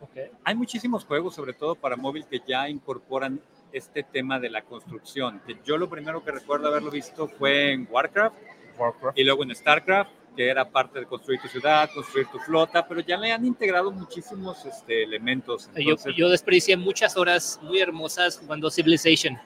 Ok. 0.02 0.18
Hay 0.44 0.56
muchísimos 0.56 1.06
juegos, 1.06 1.36
sobre 1.36 1.54
todo 1.54 1.76
para 1.76 1.96
móvil, 1.96 2.26
que 2.26 2.42
ya 2.48 2.68
incorporan 2.68 3.40
este 3.72 4.02
tema 4.02 4.40
de 4.40 4.50
la 4.50 4.64
construcción. 4.64 5.42
Que 5.46 5.58
yo 5.64 5.78
lo 5.78 5.88
primero 5.90 6.24
que 6.24 6.32
recuerdo 6.32 6.70
haberlo 6.70 6.90
visto 6.90 7.28
fue 7.28 7.72
en 7.74 7.88
Warcraft 7.90 8.36
y 9.16 9.24
luego 9.26 9.44
en 9.44 9.54
StarCraft, 9.54 10.10
que 10.40 10.50
era 10.50 10.64
parte 10.64 11.02
de 11.02 11.06
construir 11.06 11.42
tu 11.42 11.50
ciudad, 11.50 11.90
construir 11.94 12.26
tu 12.28 12.40
flota, 12.40 12.88
pero 12.88 13.02
ya 13.02 13.18
le 13.18 13.30
han 13.30 13.44
integrado 13.44 13.92
muchísimos 13.92 14.66
este, 14.66 15.04
elementos. 15.04 15.70
Yo, 15.76 15.82
Entonces, 15.82 16.14
yo 16.16 16.30
desperdicié 16.30 16.78
muchas 16.78 17.18
horas 17.18 17.60
muy 17.62 17.82
hermosas 17.82 18.38
jugando 18.38 18.72
Civilization. 18.72 19.38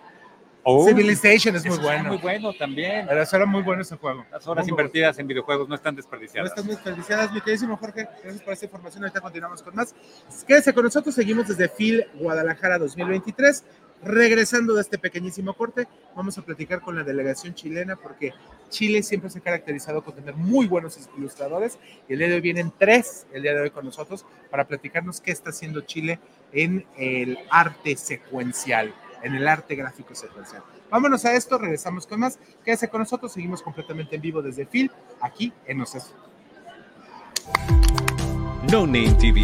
Oh, 0.62 0.86
Civilization 0.86 1.56
es 1.56 1.66
muy 1.66 1.80
bueno. 1.80 2.10
muy 2.10 2.18
bueno 2.18 2.54
también. 2.54 3.08
Pero 3.08 3.24
eso 3.24 3.36
era 3.36 3.48
muy 3.48 3.64
bueno 3.64 3.82
ese 3.82 3.98
juego. 3.98 4.24
Las 4.32 4.46
horas 4.46 4.66
Muy 4.66 4.70
invertidas 4.70 5.18
en 5.18 5.26
videojuegos 5.26 5.68
no 5.68 5.74
están 5.74 5.96
No 5.96 5.98
desperdiciadas. 5.98 6.52
están 6.52 6.66
muy 6.68 6.76
desperdiciadas, 6.76 7.34
mi 7.34 7.42
queridísimo 7.42 7.76
Jorge. 7.76 8.08
Gracias 8.22 8.44
por 8.44 8.54
esta 8.54 8.66
información. 8.66 9.04
Ahorita 9.04 9.20
continuamos 9.20 9.64
con 9.64 9.74
más. 9.76 9.96
Quédese 10.48 10.76
con 10.76 10.84
nosotros. 10.84 11.16
Seguimos 11.16 11.48
desde 11.48 11.70
FIL 11.70 12.06
Guadalajara 12.20 12.78
2023. 12.78 13.64
Regresando 14.06 14.74
de 14.74 14.82
este 14.82 14.98
pequeñísimo 14.98 15.54
corte, 15.54 15.88
vamos 16.14 16.38
a 16.38 16.42
platicar 16.42 16.82
con 16.82 16.96
la 16.96 17.04
delegación 17.04 17.54
chilena 17.54 17.96
porque 17.96 18.34
Chile 18.70 19.02
siempre 19.02 19.30
se 19.30 19.40
ha 19.40 19.42
caracterizado 19.42 20.04
con 20.04 20.14
tener 20.16 20.36
muy 20.36 20.68
buenos 20.68 21.00
ilustradores 21.18 21.78
y 22.10 22.14
el 22.14 22.20
día 22.20 22.28
de 22.28 22.36
hoy 22.36 22.42
vienen 22.42 22.74
tres, 22.78 23.26
el 23.32 23.44
día 23.44 23.54
de 23.54 23.62
hoy 23.62 23.70
con 23.70 23.86
nosotros, 23.86 24.26
para 24.52 24.68
platicarnos 24.68 25.22
qué 25.22 25.32
está 25.32 25.52
haciendo 25.52 25.82
Chile 25.82 26.20
en 26.52 26.86
el 26.98 27.38
arte 27.50 27.96
secuencial, 27.96 28.94
en 29.24 29.36
el 29.36 29.48
arte 29.48 29.76
gráfico 29.76 30.14
secuencial. 30.16 30.64
Vámonos 30.90 31.24
a 31.24 31.34
esto, 31.34 31.58
regresamos 31.58 32.06
con 32.06 32.20
más. 32.20 32.38
Quédese 32.66 32.90
con 32.90 33.00
nosotros, 33.00 33.32
seguimos 33.32 33.62
completamente 33.62 34.16
en 34.16 34.22
vivo 34.22 34.42
desde 34.42 34.66
FIL, 34.66 34.92
aquí 35.22 35.54
en 35.66 35.82
Oceso. 35.82 36.14
No 38.70 38.86
Name 38.86 39.16
TV. 39.20 39.44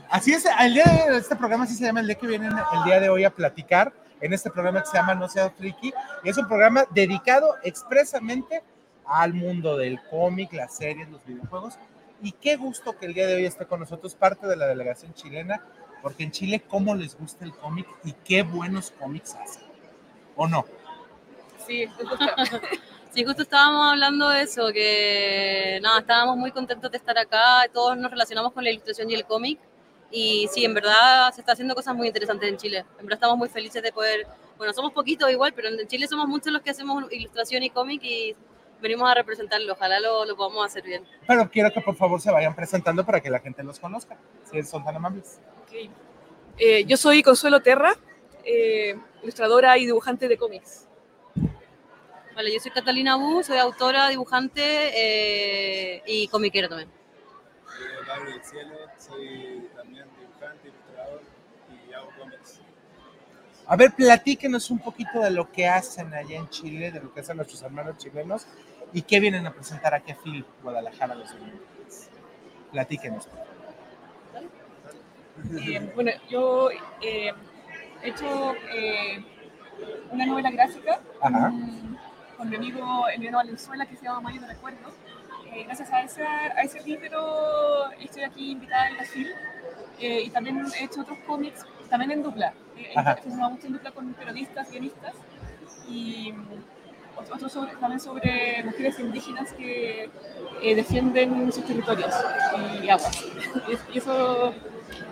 así 0.11 0.33
es. 0.33 0.45
El 0.59 0.73
día 0.73 0.85
de 1.09 1.17
este 1.17 1.35
programa 1.35 1.65
sí 1.65 1.75
se 1.75 1.85
llama 1.85 2.01
el 2.01 2.07
día 2.07 2.15
que 2.15 2.27
vienen 2.27 2.51
el 2.51 2.83
día 2.83 2.99
de 2.99 3.09
hoy 3.09 3.23
a 3.23 3.31
platicar 3.31 3.93
en 4.19 4.33
este 4.33 4.51
programa 4.51 4.81
que 4.81 4.87
se 4.87 4.97
llama 4.97 5.15
No 5.15 5.27
sea 5.27 5.49
friki 5.49 5.93
y 6.23 6.29
es 6.29 6.37
un 6.37 6.47
programa 6.47 6.85
dedicado 6.91 7.55
expresamente 7.63 8.61
al 9.05 9.33
mundo 9.33 9.77
del 9.77 9.99
cómic, 10.09 10.53
las 10.53 10.75
series, 10.75 11.09
los 11.09 11.25
videojuegos 11.25 11.77
y 12.21 12.33
qué 12.33 12.55
gusto 12.55 12.97
que 12.97 13.07
el 13.07 13.13
día 13.13 13.25
de 13.25 13.35
hoy 13.35 13.45
esté 13.45 13.65
con 13.65 13.79
nosotros 13.79 14.13
parte 14.13 14.47
de 14.47 14.55
la 14.55 14.67
delegación 14.67 15.13
chilena 15.13 15.65
porque 16.01 16.23
en 16.23 16.31
Chile 16.31 16.63
cómo 16.67 16.95
les 16.95 17.17
gusta 17.17 17.45
el 17.45 17.53
cómic 17.53 17.87
y 18.03 18.13
qué 18.13 18.43
buenos 18.43 18.91
cómics 18.91 19.35
hacen 19.35 19.63
o 20.35 20.47
no. 20.47 20.65
Sí, 21.65 21.85
justo, 21.87 22.17
sí, 23.11 23.23
justo 23.23 23.43
estábamos 23.43 23.91
hablando 23.91 24.29
de 24.29 24.41
eso, 24.41 24.71
que 24.73 25.79
nada, 25.81 25.99
estábamos 25.99 26.37
muy 26.37 26.51
contentos 26.51 26.89
de 26.91 26.97
estar 26.97 27.17
acá, 27.17 27.63
todos 27.71 27.97
nos 27.97 28.09
relacionamos 28.09 28.51
con 28.53 28.63
la 28.63 28.71
ilustración 28.71 29.09
y 29.09 29.15
el 29.15 29.25
cómic, 29.25 29.59
y 30.11 30.47
sí, 30.51 30.65
en 30.65 30.73
verdad 30.73 31.33
se 31.33 31.41
está 31.41 31.53
haciendo 31.53 31.73
cosas 31.75 31.95
muy 31.95 32.07
interesantes 32.07 32.49
en 32.49 32.57
Chile. 32.57 32.85
En 32.99 33.05
verdad 33.05 33.17
estamos 33.17 33.37
muy 33.37 33.49
felices 33.49 33.81
de 33.81 33.91
poder, 33.91 34.27
bueno, 34.57 34.73
somos 34.73 34.91
poquitos 34.91 35.29
igual, 35.31 35.53
pero 35.53 35.69
en 35.69 35.87
Chile 35.87 36.07
somos 36.07 36.27
muchos 36.27 36.51
los 36.51 36.61
que 36.61 36.71
hacemos 36.71 37.11
ilustración 37.11 37.63
y 37.63 37.69
cómic 37.69 38.03
y 38.03 38.35
venimos 38.81 39.09
a 39.09 39.13
representarlo, 39.13 39.73
ojalá 39.73 39.99
lo, 39.99 40.25
lo 40.25 40.35
podamos 40.35 40.65
hacer 40.65 40.83
bien. 40.83 41.05
Pero 41.27 41.49
quiero 41.49 41.71
que 41.71 41.81
por 41.81 41.95
favor 41.95 42.19
se 42.19 42.31
vayan 42.31 42.55
presentando 42.55 43.05
para 43.05 43.21
que 43.21 43.29
la 43.29 43.39
gente 43.39 43.63
los 43.63 43.79
conozca, 43.79 44.17
si 44.49 44.61
son 44.63 44.83
tan 44.83 44.95
amables. 44.95 45.39
Ok. 45.63 45.89
Eh, 46.57 46.83
yo 46.85 46.97
soy 46.97 47.23
Consuelo 47.23 47.61
Terra, 47.61 47.95
eh, 48.43 48.95
ilustradora 49.21 49.77
y 49.77 49.85
dibujante 49.85 50.27
de 50.27 50.37
cómics. 50.37 50.87
Vale, 52.35 52.53
yo 52.53 52.59
soy 52.59 52.71
Catalina 52.71 53.17
Bu, 53.17 53.43
soy 53.43 53.57
autora, 53.57 54.09
dibujante 54.09 54.61
eh, 54.63 56.03
y 56.07 56.27
comiquera 56.27 56.69
también. 56.69 56.89
Soy 57.65 58.07
Pablo 58.07 58.31
del 58.31 58.43
Cielo, 58.43 58.77
soy 58.97 59.69
también 59.75 60.05
dibujante, 60.19 60.69
ilustrador 60.69 61.21
y 61.89 61.93
hago 61.93 62.09
cómics. 62.17 62.61
A 63.67 63.75
ver, 63.75 63.91
platíquenos 63.91 64.69
un 64.69 64.79
poquito 64.79 65.19
de 65.21 65.31
lo 65.31 65.51
que 65.51 65.67
hacen 65.67 66.13
allá 66.13 66.37
en 66.37 66.49
Chile, 66.49 66.91
de 66.91 66.99
lo 66.99 67.13
que 67.13 67.21
hacen 67.21 67.37
nuestros 67.37 67.61
hermanos 67.61 67.97
chilenos 67.97 68.45
y 68.93 69.01
qué 69.03 69.19
vienen 69.19 69.45
a 69.47 69.53
presentar 69.53 69.93
aquí 69.93 70.11
a 70.11 70.15
Phil 70.15 70.45
Guadalajara 70.61 71.15
los 71.15 71.31
domingos. 71.31 71.59
Platíquenos. 72.71 73.27
Eh, 75.59 75.91
bueno, 75.95 76.11
yo 76.29 76.69
eh, 77.01 77.31
he 78.03 78.09
hecho 78.09 78.53
eh, 78.73 79.23
una 80.11 80.25
novela 80.25 80.51
gráfica 80.51 80.99
con 82.37 82.49
mi 82.49 82.55
amigo 82.55 83.07
Emiliano 83.09 83.37
Valenzuela 83.37 83.85
que 83.85 83.95
se 83.95 84.05
llama 84.05 84.21
Mayo 84.21 84.41
de 84.41 84.47
Recuerdo. 84.47 84.91
Gracias 85.65 85.91
a 85.91 86.01
ese, 86.03 86.23
a 86.23 86.61
ese 86.63 86.81
libro 86.83 87.91
estoy 87.99 88.23
aquí 88.23 88.51
invitada 88.51 88.87
en 88.87 88.97
la 88.97 89.03
FIL 89.03 89.29
y 89.99 90.29
también 90.29 90.65
he 90.79 90.85
hecho 90.85 91.01
otros 91.01 91.17
cómics, 91.27 91.65
también 91.89 92.11
en 92.11 92.23
dupla. 92.23 92.53
Mucho 93.25 93.67
en 93.67 93.73
dupla 93.73 93.91
con 93.91 94.13
periodistas, 94.13 94.69
guionistas 94.71 95.13
y 95.89 96.31
mm, 96.33 97.31
otro- 97.33 97.49
sobre, 97.49 97.75
también 97.75 97.99
sobre 97.99 98.63
mujeres 98.63 98.99
indígenas 98.99 99.53
que 99.53 100.09
eh, 100.61 100.75
defienden 100.75 101.51
sus 101.51 101.65
territorios 101.65 102.13
y 102.83 102.89
aguas. 102.89 103.25
Y, 103.67 103.95
y 103.95 103.97
eso, 103.99 104.53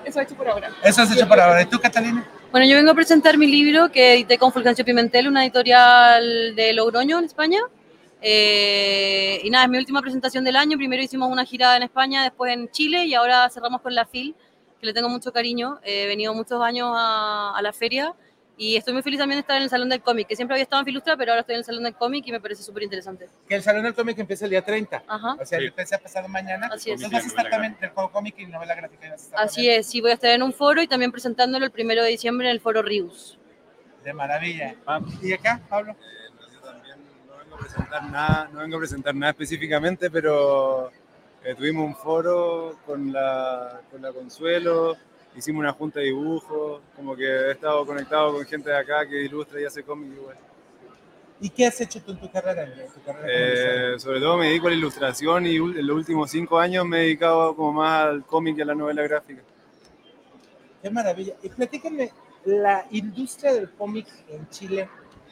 eso 0.05 0.19
he 0.19 0.23
hecho 0.23 0.35
por 0.35 0.47
ahora. 0.49 0.69
Eso 0.83 1.01
has 1.01 1.11
hecho 1.15 1.27
por 1.27 1.39
ahora. 1.39 1.61
¿Y 1.61 1.65
tú, 1.65 1.79
Catalina? 1.79 2.25
Bueno, 2.51 2.65
yo 2.65 2.75
vengo 2.75 2.91
a 2.91 2.95
presentar 2.95 3.37
mi 3.37 3.47
libro 3.47 3.89
que 3.91 4.13
edité 4.13 4.37
con 4.37 4.51
Fulgencio 4.51 4.83
Pimentel, 4.83 5.27
una 5.27 5.43
editorial 5.43 6.55
de 6.55 6.73
Logroño, 6.73 7.19
en 7.19 7.25
España. 7.25 7.59
Eh, 8.21 9.39
y 9.43 9.49
nada, 9.49 9.65
es 9.65 9.69
mi 9.69 9.77
última 9.77 10.01
presentación 10.01 10.43
del 10.43 10.55
año. 10.55 10.77
Primero 10.77 11.01
hicimos 11.01 11.31
una 11.31 11.45
gira 11.45 11.77
en 11.77 11.83
España, 11.83 12.23
después 12.23 12.51
en 12.53 12.69
Chile 12.71 13.05
y 13.05 13.13
ahora 13.13 13.49
cerramos 13.49 13.81
con 13.81 13.93
la 13.95 14.05
FIL, 14.05 14.35
que 14.79 14.85
le 14.85 14.93
tengo 14.93 15.09
mucho 15.09 15.31
cariño. 15.31 15.79
Eh, 15.83 16.03
He 16.03 16.07
venido 16.07 16.33
muchos 16.33 16.61
años 16.61 16.89
a, 16.93 17.53
a 17.55 17.61
la 17.61 17.73
feria 17.73 18.13
y 18.57 18.75
estoy 18.75 18.93
muy 18.93 19.01
feliz 19.03 19.19
también 19.19 19.37
de 19.37 19.41
estar 19.41 19.55
en 19.55 19.63
el 19.63 19.69
Salón 19.69 19.87
del 19.87 20.01
Cómic, 20.01 20.27
que 20.27 20.35
siempre 20.35 20.53
había 20.55 20.63
estado 20.63 20.81
en 20.81 20.85
Filustra, 20.85 21.15
pero 21.15 21.31
ahora 21.31 21.41
estoy 21.41 21.55
en 21.55 21.59
el 21.59 21.65
Salón 21.65 21.83
del 21.83 21.95
Cómic 21.95 22.25
y 22.27 22.31
me 22.33 22.41
parece 22.41 22.61
súper 22.61 22.83
interesante. 22.83 23.29
Que 23.47 23.55
el 23.55 23.63
Salón 23.63 23.83
del 23.83 23.93
Cómic 23.93 24.17
empieza 24.19 24.43
el 24.45 24.51
día 24.51 24.61
30. 24.61 25.03
Ajá. 25.07 25.37
O 25.39 25.45
sea, 25.45 25.59
Sí. 25.59 25.65
empieza 25.65 25.97
pasado 25.97 26.27
mañana. 26.27 26.67
Así 26.71 26.91
es. 26.91 27.01
Entonces 27.01 27.11
vas 27.11 27.23
a 27.23 27.27
estar 27.27 27.49
también 27.49 27.77
del 27.79 27.89
juego 27.91 28.11
cómic 28.11 28.35
y 28.37 28.45
novela 28.47 28.75
gráfica. 28.75 29.07
y 29.07 29.09
vas 29.11 29.21
a 29.21 29.23
estar 29.25 29.39
Así 29.45 29.69
es, 29.69 29.87
sí, 29.87 30.01
voy 30.01 30.11
a 30.11 30.15
estar 30.15 30.31
en 30.31 30.43
un 30.43 30.51
foro 30.51 30.81
y 30.81 30.87
también 30.87 31.11
presentándolo 31.11 31.63
el 31.65 31.71
primero 31.71 32.03
de 32.03 32.09
diciembre 32.09 32.47
en 32.47 32.51
el 32.51 32.59
foro 32.59 32.81
Rius. 32.81 33.37
también. 33.37 34.03
De 34.03 34.13
maravilla. 34.13 34.75
Vamos. 34.85 35.13
¿Y 35.23 35.31
acá, 35.33 35.61
Pablo? 35.69 35.93
Eh, 35.93 35.95
no, 36.37 36.51
yo 36.53 36.59
también 36.59 36.95
no 37.27 37.37
vengo 37.37 37.55
a 37.55 37.59
presentar 37.59 38.03
nada, 38.11 38.49
no 38.51 38.59
vengo 38.59 38.75
a 38.75 38.79
presentar 38.79 39.15
nada 39.15 39.31
específicamente, 39.31 40.09
pero 40.11 40.91
eh, 41.43 41.55
tuvimos 41.55 41.85
un 41.85 41.95
foro 41.95 42.77
con 42.85 43.11
la, 43.11 43.81
con 43.91 44.01
la 44.01 44.11
Consuelo, 44.11 44.97
hicimos 45.35 45.61
una 45.61 45.73
junta 45.73 45.99
de 45.99 46.07
dibujo, 46.07 46.81
como 46.95 47.15
que 47.15 47.25
he 47.25 47.51
estado 47.51 47.85
conectado 47.85 48.33
con 48.33 48.45
gente 48.45 48.69
de 48.69 48.77
acá 48.77 49.07
que 49.07 49.23
ilustra 49.23 49.61
y 49.61 49.65
hace 49.65 49.83
cómics 49.83 50.15
igual. 50.15 50.37
¿Y 51.41 51.49
qué 51.49 51.67
has 51.67 51.79
hecho 51.79 52.01
tú 52.01 52.11
en 52.11 52.19
tu 52.19 52.29
carrera? 52.29 52.63
En 52.63 52.91
tu 52.91 53.01
carrera 53.01 53.27
como 53.27 53.45
ilustrador? 53.45 53.95
Eh, 53.95 53.99
sobre 53.99 54.19
todo 54.19 54.37
me 54.37 54.47
dedico 54.47 54.67
a 54.67 54.69
la 54.71 54.75
ilustración 54.75 55.45
y 55.45 55.55
en 55.55 55.87
los 55.87 55.95
últimos 55.95 56.29
cinco 56.29 56.59
años 56.59 56.85
me 56.85 56.97
he 56.97 57.01
dedicado 57.03 57.55
como 57.55 57.73
más 57.73 58.07
al 58.07 58.25
cómic 58.25 58.57
y 58.57 58.61
a 58.61 58.65
la 58.65 58.75
novela 58.75 59.03
gráfica. 59.03 59.41
Qué 60.81 60.89
maravilla. 60.89 61.35
Y 61.41 61.49
platícame, 61.49 62.11
la 62.45 62.85
industria 62.91 63.53
del 63.53 63.69
cómic 63.71 64.07
en 64.29 64.49
Chile 64.49 64.89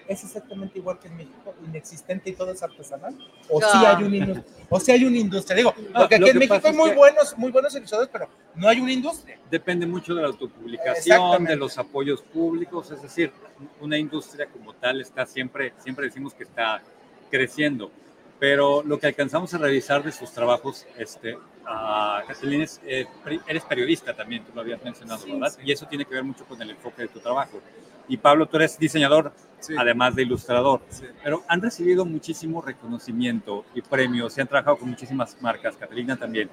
es 0.08 0.24
exactamente 0.24 0.80
igual 0.80 1.00
que 1.00 1.08
en 1.08 1.18
México, 1.18 1.54
inexistente 1.66 2.30
y 2.30 2.34
todo 2.34 2.52
es 2.52 2.64
artesanal. 2.64 3.16
O 3.50 3.60
sí 3.62 3.68
Ah. 3.74 3.96
hay 3.98 4.04
una 4.04 4.16
industria. 4.18 4.66
O 4.70 4.80
sí 4.80 4.92
hay 4.92 5.06
una 5.06 5.18
industria. 5.18 5.56
Digo, 5.58 5.74
porque 5.96 6.16
aquí 6.16 6.30
en 6.30 6.38
México 6.40 6.60
hay 6.64 6.74
muy 6.74 6.92
buenos, 6.92 7.38
muy 7.38 7.52
buenos 7.52 7.76
ilustradores, 7.76 8.10
pero 8.12 8.30
no 8.56 8.68
hay 8.68 8.80
una 8.80 8.92
industria. 8.92 9.38
Depende 9.52 9.86
mucho 9.86 10.14
de 10.16 10.22
la 10.22 10.28
autopublicación, 10.28 11.46
de 11.46 11.56
los 11.56 11.78
apoyos 11.78 12.22
públicos, 12.22 12.92
es 12.92 13.02
decir, 13.02 13.32
una 13.82 13.98
industria 13.98 14.48
como 14.48 14.74
tal 14.74 15.02
está 15.02 15.26
siempre, 15.26 15.74
siempre 15.80 16.06
decimos 16.08 16.34
que 16.34 16.44
está 16.44 16.82
creciendo. 17.30 17.92
pero 18.40 18.84
lo 18.84 19.00
que 19.00 19.08
alcanzamos 19.08 19.52
a 19.56 19.58
revisar 19.58 20.04
de 20.04 20.12
sus 20.12 20.32
trabajos, 20.32 20.86
este, 21.00 21.34
uh, 21.36 22.28
Catalina, 22.28 22.66
es, 22.66 22.80
eh, 22.86 23.08
eres 23.48 23.64
periodista 23.64 24.14
también, 24.16 24.44
tú 24.46 24.52
lo 24.54 24.62
habías 24.62 24.80
mencionado, 24.84 25.22
Sí, 25.26 25.32
¿verdad? 25.32 25.56
sí. 25.58 25.62
Y 25.66 25.72
eso 25.72 25.88
tiene 25.88 26.06
que 26.06 26.14
ver 26.14 26.24
mucho 26.24 26.46
con 26.46 26.62
el 26.62 26.70
enfoque 26.70 27.02
de 27.02 27.08
tu 27.08 27.20
trabajo. 27.20 27.60
Y 28.08 28.18
Pablo, 28.18 28.46
tú 28.48 28.58
eres 28.58 28.78
diseñador, 28.80 29.34
además 29.78 30.16
de 30.16 30.22
ilustrador, 30.24 30.82
pero 31.24 31.44
han 31.48 31.62
recibido 31.62 32.06
muchísimo 32.06 32.62
reconocimiento 32.62 33.66
y 33.76 33.82
premios, 33.82 34.38
y 34.38 34.42
han 34.42 34.48
trabajado 34.48 34.78
con 34.78 34.90
muchísimas 34.90 35.36
marcas, 35.42 35.76
Catalina 35.76 36.16
también, 36.16 36.50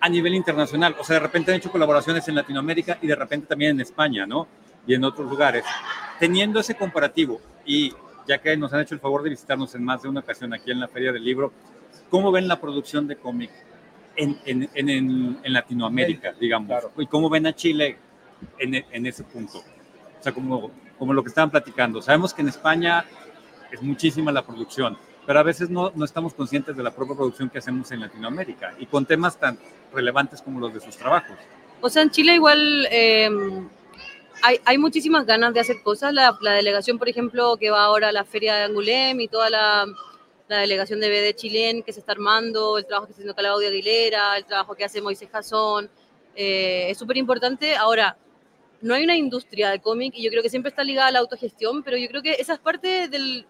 a 0.00 0.08
nivel 0.08 0.34
internacional. 0.34 0.96
O 0.98 1.04
sea, 1.04 1.14
de 1.14 1.20
repente 1.20 1.50
han 1.50 1.58
hecho 1.58 1.70
colaboraciones 1.70 2.26
en 2.28 2.34
Latinoamérica 2.34 2.98
y 3.00 3.06
de 3.06 3.14
repente 3.16 3.46
también 3.46 3.72
en 3.72 3.80
España, 3.80 4.26
¿no? 4.26 4.46
Y 4.86 4.94
en 4.94 5.04
otros 5.04 5.30
lugares. 5.30 5.64
Teniendo 6.18 6.60
ese 6.60 6.74
comparativo 6.74 7.40
y 7.64 7.92
ya 8.26 8.38
que 8.38 8.56
nos 8.56 8.72
han 8.72 8.80
hecho 8.80 8.94
el 8.94 9.00
favor 9.00 9.22
de 9.22 9.30
visitarnos 9.30 9.74
en 9.74 9.84
más 9.84 10.02
de 10.02 10.08
una 10.08 10.20
ocasión 10.20 10.52
aquí 10.52 10.70
en 10.70 10.80
la 10.80 10.88
Feria 10.88 11.12
del 11.12 11.24
Libro, 11.24 11.52
¿cómo 12.10 12.30
ven 12.32 12.48
la 12.48 12.60
producción 12.60 13.06
de 13.06 13.16
cómic 13.16 13.50
en, 14.16 14.38
en, 14.44 14.68
en, 14.74 14.88
en- 14.88 15.52
Latinoamérica, 15.52 16.32
digamos? 16.38 16.82
¿Y 16.98 17.06
cómo 17.06 17.28
ven 17.30 17.46
a 17.46 17.54
Chile 17.54 17.96
en, 18.58 18.74
en 18.90 19.06
ese 19.06 19.24
punto? 19.24 19.62
O 20.20 20.22
sea, 20.22 20.32
como, 20.32 20.70
como 20.98 21.14
lo 21.14 21.22
que 21.22 21.30
estaban 21.30 21.50
platicando. 21.50 22.02
Sabemos 22.02 22.34
que 22.34 22.42
en 22.42 22.48
España 22.48 23.04
es 23.72 23.82
muchísima 23.82 24.30
la 24.30 24.42
producción, 24.42 24.98
pero 25.26 25.40
a 25.40 25.42
veces 25.42 25.70
no, 25.70 25.90
no 25.94 26.04
estamos 26.04 26.34
conscientes 26.34 26.76
de 26.76 26.82
la 26.82 26.90
propia 26.90 27.16
producción 27.16 27.48
que 27.48 27.58
hacemos 27.58 27.90
en 27.90 28.00
Latinoamérica 28.00 28.74
y 28.78 28.86
con 28.86 29.06
temas 29.06 29.38
tan 29.38 29.58
relevantes 29.92 30.42
como 30.42 30.60
los 30.60 30.74
de 30.74 30.80
sus 30.80 30.96
trabajos. 30.96 31.36
O 31.80 31.88
sea, 31.88 32.02
en 32.02 32.10
Chile 32.10 32.34
igual 32.34 32.86
eh, 32.90 33.30
hay, 34.42 34.60
hay 34.64 34.78
muchísimas 34.78 35.24
ganas 35.24 35.54
de 35.54 35.60
hacer 35.60 35.82
cosas. 35.82 36.12
La, 36.12 36.36
la 36.42 36.52
delegación, 36.52 36.98
por 36.98 37.08
ejemplo, 37.08 37.56
que 37.56 37.70
va 37.70 37.84
ahora 37.84 38.08
a 38.08 38.12
la 38.12 38.24
feria 38.24 38.54
de 38.56 38.64
Angulem 38.64 39.20
y 39.20 39.28
toda 39.28 39.48
la, 39.48 39.86
la 40.48 40.58
delegación 40.58 41.00
de 41.00 41.08
BD 41.08 41.36
Chilén 41.36 41.82
que 41.82 41.92
se 41.92 42.00
está 42.00 42.12
armando, 42.12 42.76
el 42.76 42.84
trabajo 42.84 43.06
que 43.06 43.12
está 43.12 43.20
haciendo 43.22 43.34
Claudia 43.34 43.68
Aguilera, 43.68 44.36
el 44.36 44.44
trabajo 44.44 44.74
que 44.74 44.84
hace 44.84 45.00
Moisés 45.00 45.28
Jazón, 45.30 45.88
eh, 46.34 46.86
es 46.90 46.98
súper 46.98 47.16
importante. 47.16 47.76
Ahora, 47.76 48.16
no 48.82 48.94
hay 48.94 49.04
una 49.04 49.16
industria 49.16 49.70
de 49.70 49.80
cómic 49.80 50.14
y 50.16 50.22
yo 50.22 50.30
creo 50.30 50.42
que 50.42 50.50
siempre 50.50 50.70
está 50.70 50.84
ligada 50.84 51.08
a 51.08 51.12
la 51.12 51.18
autogestión, 51.20 51.82
pero 51.82 51.96
yo 51.96 52.08
creo 52.08 52.22
que 52.22 52.32
esa 52.34 52.54
es 52.54 52.58
parte 52.60 53.08
del... 53.08 53.46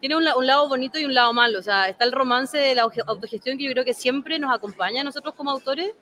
Tiene 0.00 0.16
un, 0.16 0.24
la- 0.24 0.36
un 0.36 0.46
lado 0.46 0.68
bonito 0.68 0.98
y 0.98 1.04
un 1.04 1.14
lado 1.14 1.32
malo. 1.32 1.58
O 1.58 1.62
sea, 1.62 1.88
está 1.88 2.04
el 2.04 2.12
romance 2.12 2.58
de 2.58 2.74
la 2.74 2.82
autogestión 3.06 3.58
que 3.58 3.64
yo 3.64 3.72
creo 3.72 3.84
que 3.84 3.94
siempre 3.94 4.38
nos 4.38 4.54
acompaña 4.54 5.00
a 5.00 5.04
nosotros 5.04 5.34
como 5.34 5.50
autores, 5.50 5.92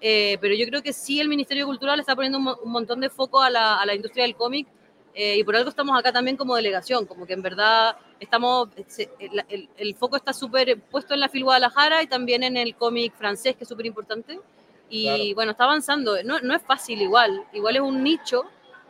eh, 0.00 0.38
pero 0.40 0.54
yo 0.54 0.66
creo 0.66 0.82
que 0.82 0.92
sí 0.92 1.20
el 1.20 1.28
Ministerio 1.28 1.64
de 1.64 1.66
Cultura 1.68 1.96
le 1.96 2.02
está 2.02 2.14
poniendo 2.14 2.38
un, 2.38 2.44
mo- 2.44 2.58
un 2.62 2.70
montón 2.72 3.00
de 3.00 3.10
foco 3.10 3.40
a 3.42 3.50
la, 3.50 3.94
industria 3.94 4.24
del 4.24 4.36
cómic 4.36 4.66
eh, 5.14 5.36
y 5.38 5.44
por 5.44 5.56
algo 5.56 5.70
estamos 5.70 5.98
acá 5.98 6.12
también 6.12 6.36
como 6.36 6.54
delegación, 6.54 7.06
como 7.06 7.26
que 7.26 7.32
en 7.32 7.42
verdad 7.42 7.96
estamos, 8.20 8.68
el 9.78 9.94
foco 9.96 10.16
está 10.16 10.32
súper 10.32 10.78
puesto 10.80 11.14
en 11.14 11.20
la 11.20 11.28
FIL 11.28 11.44
Guadalajara 11.44 12.02
y 12.02 12.06
también 12.06 12.42
en 12.42 12.56
el 12.56 12.74
cómic 12.76 13.14
francés, 13.16 13.56
que 13.56 13.64
es 13.64 13.68
súper 13.68 13.86
importante. 13.86 14.38
Y 14.90 15.04
Claro. 15.04 15.22
bueno, 15.34 15.50
está 15.52 15.64
avanzando. 15.64 16.22
No, 16.24 16.40
no 16.40 16.54
es 16.54 16.62
fácil 16.62 17.00
igual, 17.02 17.44
igual 17.52 17.76
es 17.76 17.82
un 17.82 18.02
nicho 18.02 18.44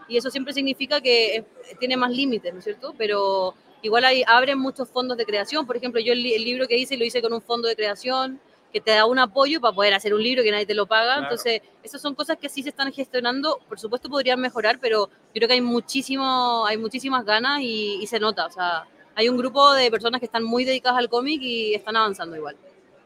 y 0.09 0.17
eso 0.17 0.31
siempre 0.31 0.53
significa 0.55 1.01
que 1.01 1.37
es- 1.37 1.79
tiene 1.79 1.97
más 1.97 2.11
límites, 2.11 2.53
¿no 2.53 2.59
es 2.61 2.65
cierto? 2.65 2.95
Pero 2.97 3.55
igual 3.83 4.05
hay, 4.05 4.23
abren 4.27 4.59
muchos 4.59 4.89
fondos 4.89 5.17
de 5.17 5.25
creación. 5.27 5.67
Por 5.67 5.77
ejemplo, 5.77 6.01
yo 6.01 6.13
el, 6.13 6.25
el 6.25 6.45
libro 6.45 6.67
que 6.69 6.77
hice 6.79 6.97
lo 6.97 7.05
hice 7.05 7.21
con 7.21 7.33
un 7.33 7.43
fondo 7.43 7.69
de 7.69 7.77
creación 7.77 8.41
que 8.73 8.81
te 8.83 8.91
da 8.91 9.07
un 9.07 9.19
apoyo 9.19 9.61
para 9.63 9.75
poder 9.75 9.95
hacer 9.95 10.13
un 10.13 10.23
libro 10.23 10.43
que 10.43 10.51
nadie 10.51 10.67
te 10.67 10.75
lo 10.75 10.87
paga. 10.87 11.05
Claro. 11.15 11.23
Entonces, 11.23 11.63
esas 11.83 12.01
son 12.03 12.15
cosas 12.15 12.37
que 12.37 12.49
sí 12.51 12.63
se 12.63 12.69
están 12.69 12.93
gestionando. 12.93 13.59
Por 13.69 13.81
supuesto, 13.81 14.09
podrían 14.11 14.41
mejorar, 14.41 14.79
pero 14.79 15.09
yo 15.09 15.33
creo 15.33 15.49
que 15.49 15.55
hay, 15.55 15.61
muchísimo, 15.63 16.67
hay 16.67 16.77
muchísimas 16.77 17.25
ganas 17.25 17.61
y, 17.63 17.95
y 18.01 18.07
se 18.07 18.21
nota. 18.21 18.47
O 18.47 18.51
sea, 18.51 18.85
hay 19.15 19.29
un 19.29 19.37
grupo 19.39 19.73
de 19.73 19.91
personas 19.91 20.21
que 20.21 20.27
están 20.27 20.45
muy 20.45 20.65
dedicadas 20.65 20.99
al 20.99 21.09
cómic 21.09 21.41
y 21.43 21.75
están 21.75 21.97
avanzando 21.97 22.37
igual. 22.37 22.57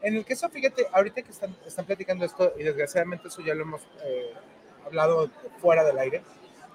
En 0.03 0.15
el 0.15 0.25
caso, 0.25 0.49
fíjate, 0.49 0.85
ahorita 0.91 1.21
que 1.21 1.31
están, 1.31 1.55
están 1.65 1.85
platicando 1.85 2.25
esto, 2.25 2.53
y 2.59 2.63
desgraciadamente 2.63 3.29
eso 3.29 3.41
ya 3.41 3.55
lo 3.55 3.63
hemos 3.63 3.81
eh, 4.05 4.33
hablado 4.85 5.29
fuera 5.59 5.83
del 5.83 5.97
aire, 5.97 6.21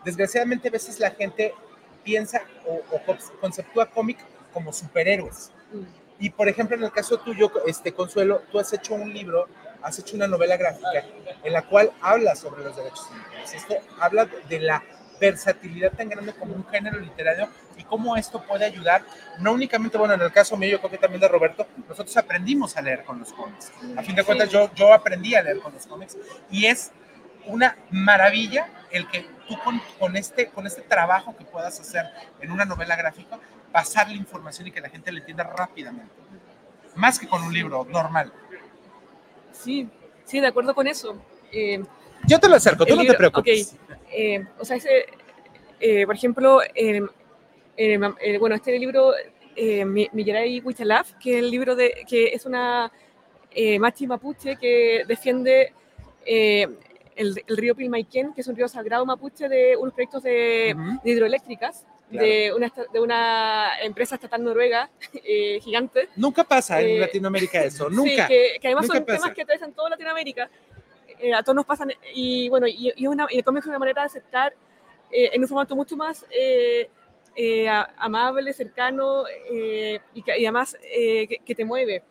desgraciadamente 0.04 0.68
a 0.68 0.70
veces 0.70 0.98
la 0.98 1.10
gente 1.10 1.54
piensa 2.02 2.42
o, 2.66 2.80
o 2.90 3.00
conce- 3.06 3.32
conceptúa 3.40 3.86
cómic 3.86 4.18
como 4.52 4.72
superhéroes. 4.72 5.52
Y 6.18 6.30
por 6.30 6.48
ejemplo, 6.48 6.74
en 6.76 6.82
el 6.84 6.90
caso 6.90 7.18
tuyo, 7.18 7.52
este 7.66 7.92
Consuelo, 7.92 8.42
tú 8.50 8.58
has 8.58 8.72
hecho 8.72 8.94
un 8.94 9.12
libro, 9.12 9.46
has 9.82 9.98
hecho 9.98 10.16
una 10.16 10.26
novela 10.26 10.56
gráfica 10.56 11.04
en 11.44 11.52
la 11.52 11.62
cual 11.68 11.92
habla 12.00 12.34
sobre 12.34 12.64
los 12.64 12.74
derechos 12.74 13.06
humanos. 13.10 13.52
Esto 13.54 13.76
habla 14.00 14.26
de 14.48 14.58
la 14.58 14.82
versatilidad 15.18 15.92
tan 15.92 16.08
grande 16.08 16.32
como 16.32 16.54
un 16.54 16.66
género 16.66 16.98
literario 16.98 17.48
y 17.76 17.84
cómo 17.84 18.16
esto 18.16 18.42
puede 18.42 18.64
ayudar, 18.64 19.02
no 19.38 19.52
únicamente, 19.52 19.98
bueno, 19.98 20.14
en 20.14 20.22
el 20.22 20.32
caso 20.32 20.56
mío, 20.56 20.70
yo 20.70 20.78
creo 20.78 20.90
que 20.90 20.98
también 20.98 21.20
de 21.20 21.28
Roberto, 21.28 21.66
nosotros 21.88 22.16
aprendimos 22.16 22.76
a 22.76 22.82
leer 22.82 23.04
con 23.04 23.18
los 23.18 23.32
cómics. 23.32 23.72
A 23.96 24.02
fin 24.02 24.14
de 24.14 24.24
cuentas, 24.24 24.50
yo, 24.50 24.72
yo 24.74 24.92
aprendí 24.92 25.34
a 25.34 25.42
leer 25.42 25.60
con 25.60 25.72
los 25.72 25.86
cómics 25.86 26.16
y 26.50 26.66
es 26.66 26.90
una 27.46 27.76
maravilla 27.90 28.68
el 28.90 29.08
que 29.08 29.26
tú 29.46 29.56
con, 29.64 29.80
con 29.98 30.16
este, 30.16 30.48
con 30.48 30.66
este 30.66 30.82
trabajo 30.82 31.36
que 31.36 31.44
puedas 31.44 31.78
hacer 31.80 32.04
en 32.40 32.50
una 32.50 32.64
novela 32.64 32.96
gráfica, 32.96 33.38
pasar 33.72 34.08
la 34.08 34.16
información 34.16 34.66
y 34.66 34.72
que 34.72 34.80
la 34.80 34.88
gente 34.88 35.12
la 35.12 35.20
entienda 35.20 35.44
rápidamente. 35.44 36.14
Más 36.94 37.18
que 37.18 37.28
con 37.28 37.42
un 37.42 37.52
libro 37.52 37.86
normal. 37.88 38.32
Sí, 39.52 39.88
sí, 40.24 40.40
de 40.40 40.48
acuerdo 40.48 40.74
con 40.74 40.86
eso. 40.86 41.16
Eh, 41.52 41.82
Yo 42.26 42.38
te 42.38 42.48
lo 42.48 42.56
acerco, 42.56 42.84
tú 42.84 42.96
no 42.96 43.04
te 43.04 43.14
preocupes. 43.14 43.74
ok, 43.74 43.98
eh, 44.12 44.44
o 44.58 44.64
sea, 44.64 44.76
ese, 44.76 45.06
eh, 45.80 46.04
por 46.06 46.14
ejemplo, 46.14 46.62
eh, 46.62 47.00
eh, 47.76 47.98
eh, 48.20 48.38
bueno, 48.38 48.54
este 48.56 48.78
libro, 48.78 49.12
Mi- 49.86 50.08
Millaray 50.12 50.60
Huichalaf, 50.60 51.12
que 51.22 51.32
es 51.32 51.38
el 51.38 51.50
libro 51.50 51.74
de, 51.74 52.04
que 52.08 52.26
es 52.28 52.46
una 52.46 52.92
machi 53.80 54.06
mapuche 54.06 54.56
que 54.56 55.02
defiende 55.06 55.72
el, 56.24 57.42
el 57.46 57.56
río 57.56 57.74
Pilmaiquén, 57.74 58.32
que 58.34 58.42
es 58.42 58.46
un 58.46 58.54
río 58.56 58.68
sagrado 58.68 59.04
mapuche 59.04 59.48
de 59.48 59.76
unos 59.76 59.94
proyectos 59.94 60.22
de, 60.22 60.76
de 61.02 61.10
hidroeléctricas. 61.10 61.84
De, 62.10 62.54
una, 62.56 62.72
de 62.90 63.00
una 63.00 63.68
empresa 63.82 64.14
estatal 64.14 64.42
noruega 64.42 64.88
eh, 65.12 65.60
gigante. 65.60 66.08
Nunca 66.16 66.42
pasa 66.42 66.80
en 66.80 66.86
Eh, 66.96 66.98
Latinoamérica 67.00 67.62
eso, 67.62 67.86
Sí, 67.90 67.96
nunca. 67.96 68.26
que, 68.26 68.56
que 68.58 68.66
además 68.68 68.84
nunca 68.84 68.96
son 68.96 69.04
pasa. 69.04 69.18
temas 69.18 69.34
que 69.34 69.42
atraviesan 69.42 69.72
toda 69.74 69.90
Latinoamérica. 69.90 70.48
Eh, 71.20 71.34
a 71.34 71.42
todos 71.42 71.56
nos 71.56 71.66
pasan. 71.66 71.92
Y 72.14 72.48
bueno, 72.48 72.66
y, 72.66 72.92
y 72.96 73.06
una, 73.06 73.26
y 73.30 73.38
el 73.38 73.44
cómic 73.44 73.62
es 73.62 73.68
una 73.68 73.78
manera 73.78 74.02
de 74.02 74.06
aceptar 74.06 74.52
eh, 75.10 75.30
en 75.32 75.42
un 75.42 75.48
formato 75.48 75.74
mucho 75.74 75.96
más 75.96 76.24
eh, 76.30 76.88
eh, 77.34 77.68
a- 77.68 77.92
amable, 77.96 78.52
cercano 78.52 79.24
eh, 79.50 80.00
y, 80.14 80.22
que, 80.22 80.38
y 80.38 80.44
además 80.46 80.76
que, 80.80 81.40
que 81.44 81.54
te 81.54 81.64
mueve. 81.64 82.02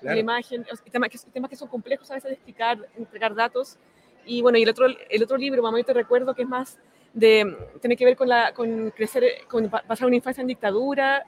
Claro. 0.00 0.14
La 0.14 0.20
imagen, 0.20 0.66
temas 0.90 1.08
que, 1.10 1.18
temas 1.32 1.50
que 1.50 1.56
son 1.56 1.68
complejos 1.68 2.10
a 2.10 2.14
veces 2.14 2.28
de 2.28 2.34
explicar, 2.34 2.78
entregar 2.96 3.34
datos. 3.34 3.78
Y 4.26 4.42
bueno, 4.42 4.58
y 4.58 4.62
el 4.62 4.68
otro, 4.68 4.86
el 4.86 5.22
otro 5.22 5.36
libro, 5.36 5.62
Mamá, 5.62 5.78
yo 5.78 5.84
te 5.84 5.94
recuerdo, 5.94 6.34
que 6.34 6.42
es 6.42 6.48
más 6.48 6.78
de, 7.14 7.56
tiene 7.80 7.96
que 7.96 8.04
ver 8.04 8.16
con, 8.16 8.28
la, 8.28 8.52
con 8.52 8.90
crecer, 8.90 9.24
con 9.48 9.70
pa- 9.70 9.82
pasar 9.82 10.06
una 10.06 10.16
infancia 10.16 10.42
en 10.42 10.48
dictadura. 10.48 11.24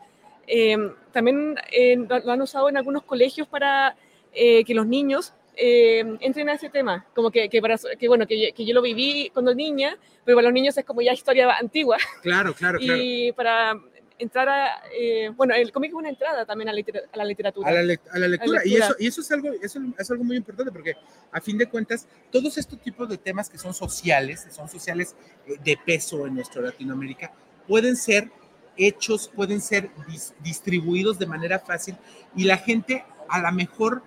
Eh, 0.46 0.76
también 1.12 1.56
eh, 1.70 1.96
lo, 1.96 2.18
lo 2.18 2.32
han 2.32 2.42
usado 2.42 2.68
en 2.68 2.76
algunos 2.76 3.04
colegios 3.04 3.46
para 3.48 3.96
eh, 4.32 4.64
que 4.64 4.74
los 4.74 4.86
niños 4.86 5.32
eh, 5.58 6.16
entren 6.20 6.48
a 6.48 6.54
ese 6.54 6.68
tema. 6.70 7.04
Como 7.14 7.30
que, 7.30 7.48
que, 7.48 7.60
para, 7.60 7.76
que 7.98 8.08
bueno, 8.08 8.26
que, 8.26 8.52
que 8.54 8.64
yo 8.64 8.72
lo 8.74 8.80
viví 8.82 9.30
cuando 9.34 9.54
niña, 9.54 9.96
pero 10.24 10.36
para 10.36 10.46
los 10.48 10.52
niños 10.54 10.78
es 10.78 10.84
como 10.84 11.02
ya 11.02 11.12
historia 11.12 11.52
antigua. 11.58 11.98
Claro, 12.22 12.54
claro, 12.54 12.78
claro. 12.80 13.00
Y 13.02 13.32
para 13.32 13.74
entrar 14.20 14.48
a, 14.48 14.82
eh, 14.92 15.30
bueno, 15.36 15.54
el 15.54 15.70
cómic 15.70 15.90
es 15.90 15.94
una 15.94 16.08
entrada 16.08 16.44
también 16.44 16.68
a 16.68 16.72
la, 16.72 16.82
a 17.12 17.16
la 17.18 17.24
literatura. 17.24 17.68
a 17.68 17.72
la, 17.72 17.82
lec- 17.82 18.00
a 18.10 18.18
la 18.18 18.26
lectura. 18.28 18.62
Y, 18.64 18.70
lectura. 18.70 18.86
eso, 18.86 18.96
y 18.98 19.06
eso, 19.06 19.20
es 19.20 19.30
algo, 19.32 19.48
eso 19.62 19.80
es 19.98 20.10
algo 20.10 20.24
muy 20.24 20.36
importante 20.36 20.72
porque 20.72 20.94
a 21.30 21.40
fin 21.40 21.56
de 21.58 21.66
cuentas, 21.68 22.08
todos 22.30 22.56
estos 22.58 22.80
tipos 22.80 23.08
de 23.08 23.16
temas 23.18 23.48
que 23.48 23.58
son 23.58 23.74
sociales, 23.74 24.44
que 24.44 24.50
son 24.50 24.68
sociales 24.68 25.14
eh, 25.46 25.54
de 25.62 25.76
peso 25.84 26.26
en 26.26 26.34
nuestra 26.34 26.62
Latinoamérica, 26.62 27.32
pueden 27.68 27.94
ser 27.96 28.30
hechos, 28.76 29.28
pueden 29.34 29.60
ser 29.60 29.90
dis- 30.08 30.32
distribuidos 30.40 31.18
de 31.18 31.26
manera 31.26 31.58
fácil 31.60 31.96
y 32.34 32.44
la 32.44 32.56
gente 32.58 33.04
a 33.28 33.40
lo 33.40 33.52
mejor 33.52 34.02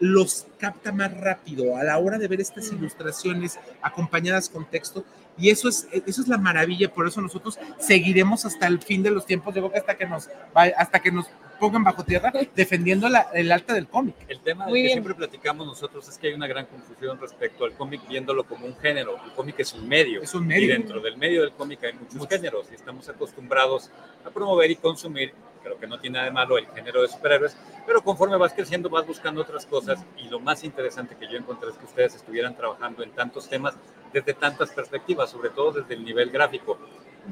los 0.00 0.46
capta 0.58 0.92
más 0.92 1.16
rápido 1.16 1.76
a 1.76 1.84
la 1.84 1.98
hora 1.98 2.18
de 2.18 2.26
ver 2.26 2.40
estas 2.40 2.72
ilustraciones 2.72 3.58
acompañadas 3.82 4.48
con 4.48 4.64
texto. 4.68 5.04
Y 5.38 5.50
eso 5.50 5.68
es 5.68 5.86
eso 5.92 6.22
es 6.22 6.28
la 6.28 6.38
maravilla. 6.38 6.92
Por 6.92 7.06
eso 7.06 7.20
nosotros 7.20 7.58
seguiremos 7.78 8.44
hasta 8.44 8.66
el 8.66 8.80
fin 8.80 9.02
de 9.02 9.10
los 9.10 9.26
tiempos 9.26 9.54
yo 9.54 9.60
creo 9.60 9.72
que 9.72 9.78
hasta 9.78 9.96
que 9.96 10.06
nos 10.06 10.28
hasta 10.54 11.00
que 11.00 11.12
nos 11.12 11.26
pongan 11.60 11.84
bajo 11.84 12.02
tierra 12.04 12.32
defendiendo 12.56 13.08
la- 13.08 13.28
el 13.34 13.52
alta 13.52 13.74
del 13.74 13.86
cómic 13.86 14.16
El 14.28 14.40
tema 14.40 14.64
del 14.64 14.70
Muy 14.72 14.80
que 14.80 14.82
bien. 14.86 14.92
siempre 14.94 15.14
platicamos 15.14 15.66
nosotros 15.66 16.08
es 16.08 16.18
que 16.18 16.28
hay 16.28 16.32
una 16.34 16.46
gran 16.48 16.66
confusión 16.66 17.20
respecto 17.20 17.64
al 17.64 17.74
cómic 17.74 18.00
viéndolo 18.08 18.44
como 18.44 18.66
un 18.66 18.76
género. 18.78 19.16
El 19.24 19.32
cómic 19.32 19.56
es 19.60 19.72
un 19.74 19.86
medio. 19.86 20.22
Es 20.22 20.34
un 20.34 20.46
medio. 20.46 20.64
Y 20.64 20.68
dentro 20.68 21.00
del 21.00 21.16
medio 21.18 21.42
del 21.42 21.52
cómic 21.52 21.84
hay 21.84 21.92
muchos 21.92 22.26
géneros 22.26 22.66
y 22.72 22.74
estamos 22.74 23.08
acostumbrados 23.08 23.90
a 24.24 24.30
promover 24.30 24.70
y 24.70 24.76
consumir. 24.76 25.32
Creo 25.62 25.78
que 25.78 25.86
no 25.86 26.00
tiene 26.00 26.14
nada 26.14 26.24
de 26.24 26.32
malo 26.32 26.56
el 26.56 26.66
género 26.68 27.02
de 27.02 27.08
superhéroes, 27.08 27.54
pero 27.86 28.02
conforme 28.02 28.36
vas 28.38 28.54
creciendo 28.54 28.88
vas 28.88 29.06
buscando 29.06 29.42
otras 29.42 29.66
cosas 29.66 30.02
y 30.16 30.28
lo 30.28 30.40
más 30.40 30.64
interesante 30.64 31.14
que 31.20 31.28
yo 31.30 31.36
encontré 31.36 31.68
es 31.68 31.76
que 31.76 31.84
ustedes 31.84 32.14
estuvieran 32.14 32.56
trabajando 32.56 33.02
en 33.02 33.10
tantos 33.10 33.46
temas 33.46 33.74
desde 34.10 34.32
tantas 34.32 34.70
perspectivas, 34.70 35.30
sobre 35.30 35.50
todo 35.50 35.72
desde 35.72 35.92
el 35.94 36.02
nivel 36.04 36.30
gráfico. 36.30 36.78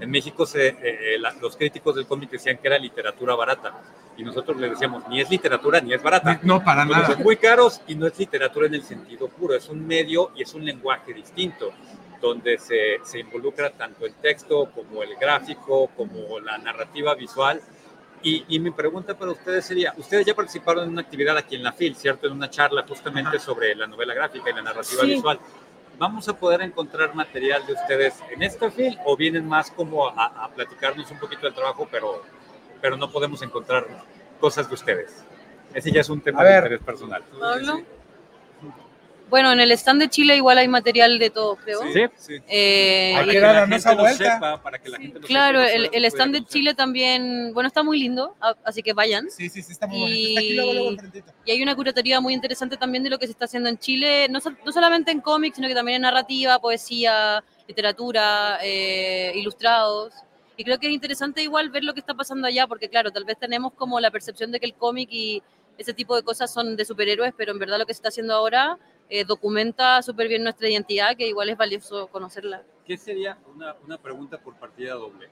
En 0.00 0.10
México 0.10 0.46
se, 0.46 0.68
eh, 0.68 0.74
eh, 0.82 1.18
la- 1.18 1.32
los 1.40 1.56
críticos 1.56 1.94
del 1.96 2.06
cómic 2.06 2.30
decían 2.30 2.58
que 2.58 2.68
era 2.68 2.78
literatura 2.78 3.34
barata 3.34 3.72
y 4.16 4.22
nosotros 4.22 4.56
le 4.58 4.70
decíamos, 4.70 5.08
ni 5.08 5.20
es 5.20 5.30
literatura 5.30 5.80
ni 5.80 5.92
es 5.94 6.02
barata. 6.02 6.38
No, 6.42 6.62
para 6.62 6.84
Porque 6.86 7.00
nada. 7.02 7.14
Son 7.14 7.22
muy 7.22 7.36
caros 7.36 7.80
y 7.86 7.94
no 7.94 8.06
es 8.06 8.18
literatura 8.18 8.66
en 8.66 8.74
el 8.74 8.82
sentido 8.82 9.28
puro, 9.28 9.54
es 9.54 9.68
un 9.68 9.86
medio 9.86 10.30
y 10.36 10.42
es 10.42 10.54
un 10.54 10.64
lenguaje 10.64 11.12
distinto, 11.12 11.70
donde 12.20 12.58
se, 12.58 12.98
se 13.04 13.20
involucra 13.20 13.70
tanto 13.70 14.04
el 14.06 14.14
texto 14.14 14.70
como 14.74 15.02
el 15.02 15.14
gráfico, 15.16 15.88
como 15.96 16.40
la 16.40 16.58
narrativa 16.58 17.14
visual. 17.14 17.60
Y, 18.20 18.44
y 18.48 18.58
mi 18.58 18.72
pregunta 18.72 19.16
para 19.16 19.30
ustedes 19.30 19.64
sería, 19.64 19.94
ustedes 19.96 20.26
ya 20.26 20.34
participaron 20.34 20.84
en 20.84 20.90
una 20.90 21.02
actividad 21.02 21.36
aquí 21.36 21.54
en 21.54 21.62
la 21.62 21.72
FIL, 21.72 21.94
¿cierto? 21.94 22.26
En 22.26 22.32
una 22.32 22.50
charla 22.50 22.84
justamente 22.88 23.38
sobre 23.38 23.76
la 23.76 23.86
novela 23.86 24.12
gráfica 24.14 24.50
y 24.50 24.54
la 24.54 24.62
narrativa 24.62 25.02
Sí. 25.02 25.06
visual. 25.14 25.38
¿Vamos 25.98 26.28
a 26.28 26.32
poder 26.36 26.62
encontrar 26.62 27.14
material 27.14 27.66
de 27.66 27.72
ustedes 27.72 28.14
en 28.30 28.42
esta 28.42 28.70
FIL 28.70 28.98
o 29.04 29.16
vienen 29.16 29.46
más 29.46 29.70
como 29.70 30.08
a, 30.08 30.44
a 30.44 30.48
platicarnos 30.48 31.10
un 31.10 31.18
poquito 31.18 31.42
del 31.42 31.54
trabajo, 31.54 31.88
pero, 31.90 32.22
pero 32.80 32.96
no 32.96 33.10
podemos 33.10 33.42
encontrar 33.42 33.84
cosas 34.40 34.68
de 34.68 34.74
ustedes? 34.74 35.24
Ese 35.74 35.90
ya 35.90 36.00
es 36.00 36.08
un 36.08 36.20
tema 36.20 36.44
de 36.44 36.56
interés 36.56 36.80
personal. 36.82 37.22
Pablo. 37.38 37.82
Bueno, 39.30 39.52
en 39.52 39.60
el 39.60 39.70
stand 39.72 40.00
de 40.00 40.08
Chile 40.08 40.36
igual 40.36 40.56
hay 40.58 40.68
material 40.68 41.18
de 41.18 41.30
todo, 41.30 41.56
creo. 41.56 41.80
Sí. 42.16 42.32
Eh, 42.48 43.14
Hay 43.16 43.28
y- 43.28 43.32
que 43.32 43.40
darnos 43.40 43.78
esa 43.78 43.94
vuelta. 43.94 44.34
sepa, 44.34 44.62
para 44.62 44.78
que 44.78 44.88
la 44.88 44.98
gente 44.98 45.20
lo 45.20 45.26
Claro, 45.26 45.58
sepa, 45.60 45.70
el, 45.72 45.78
nosotros 45.82 45.96
el 45.98 46.04
stand 46.06 46.32
de 46.34 46.44
Chile 46.46 46.74
también, 46.74 47.52
bueno, 47.52 47.66
está 47.68 47.82
muy 47.82 47.98
lindo, 47.98 48.34
a- 48.40 48.54
así 48.64 48.82
que 48.82 48.92
vayan. 48.94 49.30
Sí, 49.30 49.48
sí, 49.50 49.62
sí, 49.62 49.72
está 49.72 49.86
muy 49.86 50.00
bonito. 50.00 50.28
Está 50.28 50.40
aquí 50.40 50.54
luego, 50.54 50.72
luego. 50.72 50.96
Y 51.44 51.50
hay 51.50 51.62
una 51.62 51.74
curatoría 51.76 52.20
muy 52.20 52.32
interesante 52.32 52.76
también 52.76 53.04
de 53.04 53.10
lo 53.10 53.18
que 53.18 53.26
se 53.26 53.32
está 53.32 53.44
haciendo 53.44 53.68
en 53.68 53.78
Chile, 53.78 54.28
no, 54.30 54.38
no 54.64 54.72
solamente 54.72 55.10
en 55.10 55.20
cómics, 55.20 55.56
sino 55.56 55.68
que 55.68 55.74
también 55.74 55.96
en 55.96 56.02
narrativa, 56.02 56.58
poesía, 56.58 57.44
literatura, 57.66 58.58
eh, 58.62 59.32
ilustrados. 59.34 60.14
Y 60.56 60.64
creo 60.64 60.78
que 60.78 60.86
es 60.88 60.92
interesante 60.92 61.42
igual 61.42 61.70
ver 61.70 61.84
lo 61.84 61.92
que 61.94 62.00
está 62.00 62.14
pasando 62.14 62.46
allá, 62.48 62.66
porque 62.66 62.88
claro, 62.88 63.10
tal 63.12 63.24
vez 63.24 63.38
tenemos 63.38 63.72
como 63.74 64.00
la 64.00 64.10
percepción 64.10 64.50
de 64.50 64.58
que 64.58 64.66
el 64.66 64.74
cómic 64.74 65.08
y 65.12 65.42
ese 65.76 65.94
tipo 65.94 66.16
de 66.16 66.22
cosas 66.24 66.52
son 66.52 66.74
de 66.76 66.84
superhéroes, 66.84 67.32
pero 67.36 67.52
en 67.52 67.58
verdad 67.60 67.78
lo 67.78 67.86
que 67.86 67.92
se 67.94 67.98
está 67.98 68.08
haciendo 68.08 68.34
ahora 68.34 68.76
eh, 69.08 69.24
documenta 69.24 70.02
súper 70.02 70.28
bien 70.28 70.42
nuestra 70.42 70.68
identidad, 70.68 71.16
que 71.16 71.26
igual 71.26 71.48
es 71.48 71.56
valioso 71.56 72.08
conocerla. 72.08 72.62
¿Qué 72.86 72.96
sería 72.96 73.38
una, 73.54 73.74
una 73.84 73.98
pregunta 73.98 74.38
por 74.38 74.54
partida 74.54 74.94
doble? 74.94 75.28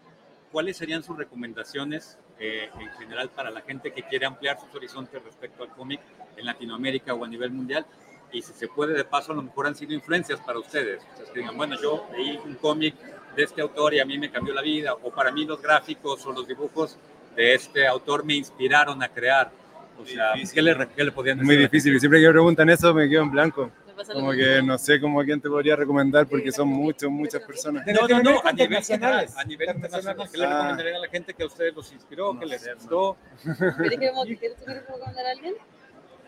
¿Cuáles 0.53 0.77
serían 0.77 1.03
sus 1.03 1.16
recomendaciones 1.16 2.18
eh, 2.39 2.70
en 2.79 2.91
general 2.99 3.31
para 3.31 3.51
la 3.51 3.62
gente 3.62 3.93
que 3.93 4.03
quiere 4.03 4.27
ampliar 4.27 4.59
sus 4.61 4.74
horizontes 4.74 5.22
respecto 5.22 5.62
al 5.62 5.70
cómic 5.70 6.01
en 6.37 6.47
Latinoamérica 6.47 7.14
o 7.14 7.24
a 7.24 7.29
nivel 7.29 7.51
mundial? 7.51 7.85
Y 8.33 8.43
si 8.43 8.53
se 8.53 8.68
puede, 8.68 8.95
de 8.95 9.05
paso, 9.05 9.33
a 9.33 9.37
lo 9.37 9.43
mejor 9.43 9.66
han 9.66 9.74
sido 9.74 9.93
influencias 9.93 10.41
para 10.41 10.59
ustedes. 10.59 11.03
O 11.14 11.16
sea, 11.16 11.33
que 11.33 11.41
digan, 11.41 11.57
bueno, 11.57 11.77
yo 11.81 12.07
leí 12.12 12.39
un 12.45 12.55
cómic 12.57 12.95
de 13.35 13.43
este 13.43 13.61
autor 13.61 13.95
y 13.95 14.01
a 14.01 14.05
mí 14.05 14.18
me 14.18 14.31
cambió 14.31 14.55
la 14.55 14.62
vida, 14.62 14.95
o 14.95 15.11
para 15.11 15.31
mí 15.31 15.45
los 15.45 15.61
gráficos 15.61 16.24
o 16.27 16.33
los 16.33 16.47
dibujos 16.47 16.97
de 17.35 17.55
este 17.55 17.87
autor 17.87 18.24
me 18.24 18.35
inspiraron 18.35 19.03
a 19.03 19.09
crear. 19.09 19.51
O 19.99 20.05
sea, 20.07 20.32
¿qué 20.53 20.62
le, 20.62 20.88
qué 20.94 21.05
le 21.05 21.12
podían 21.12 21.38
decir? 21.38 21.47
muy 21.47 21.57
difícil, 21.57 21.94
y 21.97 22.01
siempre 22.01 22.20
que 22.20 22.26
me 22.26 22.32
preguntan 22.32 22.68
eso 22.70 22.92
me 22.94 23.09
quedo 23.09 23.22
en 23.22 23.30
blanco. 23.30 23.70
Como 24.12 24.32
que 24.32 24.57
mismo. 24.57 24.66
no 24.66 24.78
sé 24.78 25.01
cómo 25.01 25.20
a 25.20 25.24
quién 25.24 25.40
te 25.40 25.49
podría 25.49 25.74
recomendar 25.74 26.26
porque 26.26 26.53
son 26.53 26.68
muchos, 26.68 27.11
muchas 27.11 27.42
personas. 27.42 27.84
No, 27.86 28.07
no, 28.07 28.22
no, 28.22 28.40
a 28.44 28.53
nivel 28.53 28.72
internacionales. 28.72 29.34
a 29.36 29.44
nivel 29.44 29.68
internacional, 29.70 30.28
¿qué 30.30 30.38
le 30.38 30.44
Ah. 30.44 30.51
recomendarían 30.51 30.97
a 30.97 30.99
la 30.99 31.09
gente 31.09 31.32
que 31.34 31.42
a 31.42 31.47
ustedes 31.47 31.74
los 31.74 31.90
inspiró, 31.92 32.38
que 32.38 32.44
les 32.47 32.74
gustó? 32.74 33.16
¿Quieres 33.42 33.99
que 34.01 34.07
vamos- 34.11 34.26
¿quieres- 34.26 34.57
tú 34.57 34.64
quieres 34.66 34.86
recomendar 34.86 35.26
a 35.26 35.30
alguien? 35.30 35.55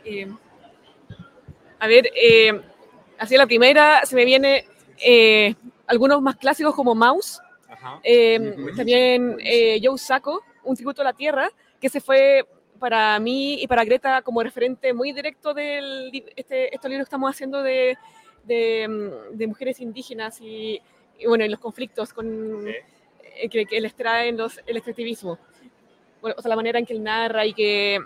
Eh, 0.04 0.28
a 1.78 1.86
ver, 1.86 2.06
eh, 2.14 2.60
así 3.18 3.36
la 3.36 3.46
primera 3.46 4.04
se 4.06 4.16
me 4.16 4.24
viene 4.24 4.64
eh, 5.04 5.54
algunos 5.86 6.20
más 6.22 6.36
clásicos 6.36 6.74
como 6.74 6.94
Mouse, 6.94 7.40
Ajá. 7.68 8.00
eh, 8.02 8.56
también 8.76 9.36
eh, 9.40 9.78
Joe 9.82 9.98
Sacco, 9.98 10.42
Un 10.64 10.74
tributo 10.76 11.02
a 11.02 11.04
la 11.04 11.12
tierra, 11.12 11.50
que 11.80 11.88
se 11.88 12.00
fue 12.00 12.46
para 12.78 13.18
mí 13.18 13.60
y 13.62 13.66
para 13.66 13.84
Greta 13.84 14.22
como 14.22 14.42
referente 14.42 14.92
muy 14.92 15.12
directo 15.12 15.54
de 15.54 16.10
este, 16.36 16.74
estos 16.74 16.90
libros 16.90 17.06
que 17.06 17.10
estamos 17.10 17.30
haciendo 17.30 17.62
de, 17.62 17.96
de, 18.44 18.88
mm, 18.88 19.36
de 19.36 19.46
mujeres 19.46 19.80
indígenas 19.80 20.40
y, 20.40 20.80
y, 21.18 21.26
bueno, 21.26 21.44
y 21.44 21.48
los 21.48 21.60
conflictos 21.60 22.12
con, 22.12 22.66
eh, 22.68 23.48
que, 23.50 23.66
que 23.66 23.80
les 23.80 23.94
traen 23.94 24.36
los, 24.36 24.60
el 24.66 24.76
extractivismo. 24.76 25.38
Bueno, 26.20 26.36
o 26.38 26.42
sea, 26.42 26.48
la 26.48 26.56
manera 26.56 26.78
en 26.78 26.86
que 26.86 26.94
él 26.94 27.02
narra 27.02 27.44
y 27.46 27.54
que, 27.54 28.00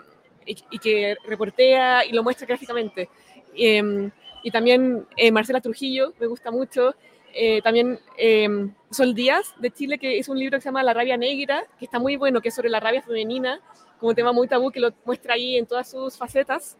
y, 0.45 0.57
y 0.71 0.79
que 0.79 1.15
reportea 1.25 2.05
y 2.05 2.11
lo 2.11 2.23
muestra 2.23 2.45
gráficamente. 2.45 3.09
Eh, 3.55 4.09
y 4.43 4.51
también 4.51 5.07
eh, 5.15 5.31
Marcela 5.31 5.61
Trujillo, 5.61 6.13
me 6.19 6.27
gusta 6.27 6.51
mucho. 6.51 6.95
Eh, 7.33 7.61
también 7.63 7.99
eh, 8.17 8.69
Sol 8.91 9.15
Díaz, 9.15 9.55
de 9.57 9.71
Chile, 9.71 9.97
que 9.97 10.17
hizo 10.17 10.31
un 10.31 10.37
libro 10.37 10.57
que 10.57 10.61
se 10.61 10.65
llama 10.65 10.83
La 10.83 10.93
rabia 10.93 11.17
negra, 11.17 11.63
que 11.79 11.85
está 11.85 11.97
muy 11.97 12.15
bueno, 12.15 12.41
que 12.41 12.49
es 12.49 12.55
sobre 12.55 12.69
la 12.69 12.79
rabia 12.79 13.01
femenina, 13.01 13.59
como 14.03 14.09
un 14.09 14.15
tema 14.15 14.33
muy 14.33 14.49
tabú, 14.49 14.69
que 14.69 14.81
lo 14.81 14.93
muestra 15.05 15.35
ahí 15.35 15.55
en 15.57 15.65
todas 15.65 15.89
sus 15.89 16.17
facetas. 16.17 16.75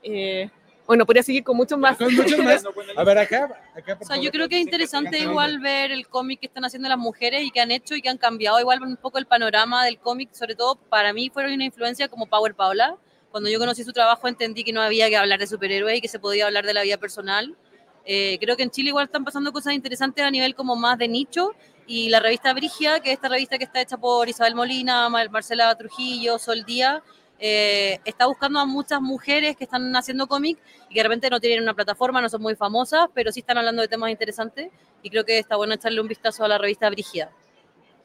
Eh, 0.00 0.48
bueno, 0.86 1.04
podría 1.04 1.24
seguir 1.24 1.42
con 1.42 1.56
muchos 1.56 1.76
más. 1.76 1.98
Con 1.98 2.14
muchos 2.14 2.38
más. 2.38 2.64
A 2.96 3.02
ver, 3.02 3.18
acá. 3.18 3.46
acá 3.74 3.96
por 3.98 4.04
O 4.04 4.06
sea, 4.06 4.14
favor. 4.14 4.22
yo 4.24 4.30
creo 4.30 4.48
que 4.48 4.54
es 4.58 4.62
interesante 4.62 5.18
igual 5.18 5.58
ver 5.58 5.90
el 5.90 6.06
cómic 6.06 6.38
que 6.38 6.46
están 6.46 6.64
haciendo 6.64 6.88
las 6.88 6.98
mujeres 6.98 7.42
y 7.42 7.50
que 7.50 7.60
han 7.60 7.72
hecho 7.72 7.96
y 7.96 8.00
que 8.00 8.08
han 8.08 8.16
cambiado 8.16 8.60
igual 8.60 8.80
un 8.80 8.96
poco 8.96 9.18
el 9.18 9.26
panorama 9.26 9.84
del 9.84 9.98
cómic, 9.98 10.32
sobre 10.34 10.54
todo 10.54 10.76
para 10.76 11.12
mí 11.12 11.30
fueron 11.30 11.52
una 11.52 11.64
influencia 11.64 12.06
como 12.06 12.26
Power 12.26 12.54
Paula. 12.54 12.96
Cuando 13.32 13.50
yo 13.50 13.58
conocí 13.58 13.82
su 13.82 13.92
trabajo 13.92 14.28
entendí 14.28 14.62
que 14.62 14.72
no 14.72 14.80
había 14.80 15.08
que 15.08 15.16
hablar 15.16 15.40
de 15.40 15.48
superhéroes 15.48 15.98
y 15.98 16.00
que 16.00 16.06
se 16.08 16.20
podía 16.20 16.46
hablar 16.46 16.64
de 16.64 16.74
la 16.74 16.82
vida 16.82 16.96
personal. 16.98 17.56
Eh, 18.04 18.38
creo 18.40 18.56
que 18.56 18.62
en 18.62 18.70
Chile 18.70 18.90
igual 18.90 19.06
están 19.06 19.24
pasando 19.24 19.52
cosas 19.52 19.74
interesantes 19.74 20.24
a 20.24 20.30
nivel 20.30 20.54
como 20.54 20.76
más 20.76 20.96
de 20.96 21.08
nicho 21.08 21.56
y 21.88 22.08
la 22.10 22.20
revista 22.20 22.52
Brigia, 22.52 23.00
que 23.00 23.10
es 23.10 23.14
esta 23.16 23.28
revista 23.28 23.58
que 23.58 23.64
está 23.64 23.80
hecha 23.80 23.96
por 23.96 24.28
Isabel 24.28 24.54
Molina, 24.54 25.08
Mar- 25.08 25.30
Marcela 25.30 25.74
Trujillo, 25.74 26.38
Sol 26.38 26.62
Díaz, 26.64 27.02
eh, 27.40 27.98
está 28.04 28.26
buscando 28.26 28.60
a 28.60 28.66
muchas 28.66 29.00
mujeres 29.00 29.56
que 29.56 29.64
están 29.64 29.94
haciendo 29.96 30.26
cómic 30.26 30.58
y 30.90 30.94
que 30.94 31.00
de 31.00 31.04
repente 31.04 31.30
no 31.30 31.40
tienen 31.40 31.62
una 31.62 31.72
plataforma, 31.74 32.20
no 32.20 32.28
son 32.28 32.42
muy 32.42 32.54
famosas, 32.56 33.06
pero 33.14 33.32
sí 33.32 33.40
están 33.40 33.58
hablando 33.58 33.80
de 33.82 33.88
temas 33.88 34.10
interesantes 34.10 34.70
y 35.02 35.08
creo 35.10 35.24
que 35.24 35.38
está 35.38 35.56
bueno 35.56 35.74
echarle 35.74 36.00
un 36.00 36.08
vistazo 36.08 36.44
a 36.44 36.48
la 36.48 36.58
revista 36.58 36.88
Brígida. 36.90 37.30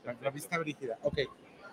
La 0.06 0.14
revista 0.14 0.58
brígida. 0.58 0.98
Ok. 1.04 1.18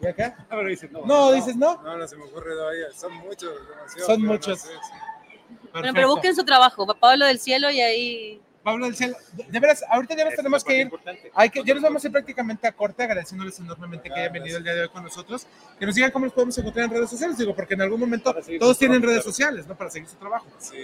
¿Y 0.02 0.06
acá? 0.06 0.46
Ahora 0.50 0.68
dices, 0.68 0.90
no, 0.90 1.04
No, 1.04 1.32
dices 1.32 1.56
no. 1.56 1.80
No, 1.82 1.96
no 1.96 2.06
se 2.08 2.16
me 2.16 2.24
ocurre 2.24 2.54
todavía. 2.54 2.86
Son 2.92 3.12
muchos. 3.14 3.52
Son 3.96 4.06
pero 4.06 4.18
no 4.18 4.32
muchos. 4.32 4.60
sé. 4.60 4.68
Bueno, 4.70 5.72
Perfecto. 5.72 5.92
pero 5.94 6.08
busquen 6.10 6.34
su 6.36 6.44
trabajo, 6.44 6.86
Pablo 6.94 7.26
del 7.26 7.38
Cielo 7.38 7.70
y 7.70 7.80
ahí... 7.80 8.40
Pablo 8.62 8.84
del 8.84 8.94
Cielo, 8.94 9.16
de, 9.32 9.58
veras, 9.58 9.82
ahorita 9.88 10.14
ya 10.14 10.24
nos 10.24 10.34
tenemos 10.34 10.62
que 10.62 10.80
ir. 10.82 10.90
Hay 11.34 11.48
que, 11.48 11.64
ya 11.64 11.72
nos 11.72 11.82
vamos 11.82 12.04
a 12.04 12.06
ir 12.06 12.12
prácticamente 12.12 12.66
a 12.66 12.72
corte, 12.72 13.02
agradeciéndoles 13.02 13.58
enormemente 13.58 14.10
que 14.10 14.20
hayan 14.20 14.32
venido 14.32 14.58
el 14.58 14.64
día 14.64 14.74
de 14.74 14.82
hoy 14.82 14.88
con 14.90 15.02
nosotros. 15.02 15.46
Que 15.78 15.86
nos 15.86 15.94
digan 15.94 16.10
cómo 16.10 16.26
los 16.26 16.34
podemos 16.34 16.58
encontrar 16.58 16.84
en 16.84 16.90
redes 16.90 17.08
sociales, 17.08 17.38
digo, 17.38 17.54
porque 17.54 17.74
en 17.74 17.82
algún 17.82 18.00
momento 18.00 18.34
todos 18.58 18.78
tienen 18.78 19.02
redes 19.02 19.24
sociales, 19.24 19.66
¿no? 19.66 19.74
Para 19.74 19.88
seguir 19.90 20.08
su 20.08 20.16
trabajo. 20.16 20.46
Sí, 20.58 20.76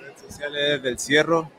redes 0.00 0.20
sociales 0.26 0.82
del 0.82 0.98
cierro, 0.98 1.50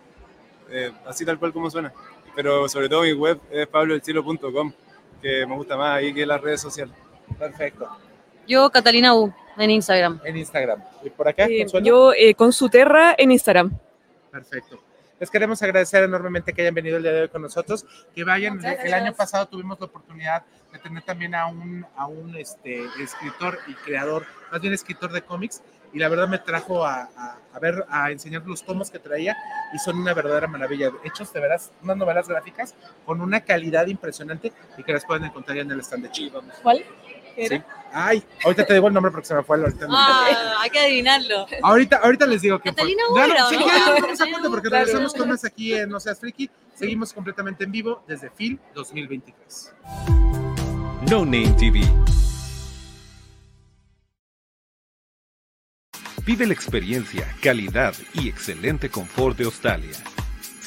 eh, 0.71 0.91
así 1.05 1.25
tal 1.25 1.37
cual 1.37 1.53
como 1.53 1.69
suena. 1.69 1.93
Pero 2.35 2.67
sobre 2.67 2.89
todo 2.89 3.03
mi 3.03 3.13
web 3.13 3.39
es 3.51 3.67
pablodelcielo.com, 3.67 4.73
que 5.21 5.45
me 5.45 5.55
gusta 5.55 5.77
más 5.77 5.97
ahí 5.97 6.11
que 6.11 6.25
las 6.25 6.41
redes 6.41 6.61
sociales. 6.61 6.95
Perfecto. 7.37 7.87
Yo, 8.47 8.71
Catalina 8.71 9.13
U, 9.13 9.31
en 9.57 9.69
Instagram. 9.69 10.21
En 10.23 10.37
Instagram. 10.37 10.83
¿Y 11.03 11.11
por 11.11 11.27
acá? 11.27 11.45
Eh, 11.45 11.67
yo 11.83 12.13
eh, 12.13 12.33
con 12.33 12.51
su 12.51 12.67
terra 12.67 13.13
en 13.15 13.31
Instagram. 13.31 13.77
Perfecto. 14.31 14.88
Les 15.19 15.29
queremos 15.29 15.61
agradecer 15.61 16.03
enormemente 16.03 16.53
que 16.53 16.61
hayan 16.61 16.73
venido 16.73 16.97
el 16.97 17.03
día 17.03 17.11
de 17.11 17.21
hoy 17.23 17.29
con 17.29 17.41
nosotros, 17.41 17.85
que 18.15 18.23
vayan. 18.23 18.63
El 18.63 18.93
año 18.93 19.13
pasado 19.13 19.47
tuvimos 19.47 19.79
la 19.79 19.87
oportunidad 19.87 20.43
de 20.71 20.79
tener 20.79 21.03
también 21.03 21.35
a 21.35 21.47
un, 21.47 21.85
a 21.97 22.07
un 22.07 22.35
este, 22.37 22.85
escritor 23.01 23.59
y 23.67 23.73
creador, 23.73 24.25
más 24.51 24.61
bien 24.61 24.73
escritor 24.73 25.11
de 25.11 25.21
cómics, 25.21 25.61
y 25.91 25.99
la 25.99 26.07
verdad 26.07 26.27
me 26.27 26.37
trajo 26.37 26.85
a, 26.85 27.09
a, 27.17 27.37
a 27.51 27.59
ver, 27.59 27.83
a 27.89 28.11
enseñar 28.11 28.45
los 28.45 28.63
tomos 28.63 28.91
que 28.91 28.99
traía, 28.99 29.35
y 29.73 29.79
son 29.79 29.97
una 29.97 30.13
verdadera 30.13 30.47
maravilla. 30.47 30.91
Hechos 31.03 31.33
de 31.33 31.39
veras, 31.39 31.71
unas 31.81 31.97
novelas 31.97 32.27
gráficas 32.27 32.75
con 33.05 33.19
una 33.21 33.41
calidad 33.41 33.87
impresionante 33.87 34.53
y 34.77 34.83
que 34.83 34.93
las 34.93 35.03
pueden 35.05 35.25
encontrar 35.25 35.57
ya 35.57 35.63
en 35.63 35.71
el 35.71 35.79
stand 35.79 36.03
de 36.03 36.11
Chile. 36.11 36.31
¿Cuál? 36.63 36.85
Sí. 37.47 37.61
Ay, 37.91 38.23
ahorita 38.43 38.65
te 38.65 38.73
digo 38.73 38.87
el 38.87 38.93
nombre 38.93 39.11
porque 39.11 39.27
se 39.27 39.33
me 39.33 39.43
fue 39.43 39.57
ahorita. 39.57 39.87
Ah, 39.89 40.57
hay 40.61 40.69
que 40.69 40.79
adivinarlo. 40.79 41.47
Ahorita, 41.63 41.97
ahorita 41.97 42.25
les 42.27 42.41
digo 42.41 42.59
que 42.59 42.69
Catalina 42.69 43.03
Ya 43.15 43.27
no, 43.27 43.33
Huera, 43.33 43.49
sí, 43.49 43.57
¿no? 43.57 43.67
ya 43.67 43.79
no, 43.79 44.01
vamos 44.01 44.21
a 44.21 44.49
porque 44.49 44.69
regresamos 44.69 45.13
con 45.13 45.29
más 45.29 45.45
aquí 45.45 45.73
en 45.73 45.89
No 45.89 45.99
Seas 45.99 46.19
Friki. 46.19 46.49
Seguimos 46.75 47.13
completamente 47.13 47.63
en 47.63 47.71
vivo 47.71 48.03
desde 48.07 48.29
FIL 48.29 48.59
2023. 48.73 49.73
No 51.09 51.25
Name 51.25 51.55
TV. 51.57 51.81
Vive 56.25 56.45
la 56.45 56.53
experiencia, 56.53 57.27
calidad 57.41 57.95
y 58.13 58.29
excelente 58.29 58.89
confort 58.89 59.35
de 59.37 59.45
Australia. 59.45 59.97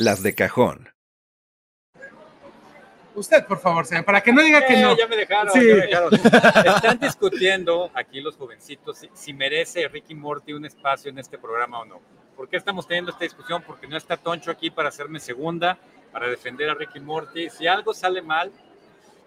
Las 0.00 0.22
de 0.22 0.34
cajón. 0.34 0.88
Usted, 3.14 3.44
por 3.44 3.58
favor, 3.60 3.84
señor, 3.84 4.06
para 4.06 4.22
que 4.22 4.32
no 4.32 4.40
diga 4.40 4.64
que 4.66 4.78
Eh, 4.78 4.82
no. 4.82 4.96
Ya 4.96 5.06
me 5.06 5.14
dejaron, 5.16 5.52
Sí. 5.52 5.58
ya 5.58 5.74
me 5.74 5.80
dejaron. 5.82 6.14
Están 6.14 6.98
discutiendo 6.98 7.90
aquí 7.92 8.22
los 8.22 8.34
jovencitos 8.38 8.96
si, 8.96 9.10
si 9.12 9.34
merece 9.34 9.86
Ricky 9.88 10.14
Morty 10.14 10.54
un 10.54 10.64
espacio 10.64 11.10
en 11.10 11.18
este 11.18 11.36
programa 11.36 11.80
o 11.80 11.84
no. 11.84 12.00
¿Por 12.34 12.48
qué 12.48 12.56
estamos 12.56 12.86
teniendo 12.86 13.10
esta 13.10 13.24
discusión? 13.24 13.62
Porque 13.66 13.86
no 13.86 13.98
está 13.98 14.16
Toncho 14.16 14.50
aquí 14.50 14.70
para 14.70 14.88
hacerme 14.88 15.20
segunda, 15.20 15.76
para 16.12 16.28
defender 16.28 16.70
a 16.70 16.74
Ricky 16.74 16.98
Morty. 17.00 17.50
Si 17.50 17.66
algo 17.66 17.92
sale 17.92 18.22
mal, 18.22 18.50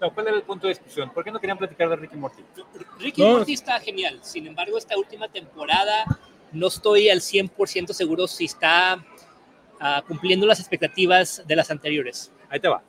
no, 0.02 0.12
¿cuál 0.12 0.26
era 0.30 0.36
el 0.38 0.42
punto 0.42 0.66
de 0.66 0.74
discusión? 0.74 1.12
¿Por 1.12 1.24
qué 1.24 1.30
no 1.30 1.40
querían 1.40 1.60
platicar 1.60 1.88
de 1.90 1.98
Ricky 1.98 2.16
Morty? 2.16 2.42
Ricky 2.98 3.22
No. 3.22 3.34
Morty 3.38 3.54
está 3.54 3.80
genial. 3.80 4.20
Sin 4.24 4.48
embargo, 4.48 4.76
esta 4.80 4.98
última 4.98 5.28
temporada 5.28 6.04
no 6.52 6.66
estoy 6.68 7.10
al 7.10 7.22
100% 7.22 7.94
seguro 7.94 8.26
si 8.28 8.46
está 8.46 9.06
ah, 9.80 10.04
cumpliendo 10.08 10.46
las 10.46 10.60
expectativas 10.60 11.44
de 11.46 11.56
las 11.56 11.70
anteriores. 11.72 12.32
Ahí 12.50 12.60
te 12.60 12.68
va. 12.68 12.82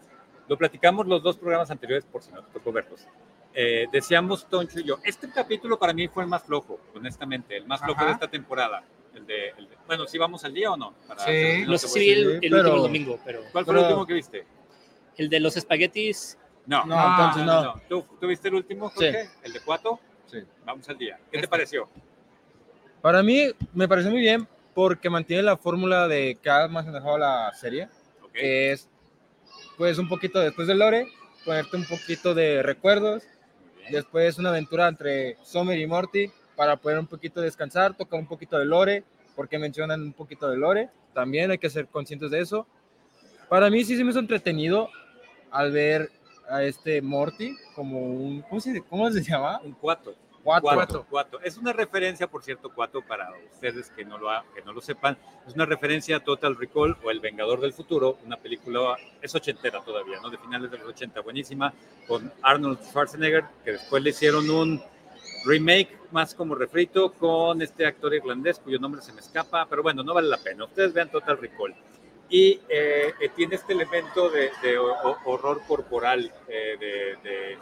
Lo 0.48 0.58
platicamos 0.58 1.06
los 1.06 1.22
dos 1.22 1.36
programas 1.38 1.70
anteriores, 1.70 2.04
por 2.04 2.22
si 2.22 2.30
no 2.30 2.42
te 2.42 2.52
tocó 2.52 2.70
verlos. 2.72 3.06
Eh, 3.54 3.86
decíamos 3.92 4.46
Toncho 4.48 4.80
y 4.80 4.84
yo, 4.84 4.98
este 5.04 5.30
capítulo 5.30 5.78
para 5.78 5.92
mí 5.92 6.08
fue 6.08 6.24
el 6.24 6.28
más 6.28 6.42
flojo, 6.42 6.80
honestamente, 6.94 7.56
el 7.56 7.66
más 7.66 7.80
flojo 7.80 7.98
Ajá. 8.00 8.06
de 8.06 8.12
esta 8.12 8.28
temporada. 8.28 8.82
El 9.14 9.26
de, 9.26 9.50
el 9.50 9.68
de- 9.68 9.76
bueno, 9.86 10.06
si 10.06 10.18
vamos 10.18 10.44
al 10.44 10.52
día 10.52 10.72
o 10.72 10.76
no. 10.76 10.92
Para 11.06 11.24
Sí. 11.24 11.64
No 11.66 11.78
sé 11.78 11.86
si 11.88 12.10
el, 12.10 12.40
el 12.42 12.52
último 12.54 12.78
domingo, 12.78 13.18
pero. 13.24 13.42
¿Cuál 13.52 13.64
fue 13.64 13.74
el 13.74 13.80
último 13.84 14.04
que 14.06 14.14
viste? 14.14 14.44
El 15.16 15.28
de 15.30 15.38
los 15.38 15.56
espaguetis. 15.56 16.36
No, 16.66 16.84
No, 16.84 16.94
entonces 17.10 17.44
no. 17.44 17.80
¿Tú, 17.88 18.04
tú 18.20 18.26
viste 18.26 18.48
el 18.48 18.54
último, 18.54 18.88
Jorge? 18.90 19.30
¿El 19.42 19.52
de 19.52 19.60
cuatro? 19.60 20.00
Sí. 20.26 20.38
Vamos 20.64 20.88
al 20.88 20.98
día. 20.98 21.18
¿Qué 21.30 21.40
te 21.40 21.46
pareció? 21.46 21.88
Para 23.00 23.22
mí 23.22 23.52
me 23.72 23.86
pareció 23.86 24.10
muy 24.10 24.20
bien 24.20 24.48
porque 24.74 25.08
mantiene 25.08 25.42
la 25.42 25.56
fórmula 25.56 26.08
de 26.08 26.38
que 26.42 26.50
ha 26.50 26.66
manejado 26.68 27.16
la 27.16 27.52
serie, 27.52 27.88
que 28.32 28.72
es 28.72 28.88
pues 29.78 29.98
un 29.98 30.08
poquito 30.08 30.40
después 30.40 30.68
del 30.68 30.78
lore, 30.78 31.06
ponerte 31.44 31.76
un 31.76 31.84
poquito 31.84 32.34
de 32.34 32.62
recuerdos, 32.62 33.22
después 33.90 34.38
una 34.38 34.50
aventura 34.50 34.88
entre 34.88 35.36
Summer 35.44 35.78
y 35.78 35.86
Morty 35.86 36.30
para 36.56 36.76
poder 36.76 36.98
un 36.98 37.06
poquito 37.06 37.40
descansar, 37.40 37.96
tocar 37.96 38.18
un 38.18 38.26
poquito 38.26 38.58
de 38.58 38.64
lore, 38.64 39.04
porque 39.34 39.58
mencionan 39.58 40.02
un 40.02 40.12
poquito 40.12 40.48
de 40.48 40.56
lore, 40.56 40.90
también 41.12 41.50
hay 41.50 41.58
que 41.58 41.70
ser 41.70 41.86
conscientes 41.88 42.30
de 42.30 42.40
eso. 42.40 42.66
Para 43.48 43.70
mí 43.70 43.84
sí 43.84 43.96
se 43.96 44.04
me 44.04 44.10
hizo 44.10 44.20
entretenido 44.20 44.88
al 45.50 45.72
ver 45.72 46.10
a 46.48 46.62
este 46.62 47.00
Morty 47.00 47.56
como 47.74 48.00
un, 48.00 48.42
¿cómo 48.42 48.60
se, 48.60 48.80
cómo 48.82 49.10
se 49.10 49.22
llama? 49.22 49.60
Un 49.62 49.72
cuatro. 49.72 50.14
Cuatro. 50.44 50.70
Cuatro, 50.74 51.06
cuatro. 51.08 51.40
Es 51.42 51.56
una 51.56 51.72
referencia, 51.72 52.26
por 52.28 52.42
cierto, 52.44 52.70
cuatro 52.72 53.00
para 53.02 53.30
ustedes 53.52 53.90
que 53.90 54.04
no, 54.04 54.18
lo 54.18 54.30
ha- 54.30 54.44
que 54.54 54.60
no 54.62 54.72
lo 54.72 54.80
sepan. 54.82 55.16
Es 55.46 55.54
una 55.54 55.64
referencia 55.66 56.16
a 56.18 56.20
Total 56.20 56.54
Recall 56.54 56.96
o 57.02 57.10
El 57.10 57.20
Vengador 57.20 57.60
del 57.60 57.72
Futuro, 57.72 58.18
una 58.26 58.36
película, 58.36 58.96
es 59.22 59.34
ochentera 59.34 59.80
todavía, 59.82 60.20
¿no? 60.20 60.28
De 60.30 60.36
finales 60.38 60.70
de 60.70 60.78
los 60.78 60.88
80, 60.88 61.20
buenísima, 61.22 61.72
con 62.06 62.30
Arnold 62.42 62.78
Schwarzenegger, 62.84 63.44
que 63.64 63.72
después 63.72 64.02
le 64.02 64.10
hicieron 64.10 64.48
un 64.50 64.82
remake 65.46 65.98
más 66.12 66.34
como 66.34 66.54
refrito 66.54 67.12
con 67.12 67.60
este 67.62 67.86
actor 67.86 68.14
irlandés 68.14 68.58
cuyo 68.58 68.78
nombre 68.78 69.00
se 69.02 69.12
me 69.12 69.20
escapa, 69.20 69.66
pero 69.68 69.82
bueno, 69.82 70.02
no 70.02 70.14
vale 70.14 70.28
la 70.28 70.38
pena. 70.38 70.64
Ustedes 70.64 70.92
vean 70.92 71.10
Total 71.10 71.38
Recall. 71.38 71.74
Y 72.28 72.60
eh, 72.68 73.12
tiene 73.36 73.54
este 73.56 73.72
elemento 73.74 74.30
de, 74.30 74.50
de 74.62 74.78
ho- 74.78 74.94
ho- 75.04 75.18
horror 75.26 75.60
corporal 75.66 76.32
eh, 76.48 76.76
de, 76.80 77.28
de 77.30 77.58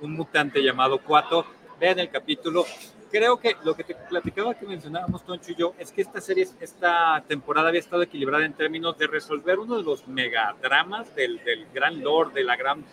un 0.00 0.12
mutante 0.12 0.62
llamado 0.62 0.98
Cuato. 0.98 1.44
Vean 1.80 1.98
el 1.98 2.10
capítulo. 2.10 2.66
Creo 3.10 3.38
que 3.38 3.56
lo 3.64 3.74
que 3.74 3.84
te 3.84 3.94
platicaba 3.94 4.54
que 4.54 4.66
mencionábamos 4.66 5.24
Toncho 5.24 5.52
y 5.52 5.54
yo 5.54 5.74
es 5.78 5.90
que 5.90 6.02
esta 6.02 6.20
serie, 6.20 6.46
esta 6.60 7.24
temporada 7.26 7.68
había 7.68 7.80
estado 7.80 8.02
equilibrada 8.02 8.44
en 8.44 8.52
términos 8.52 8.98
de 8.98 9.06
resolver 9.06 9.58
uno 9.58 9.78
de 9.78 9.82
los 9.82 10.06
megadramas 10.06 11.14
del, 11.16 11.42
del 11.42 11.66
gran 11.72 12.02
lore, 12.02 12.34
de 12.34 12.44
la 12.44 12.56
gran, 12.56 12.84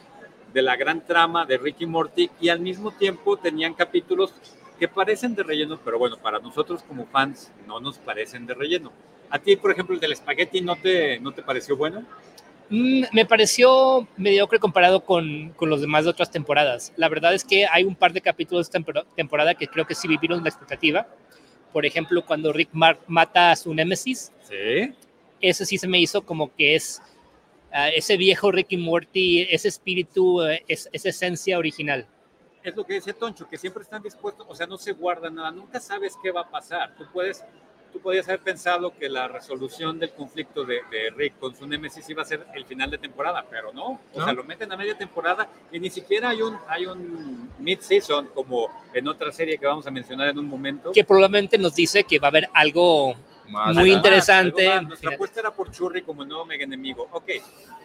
de 0.54 0.62
la 0.62 0.78
gran 0.78 1.06
trama 1.06 1.46
de 1.46 1.58
Ricky 1.58 1.86
Morty 1.86 2.32
y 2.40 2.48
al 2.48 2.62
mismo 2.62 2.92
tiempo 2.92 3.36
tenían 3.36 3.74
capítulos 3.74 4.34
que 4.80 4.88
parecen 4.88 5.36
de 5.36 5.44
relleno, 5.44 5.80
pero 5.84 6.00
bueno, 6.00 6.18
para 6.18 6.40
nosotros 6.40 6.82
como 6.84 7.06
fans 7.08 7.52
no 7.68 7.82
nos 7.82 7.98
parecen 7.98 8.46
de 8.46 8.54
relleno. 8.54 8.94
A 9.30 9.40
ti, 9.40 9.58
por 9.58 9.72
ejemplo, 9.72 9.96
el 9.96 10.00
del 10.00 10.14
espagueti 10.14 10.62
no 10.62 10.78
te, 10.78 11.20
no 11.20 11.34
te 11.34 11.44
pareció 11.44 11.76
bueno? 11.76 12.06
Mm, 12.70 13.04
me 13.14 13.26
pareció 13.26 14.08
mediocre 14.18 14.60
comparado 14.60 15.04
con, 15.06 15.52
con 15.56 15.70
los 15.70 15.80
demás 15.82 16.04
de 16.04 16.10
otras 16.10 16.30
temporadas. 16.32 16.92
La 16.98 17.08
verdad 17.08 17.34
es 17.34 17.44
que 17.46 17.66
hay 17.66 17.84
un 17.86 17.96
par 17.96 18.12
de 18.14 18.22
capítulos 18.22 18.70
de 18.70 18.80
tempor- 18.80 19.06
temporada 19.16 19.54
que 19.56 19.68
creo 19.68 19.88
que 19.88 19.96
sí 19.96 20.08
vivieron 20.08 20.44
la 20.44 20.50
expectativa. 20.50 21.08
Por 21.72 21.86
ejemplo, 21.86 22.26
cuando 22.26 22.52
Rick 22.52 22.70
Mar- 22.74 23.00
mata 23.08 23.52
a 23.52 23.56
su 23.56 23.74
némesis. 23.74 24.32
Sí. 24.44 24.94
Ese 25.40 25.66
sí 25.66 25.78
se 25.78 25.88
me 25.88 26.00
hizo 26.00 26.24
como 26.26 26.54
que 26.56 26.76
es 26.76 27.02
ah, 27.72 27.90
ese 27.90 28.18
viejo 28.18 28.52
Ricky 28.52 28.76
Morty, 28.78 29.42
ese 29.50 29.68
espíritu, 29.68 30.42
eh, 30.42 30.64
es- 30.68 30.90
esa 30.92 31.10
esencia 31.10 31.58
original. 31.58 32.06
es 32.64 32.76
lo 32.76 32.86
que 32.86 32.96
dice 32.96 33.14
Toncho, 33.14 33.48
que 33.48 33.58
siempre 33.58 33.84
están 33.84 34.02
dispuestos, 34.04 34.46
o 34.50 34.54
sea, 34.54 34.68
no 34.68 34.78
se 34.78 34.92
guarda 34.92 35.30
nada, 35.30 35.52
nunca 35.52 35.80
sabes 35.80 36.18
qué 36.22 36.32
va 36.32 36.42
a 36.42 36.50
pasar. 36.50 36.94
Tú 36.98 37.06
puedes, 37.14 37.42
tú 37.92 38.00
podías 38.00 38.28
haber 38.28 38.42
pensado 38.42 38.94
que 38.98 39.10
la 39.10 39.28
resolución 39.28 40.00
del 40.00 40.12
conflicto 40.12 40.64
de, 40.66 40.82
de 40.92 41.10
Rick 41.16 41.40
con 41.40 41.56
su 41.56 41.66
némesis 41.68 42.10
iba 42.10 42.22
a 42.22 42.26
ser 42.26 42.46
el 42.54 42.66
final 42.66 42.90
de 42.92 42.98
temporada, 42.98 43.46
pero 43.50 43.72
no. 43.74 43.86
O 43.86 44.00
¿No? 44.16 44.24
sea, 44.24 44.34
lo 44.34 44.44
meten 44.44 44.72
a 44.72 44.78
media 44.78 44.98
temporada 44.98 45.48
y 45.72 45.80
ni 45.80 45.90
siquiera 45.90 46.30
hay 46.30 46.42
un, 46.42 46.58
hay 46.68 46.86
un 46.86 47.50
mid-season 47.60 48.28
como 48.34 48.70
en 48.94 49.08
otra 49.08 49.32
serie 49.32 49.58
que 49.58 49.66
vamos 49.66 49.86
a 49.88 49.92
mencionar 49.92 50.30
en 50.30 50.40
un 50.40 50.48
momento. 50.48 50.92
Que 50.92 51.04
probablemente 51.04 51.58
nos 51.58 51.76
dice 51.76 52.04
que 52.04 52.20
va 52.20 52.28
a 52.28 52.30
haber 52.30 52.50
algo 52.54 53.16
Más, 53.50 53.76
muy 53.76 53.92
interesante. 53.92 54.68
algo 54.68 54.82
más. 54.82 54.88
Nuestra 54.90 55.14
apuesta 55.16 55.40
era 55.40 55.52
por 55.52 55.72
Churri 55.72 56.02
como 56.02 56.24
el 56.24 56.30
nuevo 56.30 56.46
mega 56.46 56.64
enemigo. 56.64 57.08
Ok, 57.12 57.30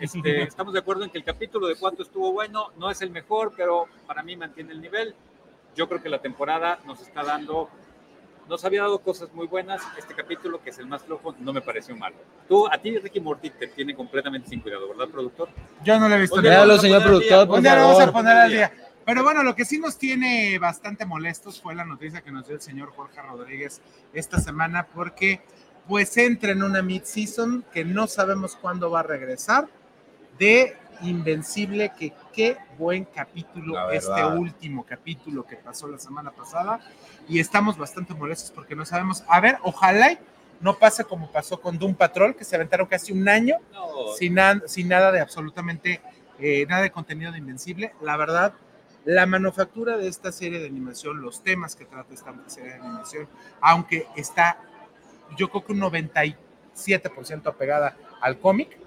este, 0.01 0.43
estamos 0.43 0.73
de 0.73 0.81
acuerdo 0.81 1.05
en 1.05 1.11
que 1.11 1.19
el 1.19 1.25
capítulo 1.25 1.67
de 1.67 1.77
cuánto 1.77 2.03
estuvo 2.03 2.33
bueno, 2.33 2.73
no 2.79 2.91
es 2.91 3.01
el 3.03 3.11
mejor, 3.11 3.53
pero 3.57 3.87
para 4.07 4.23
mí 4.23 4.37
mantiene 4.37 4.73
el 4.73 4.81
nivel. 4.81 5.15
Yo 5.75 5.89
creo 5.89 6.03
que 6.03 6.09
la 6.11 6.21
temporada 6.21 6.81
nos 6.85 7.01
está 7.01 7.23
dando 7.23 7.71
nos 8.49 8.65
había 8.65 8.83
dado 8.83 9.01
cosas 9.01 9.33
muy 9.33 9.47
buenas. 9.47 9.83
Este 9.99 10.15
capítulo, 10.15 10.63
que 10.63 10.71
es 10.71 10.79
el 10.79 10.87
más 10.87 11.03
flojo, 11.03 11.35
no 11.39 11.53
me 11.53 11.61
pareció 11.61 11.97
malo. 11.97 12.17
Tú, 12.49 12.67
a 12.67 12.79
ti, 12.79 12.99
Ricky 12.99 13.21
Morty, 13.21 13.51
te 13.51 13.69
tiene 13.69 13.95
completamente 13.95 14.49
sin 14.49 14.61
cuidado, 14.61 14.89
¿verdad, 14.89 15.09
productor? 15.09 15.49
Yo 15.85 15.99
no 15.99 16.09
lo 16.09 16.15
he 16.17 16.21
visto. 16.21 16.37
Un 16.37 16.43
día 16.43 16.53
lo 16.53 16.59
vamos 16.61 16.79
a 16.79 16.81
señor 16.81 17.03
productor, 17.03 17.47
por 17.47 17.57
Un 17.59 17.63
día 17.63 17.77
lo 17.77 17.83
vamos 17.83 18.01
a 18.01 18.13
poner 18.13 18.37
al 18.37 18.51
día. 18.51 18.73
Pero 19.05 19.25
bueno, 19.25 19.43
lo 19.43 19.57
que 19.57 19.65
sí 19.65 19.79
nos 19.79 19.99
tiene 19.99 20.59
bastante 20.59 21.05
molestos 21.07 21.61
fue 21.61 21.75
la 21.75 21.85
noticia 21.85 22.21
que 22.21 22.31
nos 22.31 22.47
dio 22.47 22.55
el 22.55 22.63
señor 22.63 22.93
Jorge 22.95 23.21
Rodríguez 23.21 23.81
esta 24.13 24.39
semana 24.39 24.87
porque 24.95 25.41
pues 25.89 26.17
entra 26.17 26.53
en 26.53 26.63
una 26.63 26.83
mid-season 26.83 27.65
que 27.73 27.85
no 27.85 28.07
sabemos 28.07 28.55
cuándo 28.55 28.91
va 28.91 29.01
a 29.01 29.03
regresar 29.03 29.69
de 30.39 30.77
Invencible, 31.03 31.93
que 31.99 32.13
qué 32.33 32.57
buen 32.79 33.05
capítulo 33.05 33.75
este 33.91 34.09
último 34.39 34.85
capítulo 34.85 35.45
que 35.47 35.57
pasó 35.57 35.87
la 35.89 35.99
semana 35.99 36.31
pasada. 36.31 36.81
Y 37.29 37.39
estamos 37.41 37.77
bastante 37.79 38.15
molestos 38.15 38.51
porque 38.51 38.75
no 38.75 38.85
sabemos, 38.85 39.25
a 39.29 39.41
ver, 39.41 39.59
ojalá 39.63 40.19
no 40.61 40.79
pase 40.79 41.05
como 41.05 41.31
pasó 41.33 41.61
con 41.61 41.79
Doom 41.79 41.95
Patrol, 41.95 42.37
que 42.37 42.45
se 42.45 42.55
aventaron 42.57 42.87
casi 42.87 43.13
un 43.13 43.29
año 43.29 43.57
No, 43.73 44.13
sin, 44.17 44.35
na- 44.35 44.63
sin 44.67 44.89
nada 44.89 45.11
de 45.11 45.21
absolutamente 45.21 46.01
eh, 46.39 46.67
nada 46.69 46.83
de 46.83 46.91
contenido 46.91 47.33
de 47.33 47.39
Invencible. 47.39 47.93
La 48.01 48.17
verdad, 48.17 48.55
la 49.05 49.27
manufactura 49.27 49.97
de 49.97 50.07
esta 50.09 50.31
serie 50.33 50.61
de 50.61 50.67
animación, 50.67 51.21
los 51.21 51.43
temas 51.43 51.75
que 51.77 51.85
trata 51.85 52.15
esta 52.15 52.33
serie 52.47 52.71
de 52.75 52.77
animación, 52.79 53.29
aunque 53.61 54.07
está, 54.17 54.59
yo 55.37 55.49
creo 55.51 55.65
que 55.65 55.73
un 55.73 55.81
97% 55.81 57.47
apegada 57.47 57.97
al 58.21 58.39
cómic, 58.39 58.79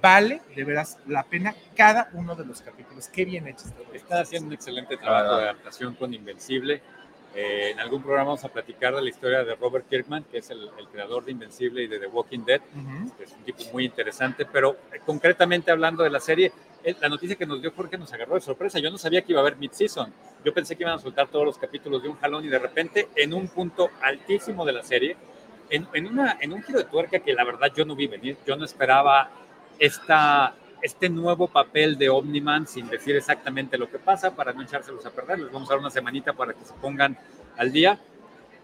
vale 0.00 0.42
de 0.54 0.64
veras 0.64 0.98
la 1.06 1.22
pena 1.24 1.54
cada 1.76 2.10
uno 2.12 2.34
de 2.34 2.44
los 2.44 2.62
capítulos. 2.62 3.08
Qué 3.08 3.24
bien 3.24 3.46
hecho 3.46 3.66
está. 3.66 3.80
Está 3.92 4.20
haciendo 4.20 4.48
un 4.48 4.54
excelente 4.54 4.96
trabajo 4.96 5.36
de 5.36 5.42
adaptación 5.44 5.94
con 5.94 6.12
Invencible. 6.14 6.82
Eh, 7.32 7.70
en 7.70 7.78
algún 7.78 8.02
programa 8.02 8.30
vamos 8.30 8.44
a 8.44 8.48
platicar 8.48 8.92
de 8.92 9.02
la 9.02 9.08
historia 9.08 9.44
de 9.44 9.54
Robert 9.54 9.88
Kirkman, 9.88 10.24
que 10.24 10.38
es 10.38 10.50
el, 10.50 10.68
el 10.76 10.88
creador 10.88 11.24
de 11.24 11.30
Invencible 11.30 11.84
y 11.84 11.86
de 11.86 12.00
The 12.00 12.08
Walking 12.08 12.44
Dead. 12.44 12.60
Ujú. 12.74 13.12
Es 13.22 13.32
un 13.32 13.44
tipo 13.44 13.62
muy 13.72 13.84
interesante, 13.84 14.46
pero 14.46 14.78
eh, 14.92 15.00
concretamente 15.06 15.70
hablando 15.70 16.02
de 16.02 16.10
la 16.10 16.18
serie, 16.18 16.50
eh, 16.82 16.96
la 17.00 17.08
noticia 17.08 17.36
que 17.36 17.46
nos 17.46 17.62
dio 17.62 17.70
Jorge 17.70 17.96
nos 17.98 18.12
agarró 18.12 18.34
de 18.34 18.40
sorpresa. 18.40 18.80
Yo 18.80 18.90
no 18.90 18.98
sabía 18.98 19.22
que 19.22 19.30
iba 19.30 19.40
a 19.40 19.42
haber 19.42 19.56
mid-season. 19.58 20.12
Yo 20.44 20.52
pensé 20.52 20.74
que 20.74 20.82
iban 20.82 20.94
a 20.94 20.98
soltar 20.98 21.28
todos 21.28 21.44
los 21.44 21.56
capítulos 21.56 22.02
de 22.02 22.08
un 22.08 22.16
jalón 22.16 22.44
y 22.44 22.48
de 22.48 22.58
repente, 22.58 23.08
en 23.14 23.32
un 23.32 23.46
punto 23.46 23.90
altísimo 24.02 24.64
de 24.64 24.72
la 24.72 24.82
serie, 24.82 25.16
en, 25.68 25.86
en 25.92 26.08
una, 26.08 26.36
en 26.40 26.52
un 26.52 26.62
giro 26.64 26.80
de 26.80 26.86
tuerca 26.86 27.20
que 27.20 27.32
la 27.32 27.44
verdad 27.44 27.68
yo 27.76 27.84
no 27.84 27.94
vi 27.94 28.08
venir, 28.08 28.38
yo 28.44 28.56
no 28.56 28.64
esperaba 28.64 29.30
este 29.80 31.08
nuevo 31.08 31.48
papel 31.48 31.98
de 31.98 32.08
Omniman 32.08 32.66
sin 32.66 32.88
decir 32.88 33.16
exactamente 33.16 33.78
lo 33.78 33.90
que 33.90 33.98
pasa 33.98 34.36
para 34.36 34.52
no 34.52 34.62
echárselos 34.62 35.04
a 35.06 35.10
perder. 35.10 35.40
Les 35.40 35.52
vamos 35.52 35.68
a 35.68 35.72
dar 35.74 35.80
una 35.80 35.90
semanita 35.90 36.32
para 36.32 36.52
que 36.52 36.64
se 36.64 36.74
pongan 36.74 37.18
al 37.56 37.72
día. 37.72 37.98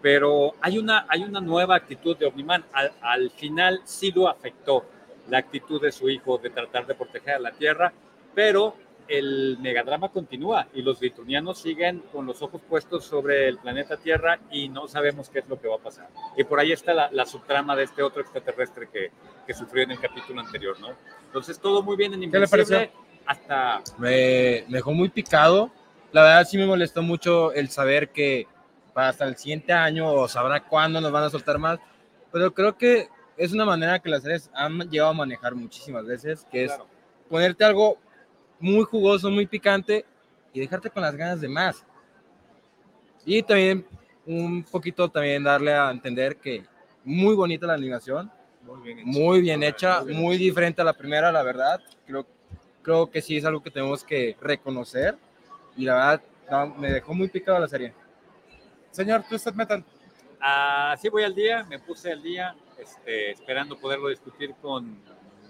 Pero 0.01 0.53
hay 0.61 0.77
una, 0.77 1.07
hay 1.09 1.23
una 1.23 1.41
nueva 1.41 1.75
actitud 1.75 2.15
de 2.15 2.27
Omniman. 2.27 2.63
Al, 2.71 2.93
al 3.01 3.31
final 3.31 3.81
sí 3.83 4.11
lo 4.11 4.29
afectó 4.29 4.85
la 5.29 5.39
actitud 5.39 5.81
de 5.81 5.91
su 5.91 6.09
hijo 6.09 6.37
de 6.37 6.49
tratar 6.49 6.85
de 6.85 6.95
proteger 6.95 7.35
a 7.35 7.39
la 7.39 7.51
Tierra, 7.51 7.91
pero 8.33 8.75
el 9.07 9.57
megadrama 9.59 10.09
continúa 10.09 10.67
y 10.73 10.81
los 10.81 10.99
vitrunianos 10.99 11.59
siguen 11.59 12.03
con 12.11 12.25
los 12.25 12.41
ojos 12.41 12.61
puestos 12.67 13.05
sobre 13.05 13.47
el 13.47 13.57
planeta 13.57 13.97
Tierra 13.97 14.39
y 14.51 14.69
no 14.69 14.87
sabemos 14.87 15.29
qué 15.29 15.39
es 15.39 15.47
lo 15.47 15.59
que 15.59 15.67
va 15.67 15.75
a 15.75 15.79
pasar. 15.79 16.09
Y 16.35 16.43
por 16.43 16.59
ahí 16.59 16.71
está 16.71 16.93
la, 16.93 17.09
la 17.11 17.25
subtrama 17.25 17.75
de 17.75 17.83
este 17.83 18.03
otro 18.03 18.21
extraterrestre 18.21 18.89
que, 18.91 19.11
que 19.45 19.53
sufrió 19.53 19.83
en 19.83 19.91
el 19.91 19.99
capítulo 19.99 20.41
anterior, 20.41 20.79
¿no? 20.79 20.89
Entonces 21.25 21.59
todo 21.59 21.81
muy 21.83 21.95
bien 21.95 22.13
en 22.13 22.19
le 22.19 22.25
Invencible 22.25 22.65
pareció? 22.65 22.91
hasta 23.25 23.81
me, 23.97 24.63
me 24.67 24.75
dejó 24.77 24.91
muy 24.91 25.09
picado. 25.09 25.71
La 26.11 26.23
verdad 26.23 26.47
sí 26.47 26.57
me 26.57 26.65
molestó 26.65 27.01
mucho 27.01 27.51
el 27.53 27.69
saber 27.69 28.09
que 28.09 28.47
para 28.93 29.09
hasta 29.09 29.25
el 29.25 29.35
siguiente 29.37 29.73
año 29.73 30.11
o 30.11 30.27
sabrá 30.27 30.63
cuándo 30.63 30.99
nos 31.01 31.11
van 31.11 31.23
a 31.25 31.29
soltar 31.29 31.57
más. 31.59 31.79
Pero 32.31 32.53
creo 32.53 32.77
que 32.77 33.09
es 33.37 33.53
una 33.53 33.65
manera 33.65 33.99
que 33.99 34.09
las 34.09 34.23
series 34.23 34.49
han 34.53 34.79
llegado 34.89 35.11
a 35.11 35.13
manejar 35.13 35.53
muchísimas 35.55 36.05
veces, 36.05 36.45
que 36.51 36.63
es 36.65 36.71
Claro. 36.71 36.87
ponerte 37.29 37.63
algo 37.63 37.97
muy 38.59 38.83
jugoso, 38.83 39.29
muy 39.29 39.45
picante 39.45 40.05
y 40.53 40.59
dejarte 40.59 40.89
con 40.89 41.03
las 41.03 41.15
ganas 41.15 41.41
de 41.41 41.47
más. 41.47 41.85
Y 43.25 43.43
también 43.43 43.85
un 44.25 44.63
poquito 44.63 45.09
también 45.09 45.43
darle 45.43 45.73
a 45.73 45.91
entender 45.91 46.37
que 46.37 46.63
muy 47.03 47.35
bonita 47.35 47.67
la 47.67 47.73
animación, 47.73 48.31
Muy 48.61 48.81
bien 48.81 48.99
hecho. 48.99 49.07
muy 49.19 49.41
bien 49.41 49.63
hecha, 49.63 50.03
muy 50.03 50.37
diferente 50.37 50.81
a 50.81 50.85
la 50.85 50.93
primera, 50.93 51.31
la 51.31 51.43
verdad. 51.43 51.81
Creo, 52.05 52.25
creo 52.81 53.09
que 53.09 53.21
sí 53.21 53.37
es 53.37 53.45
algo 53.45 53.61
que 53.63 53.71
tenemos 53.71 54.03
que 54.03 54.35
reconocer. 54.41 55.17
Y 55.77 55.85
la 55.85 55.93
verdad, 55.93 56.21
no, 56.51 56.75
me 56.75 56.91
dejó 56.91 57.13
muy 57.13 57.29
picado 57.29 57.59
la 57.59 57.67
serie. 57.67 57.93
Señor 58.91 59.23
Twisted 59.29 59.53
Metal. 59.53 59.83
Así 60.39 61.09
voy 61.09 61.23
al 61.23 61.33
día, 61.33 61.63
me 61.63 61.79
puse 61.79 62.11
al 62.11 62.21
día, 62.21 62.55
este, 62.77 63.31
esperando 63.31 63.77
poderlo 63.77 64.09
discutir 64.09 64.53
con 64.61 64.99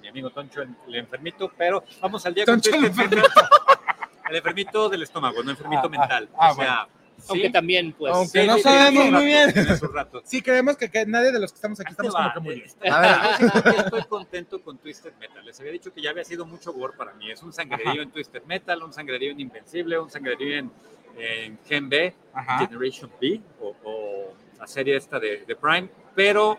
mi 0.08 0.20
amigo 0.20 0.30
Toncho, 0.30 0.62
el, 0.62 0.70
el 0.88 0.95
enfermito, 0.95 1.51
pero 1.58 1.84
vamos 2.01 2.26
al 2.26 2.34
día 2.34 2.45
con 2.45 2.62
Toncho, 2.62 2.76
el 2.78 2.91
Twisted 2.91 3.10
Metal. 3.18 3.32
El 4.30 4.36
enfermito 4.36 4.89
del 4.89 5.03
estómago, 5.03 5.41
no 5.41 5.51
enfermito 5.51 5.84
Ah, 5.84 5.86
ah, 5.86 5.89
mental. 5.89 6.30
ah, 6.38 6.51
o 6.51 6.55
sea, 6.55 6.88
sí, 7.18 7.24
Aunque 7.30 7.49
también, 7.49 7.93
pues. 7.93 8.14
Aunque 8.14 8.41
sí, 8.41 8.45
no 8.47 8.58
sabemos 8.58 9.10
muy 9.12 9.24
bien. 9.26 9.53
rato. 9.93 10.22
Sí, 10.26 10.41
creemos 10.41 10.76
que, 10.76 10.91
que 10.91 11.05
nadie 11.05 11.32
de 11.32 11.39
los 11.39 11.53
que 11.53 11.55
estamos 11.55 11.80
aquí 11.80 11.91
estamos 11.91 12.14
va, 12.14 12.34
como 12.34 12.34
que 12.34 12.39
muy 12.41 12.55
bien. 12.55 12.66
este, 12.68 12.89
A 12.89 12.99
ver. 12.99 13.12
yo 13.39 13.47
siento 13.49 13.64
que 13.64 13.70
estoy 13.80 14.03
contento 14.03 14.62
con 14.62 14.78
Twisted 14.80 15.14
Metal. 15.18 15.45
Les 15.45 15.58
había 15.62 15.72
dicho 15.72 15.93
que 15.93 16.01
ya 16.01 16.10
había 16.10 16.26
sido 16.26 16.45
mucho 16.45 16.74
gore 16.74 16.97
para 16.97 17.14
mí. 17.14 17.32
Es 17.32 17.41
un 17.41 17.53
sangrerío 17.53 18.01
en 18.01 18.12
Twisted 18.12 18.43
Metal, 18.43 18.84
un 18.84 18.91
sangrerío 18.91 19.32
en 19.32 19.39
Invencible, 19.39 19.97
un 19.97 20.10
sangrerío 20.12 20.58
en, 20.58 20.72
en 21.18 21.58
Gen 21.66 21.88
B, 21.88 22.14
Ajá. 22.34 22.60
Generation 22.68 23.10
B, 23.22 23.39
o, 23.62 23.74
o 23.86 24.34
la 24.60 24.68
serie 24.68 24.97
esta 24.97 25.22
de, 25.22 25.45
de 25.45 25.55
Prime. 25.55 25.88
Pero 26.16 26.58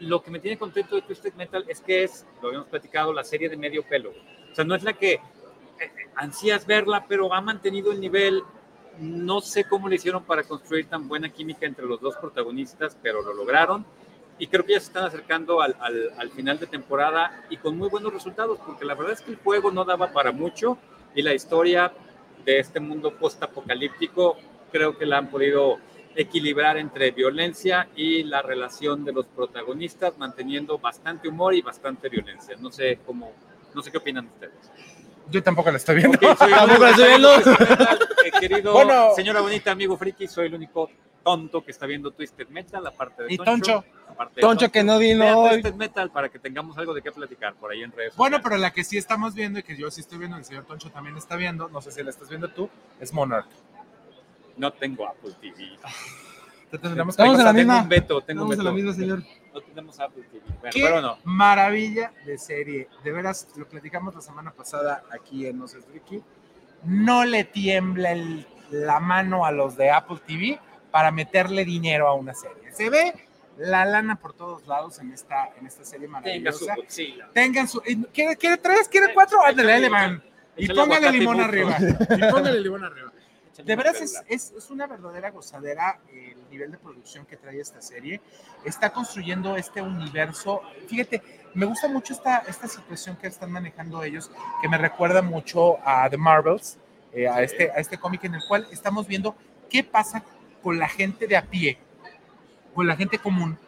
lo 0.00 0.22
que 0.22 0.30
me 0.30 0.40
tiene 0.40 0.58
contento 0.58 0.94
de 0.96 1.02
Twisted 1.02 1.34
Metal 1.34 1.64
es 1.68 1.80
que 1.80 2.04
es, 2.04 2.26
lo 2.42 2.48
habíamos 2.48 2.68
platicado, 2.68 3.12
la 3.12 3.24
serie 3.24 3.48
de 3.48 3.56
medio 3.56 3.82
pelo. 3.82 4.10
O 4.50 4.54
sea, 4.54 4.64
no 4.64 4.74
es 4.74 4.82
la 4.82 4.92
que 4.94 5.12
eh, 5.12 5.20
eh, 5.80 5.88
ansías 6.16 6.66
verla, 6.66 7.04
pero 7.08 7.32
ha 7.32 7.40
mantenido 7.40 7.92
el 7.92 8.00
nivel. 8.00 8.42
No 8.98 9.40
sé 9.40 9.64
cómo 9.64 9.88
le 9.88 9.96
hicieron 9.96 10.24
para 10.24 10.42
construir 10.42 10.86
tan 10.86 11.08
buena 11.08 11.28
química 11.28 11.66
entre 11.66 11.86
los 11.86 12.00
dos 12.00 12.16
protagonistas, 12.16 12.96
pero 13.02 13.22
lo 13.22 13.32
lograron. 13.34 13.84
Y 14.38 14.46
creo 14.46 14.64
que 14.64 14.72
ya 14.72 14.80
se 14.80 14.86
están 14.86 15.04
acercando 15.04 15.60
al, 15.60 15.76
al- 15.80 16.10
al 16.16 16.30
final 16.30 16.58
de 16.58 16.66
temporada 16.66 17.44
y 17.50 17.58
con 17.58 17.76
muy 17.76 17.88
buenos 17.90 18.12
resultados, 18.12 18.58
porque 18.66 18.84
la 18.86 18.94
verdad 18.94 19.12
es 19.12 19.20
que 19.20 19.32
el 19.32 19.36
juego 19.38 19.70
no 19.70 19.84
daba 19.84 20.12
para 20.12 20.32
mucho 20.32 20.78
y 21.14 21.22
la 21.22 21.34
historia 21.34 21.92
de 22.44 22.58
este 22.58 22.80
mundo 22.80 23.14
post-apocalíptico 23.18 24.36
creo 24.72 24.96
que 24.96 25.04
la 25.04 25.18
han 25.18 25.28
podido 25.28 25.78
equilibrar 26.16 26.76
entre 26.76 27.10
violencia 27.12 27.88
y 27.96 28.22
la 28.24 28.42
relación 28.42 29.04
de 29.04 29.12
los 29.12 29.26
protagonistas, 29.26 30.18
manteniendo 30.18 30.78
bastante 30.78 31.28
humor 31.28 31.54
y 31.54 31.62
bastante 31.62 32.08
violencia. 32.08 32.56
No 32.58 32.70
sé 32.70 32.98
cómo, 33.06 33.32
no 33.74 33.82
sé 33.82 33.90
qué 33.90 33.98
opinan 33.98 34.26
ustedes. 34.26 34.54
Yo 35.30 35.42
tampoco 35.42 35.70
la 35.70 35.76
estoy 35.76 35.96
viendo. 35.96 36.18
Ok, 36.18 36.36
soy 36.38 36.48
el 36.48 36.54
Tampoco 36.54 36.64
único- 36.64 36.84
la 36.84 36.90
estoy 36.90 37.08
viendo. 37.08 37.30
Eh, 38.24 38.30
querido 38.40 38.72
Bueno. 38.72 39.10
señora 39.14 39.40
bonita, 39.40 39.70
amigo 39.70 39.96
friki, 39.96 40.26
soy 40.26 40.46
el 40.48 40.54
único 40.54 40.90
tonto 41.22 41.62
que 41.64 41.70
está 41.70 41.86
viendo 41.86 42.10
Twisted 42.10 42.48
Metal, 42.48 42.84
aparte 42.86 43.22
de 43.24 43.34
Y 43.34 43.36
Toncho. 43.38 43.84
de 44.34 44.40
Toncho 44.40 44.70
que 44.72 44.82
no 44.82 44.98
vino 44.98 45.20
Vean 45.24 45.36
hoy. 45.36 45.50
Twisted 45.50 45.74
Metal 45.74 46.10
para 46.10 46.28
que 46.30 46.38
tengamos 46.38 46.76
algo 46.78 46.92
de 46.94 47.02
qué 47.02 47.12
platicar 47.12 47.54
por 47.54 47.70
ahí 47.70 47.82
en 47.82 47.92
redes 47.92 48.16
Bueno, 48.16 48.36
sociales. 48.38 48.42
pero 48.50 48.56
la 48.60 48.72
que 48.72 48.82
sí 48.84 48.98
estamos 48.98 49.34
viendo 49.34 49.60
y 49.60 49.62
que 49.62 49.76
yo 49.76 49.90
sí 49.90 50.00
estoy 50.00 50.18
viendo, 50.18 50.36
el 50.36 50.44
señor 50.44 50.64
Toncho 50.64 50.90
también 50.90 51.16
está 51.16 51.36
viendo, 51.36 51.68
no 51.68 51.80
sé 51.80 51.92
si 51.92 52.02
la 52.02 52.10
estás 52.10 52.28
viendo 52.28 52.48
tú, 52.48 52.68
es 52.98 53.12
Monarch. 53.12 53.46
No 54.60 54.72
tengo 54.72 55.06
Apple 55.08 55.32
TV. 55.40 55.76
Estamos 56.72 56.92
en 57.18 57.44
la 57.44 57.52
tengo 57.52 57.52
misma. 57.54 57.82
un 57.82 57.88
veto, 57.88 58.20
tengo 58.20 58.44
un 58.44 58.52
Estamos 58.52 58.58
en 58.58 58.64
la 58.64 58.70
veto. 58.70 58.74
misma, 58.74 58.92
señor. 58.92 59.22
No 59.52 59.60
tenemos 59.62 59.98
Apple 60.00 60.22
TV. 60.30 60.40
Bueno, 60.46 60.70
Qué 60.72 60.82
pero 60.82 61.00
no. 61.00 61.18
maravilla 61.24 62.12
de 62.24 62.38
serie. 62.38 62.88
De 63.02 63.10
veras, 63.12 63.48
lo 63.56 63.68
platicamos 63.68 64.14
la 64.14 64.20
semana 64.20 64.52
pasada 64.52 65.02
aquí 65.10 65.46
en 65.46 65.58
No 65.58 65.66
sé 65.66 65.78
Ricky. 65.92 66.22
No 66.84 67.24
le 67.24 67.44
tiembla 67.44 68.12
el- 68.12 68.46
la 68.70 69.00
mano 69.00 69.44
a 69.44 69.50
los 69.50 69.76
de 69.76 69.90
Apple 69.90 70.18
TV 70.24 70.60
para 70.92 71.10
meterle 71.10 71.64
dinero 71.64 72.06
a 72.06 72.14
una 72.14 72.34
serie. 72.34 72.72
Se 72.72 72.88
ve 72.88 73.14
la 73.58 73.84
lana 73.84 74.16
por 74.16 74.32
todos 74.32 74.66
lados 74.68 75.00
en 75.00 75.12
esta, 75.12 75.50
en 75.58 75.66
esta 75.66 75.84
serie 75.84 76.06
su 76.06 76.12
maravillosa. 76.12 76.74
Tengan 77.34 77.66
su. 77.66 77.80
¿Quiere, 78.12 78.36
quiere 78.36 78.56
tres? 78.58 78.88
¿Quiere 78.88 79.12
cuatro? 79.12 79.44
Ándale, 79.44 79.80
le 79.80 79.88
van. 79.88 80.22
Y 80.56 80.68
póngale 80.68 81.10
limón 81.12 81.40
arriba. 81.40 81.74
Y 81.80 82.30
póngale 82.30 82.60
limón 82.60 82.84
arriba. 82.84 83.10
De 83.58 83.76
veras 83.76 84.00
es, 84.00 84.22
es, 84.28 84.52
es 84.56 84.70
una 84.70 84.86
verdadera 84.86 85.30
gozadera 85.30 86.00
el 86.12 86.48
nivel 86.50 86.70
de 86.70 86.78
producción 86.78 87.26
que 87.26 87.36
trae 87.36 87.60
esta 87.60 87.82
serie. 87.82 88.20
Está 88.64 88.90
construyendo 88.90 89.56
este 89.56 89.82
universo. 89.82 90.62
Fíjate, 90.88 91.22
me 91.54 91.66
gusta 91.66 91.88
mucho 91.88 92.12
esta, 92.14 92.38
esta 92.48 92.68
situación 92.68 93.16
que 93.16 93.26
están 93.26 93.50
manejando 93.50 94.02
ellos, 94.02 94.30
que 94.62 94.68
me 94.68 94.78
recuerda 94.78 95.20
mucho 95.20 95.78
a 95.84 96.08
The 96.08 96.16
Marvels, 96.16 96.78
eh, 97.12 97.28
a, 97.28 97.38
Sí. 97.38 97.42
este, 97.44 97.70
a 97.70 97.76
este 97.76 97.98
cómic 97.98 98.24
en 98.24 98.36
el 98.36 98.42
cual 98.46 98.66
estamos 98.70 99.06
viendo 99.06 99.34
qué 99.68 99.82
pasa 99.84 100.22
con 100.62 100.78
la 100.78 100.88
gente 100.88 101.26
de 101.26 101.36
a 101.36 101.42
pie, 101.42 101.78
con 102.74 102.86
la 102.86 102.96
gente 102.96 103.18
común. 103.18 103.58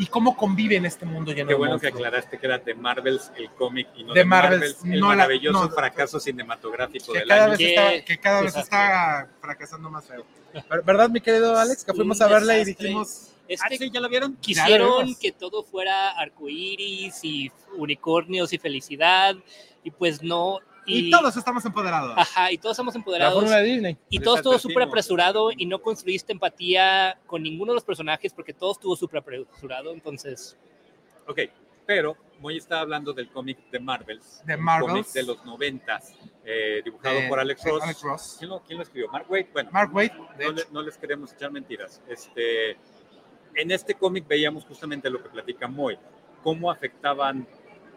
Y 0.00 0.06
cómo 0.06 0.36
convive 0.36 0.76
en 0.76 0.86
este 0.86 1.04
mundo 1.04 1.30
lleno 1.32 1.48
Qué 1.48 1.54
de 1.54 1.58
bueno 1.58 1.78
que 1.78 1.88
aclaraste 1.88 2.38
que 2.38 2.46
era 2.46 2.58
de 2.58 2.74
Marvels 2.74 3.30
el 3.36 3.50
cómic 3.50 3.88
y 3.96 4.02
no 4.04 4.14
De 4.14 4.20
de, 4.20 4.24
Marvels, 4.24 4.60
Marvels, 4.60 4.84
el 4.94 5.00
no 5.00 5.10
la- 5.10 5.16
maravilloso 5.16 5.64
no, 5.66 5.70
fracaso 5.70 6.18
cinematográfico 6.18 7.12
que 7.12 7.18
del 7.20 7.28
cada 7.28 7.44
año. 7.44 7.50
vez 7.52 7.60
está, 7.60 8.04
que 8.04 8.18
cada 8.18 8.40
vez 8.42 8.56
está 8.56 9.28
fracasando 9.40 9.90
más 9.90 10.06
feo. 10.06 10.24
Ver- 10.68 10.82
¿Verdad, 10.82 11.10
mi 11.10 11.20
querido 11.20 11.56
Alex? 11.58 11.84
Que 11.84 11.92
fuimos 11.94 12.20
a 12.20 12.26
verla 12.28 12.58
y 12.58 12.64
dijimos. 12.64 13.26
Es 13.46 13.60
que 13.68 13.90
¿ya 13.90 14.00
la 14.00 14.08
vieron? 14.08 14.32
Ya 14.32 14.36
la 14.36 14.40
Quisieron 14.40 15.04
vimos. 15.04 15.18
que 15.18 15.32
todo 15.32 15.64
fuera 15.64 16.10
arcoíris 16.12 17.18
y 17.24 17.50
unicornios 17.76 18.52
y 18.52 18.58
felicidad, 18.58 19.34
y 19.84 19.90
pues 19.90 20.22
no. 20.22 20.58
Y, 20.90 21.10
todos 21.10 21.36
estamos 21.36 21.64
empoderados. 21.64 22.14
Ajá, 22.16 22.50
y 22.52 22.58
todos 22.58 22.74
estamos 22.74 22.94
empoderados. 22.94 23.34
fórmula 23.34 23.58
de 23.58 23.64
Disney. 23.64 23.98
Y 24.08 24.18
todo 24.20 24.36
estuvo 24.36 24.58
súper 24.58 24.82
apresurado 24.84 25.50
y 25.56 25.66
no 25.66 25.80
construiste 25.82 26.32
empatía 26.32 27.18
con 27.26 27.42
ninguno 27.42 27.72
de 27.72 27.76
los 27.76 27.84
personajes 27.84 28.32
porque 28.32 28.52
todo 28.52 28.72
estuvo 28.72 28.96
súper 28.96 29.18
apresurado. 29.20 29.92
Entonces, 29.92 30.56
Ok, 31.26 31.38
pero 31.86 32.16
Moy 32.40 32.56
está 32.56 32.80
hablando 32.80 33.12
del 33.12 33.28
cómic 33.30 33.70
de 33.70 33.78
Marvels. 33.78 34.42
De 34.44 34.56
Marvels. 34.56 34.90
cómic 34.92 35.06
de 35.12 35.22
los 35.22 35.44
noventas, 35.44 36.12
eh, 36.44 36.80
dibujado 36.84 37.16
De- 37.20 37.28
por 37.28 37.38
Alex 37.38 37.62
Ross. 37.64 37.82
Alex 37.82 38.02
Ross. 38.02 38.36
¿Quién, 38.38 38.50
lo, 38.50 38.60
quién 38.62 38.78
lo 38.78 38.82
escribió? 38.82 39.10
Mark 39.12 39.26
Waid. 39.30 39.46
Bueno, 39.52 39.70
Mark 39.70 39.94
Waid, 39.94 40.10
no, 40.12 40.50
le- 40.52 40.64
no 40.72 40.82
les 40.82 40.96
queremos 40.96 41.32
echar 41.32 41.52
mentiras. 41.52 42.00
Este, 42.08 42.72
en 43.54 43.70
este 43.70 43.94
cómic 43.94 44.26
veíamos 44.26 44.64
justamente 44.64 45.08
lo 45.10 45.22
que 45.22 45.28
platica 45.28 45.68
Moy, 45.68 45.98
cómo 46.42 46.70
afectaban 46.70 47.46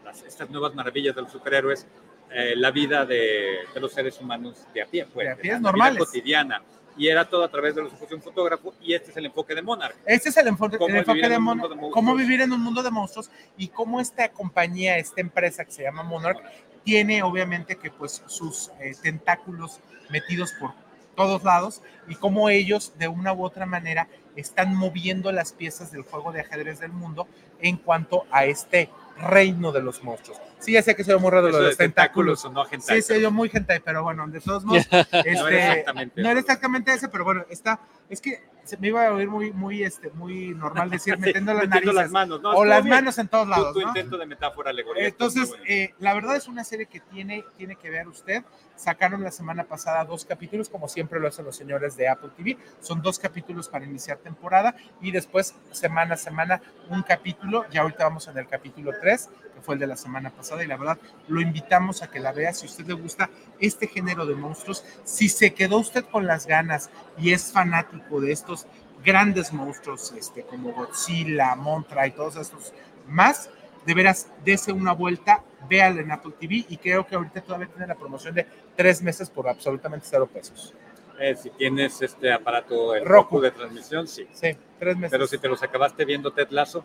las- 0.04 0.22
estas 0.22 0.48
nuevas 0.50 0.74
maravillas 0.74 1.14
de 1.16 1.22
los 1.22 1.32
superhéroes 1.32 1.86
eh, 2.30 2.54
la 2.56 2.70
vida 2.70 3.04
de, 3.04 3.58
de 3.72 3.80
los 3.80 3.92
seres 3.92 4.20
humanos 4.20 4.66
de 4.74 4.82
a 4.82 4.86
pie, 4.86 5.06
pues, 5.12 5.26
De 5.26 5.32
a 5.32 5.36
pie, 5.36 5.50
la 5.52 5.58
vida 5.58 5.62
normales. 5.70 5.98
cotidiana. 6.04 6.62
Y 6.96 7.08
era 7.08 7.28
todo 7.28 7.42
a 7.42 7.48
través 7.50 7.74
de 7.74 7.82
los 7.82 7.92
ojos 7.92 8.08
de 8.08 8.14
un 8.14 8.22
fotógrafo, 8.22 8.72
y 8.80 8.94
este 8.94 9.10
es 9.10 9.16
el 9.16 9.26
enfoque 9.26 9.52
de 9.54 9.62
Monarch. 9.62 9.96
Este 10.06 10.28
es 10.28 10.36
el 10.36 10.46
enfoque, 10.46 10.76
el 10.80 11.04
de, 11.28 11.38
Mon- 11.40 11.58
de 11.58 11.90
cómo 11.90 12.14
vivir 12.14 12.40
en 12.40 12.52
un 12.52 12.60
mundo 12.62 12.84
de 12.84 12.90
monstruos 12.92 13.32
y 13.56 13.66
cómo 13.66 14.00
esta 14.00 14.28
compañía, 14.28 14.96
esta 14.98 15.20
empresa 15.20 15.64
que 15.64 15.72
se 15.72 15.82
llama 15.82 16.04
Monarch, 16.04 16.40
tiene 16.84 17.22
obviamente 17.24 17.74
que 17.76 17.90
pues 17.90 18.22
sus 18.26 18.70
eh, 18.80 18.94
tentáculos 19.02 19.80
metidos 20.10 20.52
por 20.60 20.70
todos 21.16 21.42
lados 21.42 21.82
y 22.08 22.14
cómo 22.14 22.48
ellos 22.48 22.92
de 22.96 23.08
una 23.08 23.32
u 23.32 23.44
otra 23.44 23.66
manera 23.66 24.06
están 24.36 24.74
moviendo 24.76 25.32
las 25.32 25.52
piezas 25.52 25.90
del 25.90 26.02
juego 26.02 26.30
de 26.30 26.42
ajedrez 26.42 26.78
del 26.78 26.92
mundo 26.92 27.26
en 27.60 27.76
cuanto 27.76 28.24
a 28.30 28.44
este 28.44 28.88
reino 29.16 29.72
de 29.72 29.82
los 29.82 30.02
monstruos. 30.02 30.38
Sí, 30.58 30.72
ya 30.72 30.82
sé 30.82 30.96
que 30.96 31.04
se 31.04 31.12
ve 31.12 31.20
muy 31.20 31.30
raro 31.30 31.48
lo 31.48 31.56
de 31.56 31.62
de 31.62 31.68
los 31.68 31.76
tentáculos. 31.76 32.42
tentáculos 32.42 32.44
o 32.44 32.50
no 32.50 32.70
hentai, 32.70 33.02
sí, 33.02 33.06
se 33.06 33.16
oyó 33.18 33.30
muy 33.30 33.50
hentai, 33.52 33.80
pero 33.80 34.02
bueno, 34.02 34.26
de 34.28 34.40
todos 34.40 34.64
modos, 34.64 34.86
No 34.90 34.98
este, 35.00 35.28
era 35.28 35.72
exactamente 35.72 36.22
no 36.22 36.30
era 36.30 36.40
exactamente 36.40 36.92
ese, 36.92 37.08
pero 37.08 37.24
bueno, 37.24 37.44
está, 37.50 37.80
es 38.08 38.20
que 38.20 38.42
se 38.64 38.76
me 38.78 38.88
iba 38.88 39.06
a 39.06 39.12
oír 39.12 39.28
muy, 39.28 39.52
muy, 39.52 39.82
este, 39.82 40.10
muy 40.10 40.54
normal 40.54 40.90
decir 40.90 41.16
metiendo 41.18 41.52
las 41.54 41.64
metiendo 41.68 41.92
narices 41.92 41.94
las 41.94 42.10
manos, 42.10 42.40
¿no? 42.40 42.50
o 42.50 42.64
las 42.64 42.82
bien. 42.82 42.94
manos 42.96 43.18
en 43.18 43.28
todos 43.28 43.46
lados, 43.48 43.72
Tu, 43.74 43.80
¿no? 43.80 43.88
intento 43.88 44.16
de 44.18 44.26
metáfora 44.26 44.70
alegoría. 44.70 45.06
estuvo 45.08 45.28
muy 45.28 45.32
Entonces, 45.40 45.48
bueno. 45.50 45.64
eh, 45.68 45.94
la 45.98 46.14
verdad 46.14 46.36
es 46.36 46.48
una 46.48 46.64
serie 46.64 46.86
que 46.86 47.00
tiene, 47.00 47.44
tiene 47.56 47.76
que 47.76 47.90
ver 47.90 48.08
usted. 48.08 48.42
Sacaron 48.76 49.22
la 49.22 49.30
semana 49.30 49.64
pasada 49.64 50.04
dos 50.04 50.24
capítulos, 50.24 50.68
como 50.68 50.88
siempre 50.88 51.20
lo 51.20 51.28
hacen 51.28 51.44
los 51.44 51.56
señores 51.56 51.96
de 51.96 52.08
Apple 52.08 52.30
TV. 52.36 52.58
Son 52.80 53.00
dos 53.02 53.18
capítulos 53.18 53.68
para 53.68 53.84
iniciar 53.84 54.18
temporada 54.18 54.74
y 55.00 55.12
después, 55.12 55.54
semana 55.70 56.14
a 56.14 56.16
semana, 56.16 56.60
un 56.88 57.02
capítulo. 57.02 57.64
Ya 57.70 57.82
ahorita 57.82 58.04
vamos 58.04 58.26
en 58.28 58.36
el 58.38 58.48
capítulo 58.48 58.90
3, 59.00 59.28
que 59.42 59.43
fue 59.64 59.74
el 59.74 59.80
de 59.80 59.86
la 59.86 59.96
semana 59.96 60.30
pasada. 60.30 60.62
Y 60.62 60.66
la 60.66 60.76
verdad, 60.76 60.98
lo 61.28 61.40
invitamos 61.40 62.02
a 62.02 62.10
que 62.10 62.20
la 62.20 62.32
vea 62.32 62.52
si 62.52 62.66
a 62.66 62.70
usted 62.70 62.86
le 62.86 62.94
gusta 62.94 63.30
este 63.58 63.86
género 63.86 64.26
de 64.26 64.34
monstruos. 64.34 64.84
Si 65.04 65.28
se 65.28 65.54
quedó 65.54 65.78
usted 65.78 66.04
con 66.04 66.26
las 66.26 66.46
ganas 66.46 66.90
y 67.18 67.32
es 67.32 67.52
fanático 67.52 68.20
de 68.20 68.32
estos 68.32 68.66
grandes 69.04 69.52
monstruos, 69.52 70.12
este, 70.16 70.42
como 70.42 70.72
Godzilla, 70.72 71.54
Montra 71.54 72.06
y 72.06 72.12
todos 72.12 72.36
estos 72.36 72.72
más, 73.08 73.50
de 73.84 73.94
veras, 73.94 74.28
dese 74.44 74.72
una 74.72 74.92
vuelta, 74.92 75.42
véala 75.68 76.00
en 76.00 76.10
Apple 76.10 76.32
TV 76.40 76.64
y 76.68 76.76
creo 76.78 77.06
que 77.06 77.14
ahorita 77.14 77.42
todavía 77.42 77.68
tiene 77.68 77.86
la 77.86 77.94
promoción 77.94 78.34
de 78.34 78.46
tres 78.76 79.02
meses 79.02 79.28
por 79.28 79.48
absolutamente 79.48 80.06
cero 80.08 80.26
pesos. 80.26 80.74
Eh, 81.20 81.36
si 81.36 81.50
tienes 81.50 82.00
este 82.02 82.32
aparato, 82.32 82.94
el 82.94 83.04
Roku. 83.04 83.36
Roku 83.36 83.40
de 83.40 83.50
transmisión, 83.52 84.08
sí. 84.08 84.26
Sí, 84.32 84.56
tres 84.78 84.96
meses. 84.96 85.12
Pero 85.12 85.26
si 85.26 85.38
te 85.38 85.48
los 85.48 85.62
acabaste 85.62 86.04
viendo 86.04 86.32
Ted 86.32 86.48
Lasso, 86.50 86.84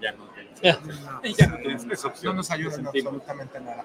ya 0.00 0.12
no 0.12 0.28
No, 0.62 1.22
ya 1.24 1.46
no 1.46 1.56
tienes 1.58 1.84
esa 1.90 2.08
opción. 2.08 2.34
no 2.34 2.42
nos 2.42 2.50
en 2.50 2.70
sentimos. 2.70 2.94
absolutamente 2.94 3.60
nada. 3.60 3.84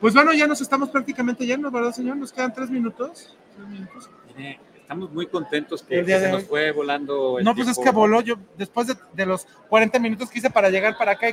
Pues 0.00 0.14
bueno, 0.14 0.32
ya 0.32 0.46
nos 0.46 0.60
estamos 0.60 0.88
prácticamente 0.90 1.46
yendo, 1.46 1.70
¿verdad, 1.70 1.92
señor? 1.92 2.16
Nos 2.16 2.32
quedan 2.32 2.52
tres 2.52 2.70
minutos. 2.70 3.36
Tres 3.56 3.68
minutos. 3.68 4.10
Mire, 4.36 4.58
estamos 4.92 5.12
muy 5.12 5.26
contentos 5.26 5.82
que, 5.82 6.04
que 6.04 6.18
se 6.18 6.30
nos 6.30 6.44
fue 6.44 6.70
volando 6.70 7.38
el 7.38 7.44
No, 7.44 7.54
pues 7.54 7.68
es 7.68 7.74
tiempo. 7.76 7.90
que 7.90 7.96
voló 7.96 8.20
yo 8.20 8.36
después 8.56 8.86
de, 8.86 8.94
de 9.14 9.26
los 9.26 9.46
40 9.68 9.98
minutos 9.98 10.30
que 10.30 10.38
hice 10.38 10.50
para 10.50 10.68
llegar 10.70 10.96
para 10.98 11.12
acá 11.12 11.26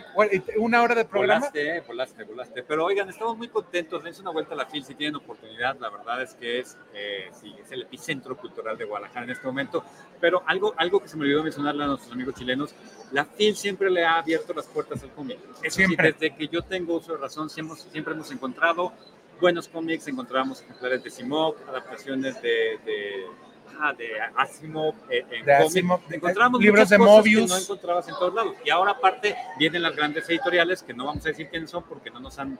una 0.57 0.81
hora 0.81 0.95
de 0.95 1.05
programa. 1.05 1.47
Volaste, 1.47 1.81
volaste, 1.81 2.23
volaste. 2.23 2.63
Pero 2.63 2.85
oigan, 2.85 3.09
estamos 3.09 3.37
muy 3.37 3.49
contentos. 3.49 4.03
Dense 4.03 4.21
una 4.21 4.31
vuelta 4.31 4.53
a 4.53 4.57
la 4.57 4.65
FIL 4.65 4.83
si 4.85 4.95
tienen 4.95 5.15
oportunidad. 5.17 5.77
La 5.79 5.89
verdad 5.89 6.21
es 6.21 6.33
que 6.35 6.59
es, 6.59 6.77
eh, 6.93 7.29
sí, 7.39 7.53
es 7.61 7.71
el 7.71 7.81
epicentro 7.83 8.37
cultural 8.37 8.77
de 8.77 8.85
Guadalajara 8.85 9.25
en 9.25 9.31
este 9.31 9.45
momento. 9.45 9.83
Pero 10.21 10.41
algo, 10.45 10.73
algo 10.77 11.01
que 11.01 11.07
se 11.09 11.17
me 11.17 11.23
olvidó 11.23 11.43
mencionarle 11.43 11.83
a 11.83 11.87
nuestros 11.87 12.11
amigos 12.13 12.35
chilenos, 12.35 12.73
la 13.11 13.25
FIL 13.25 13.55
siempre 13.55 13.89
le 13.89 14.05
ha 14.05 14.19
abierto 14.19 14.53
las 14.53 14.67
puertas 14.67 15.03
al 15.03 15.11
cómic. 15.11 15.37
Eso 15.63 15.75
sí, 15.75 15.85
Siempre. 15.85 16.13
desde 16.13 16.35
que 16.35 16.47
yo 16.47 16.61
tengo 16.61 16.95
uso 16.95 17.13
de 17.13 17.17
razón, 17.19 17.49
siempre, 17.49 17.77
siempre 17.77 18.13
hemos 18.13 18.31
encontrado 18.31 18.93
buenos 19.39 19.67
cómics, 19.67 20.07
encontramos 20.07 20.61
ejemplares 20.61 21.03
de 21.03 21.09
Simok, 21.09 21.57
adaptaciones 21.67 22.41
de... 22.41 22.79
de 22.85 23.48
de 23.97 24.09
Asimov 24.35 24.93
eh, 25.09 25.25
en 25.31 25.45
De. 25.45 25.53
Asimov, 25.53 26.01
encontramos 26.11 26.61
libros 26.61 26.79
muchas 26.79 26.89
de 26.89 26.97
Mobius. 26.97 27.51
que 27.51 27.57
no 27.57 27.63
encontrabas 27.63 28.07
en 28.07 28.15
todos 28.15 28.33
lados. 28.33 28.55
Y 28.63 28.69
ahora 28.69 28.91
aparte 28.91 29.35
vienen 29.57 29.81
las 29.81 29.95
grandes 29.95 30.29
editoriales, 30.29 30.83
que 30.83 30.93
no 30.93 31.05
vamos 31.05 31.25
a 31.25 31.29
decir 31.29 31.49
quiénes 31.49 31.69
son 31.69 31.83
porque 31.83 32.11
no 32.11 32.19
nos 32.19 32.37
han 32.39 32.59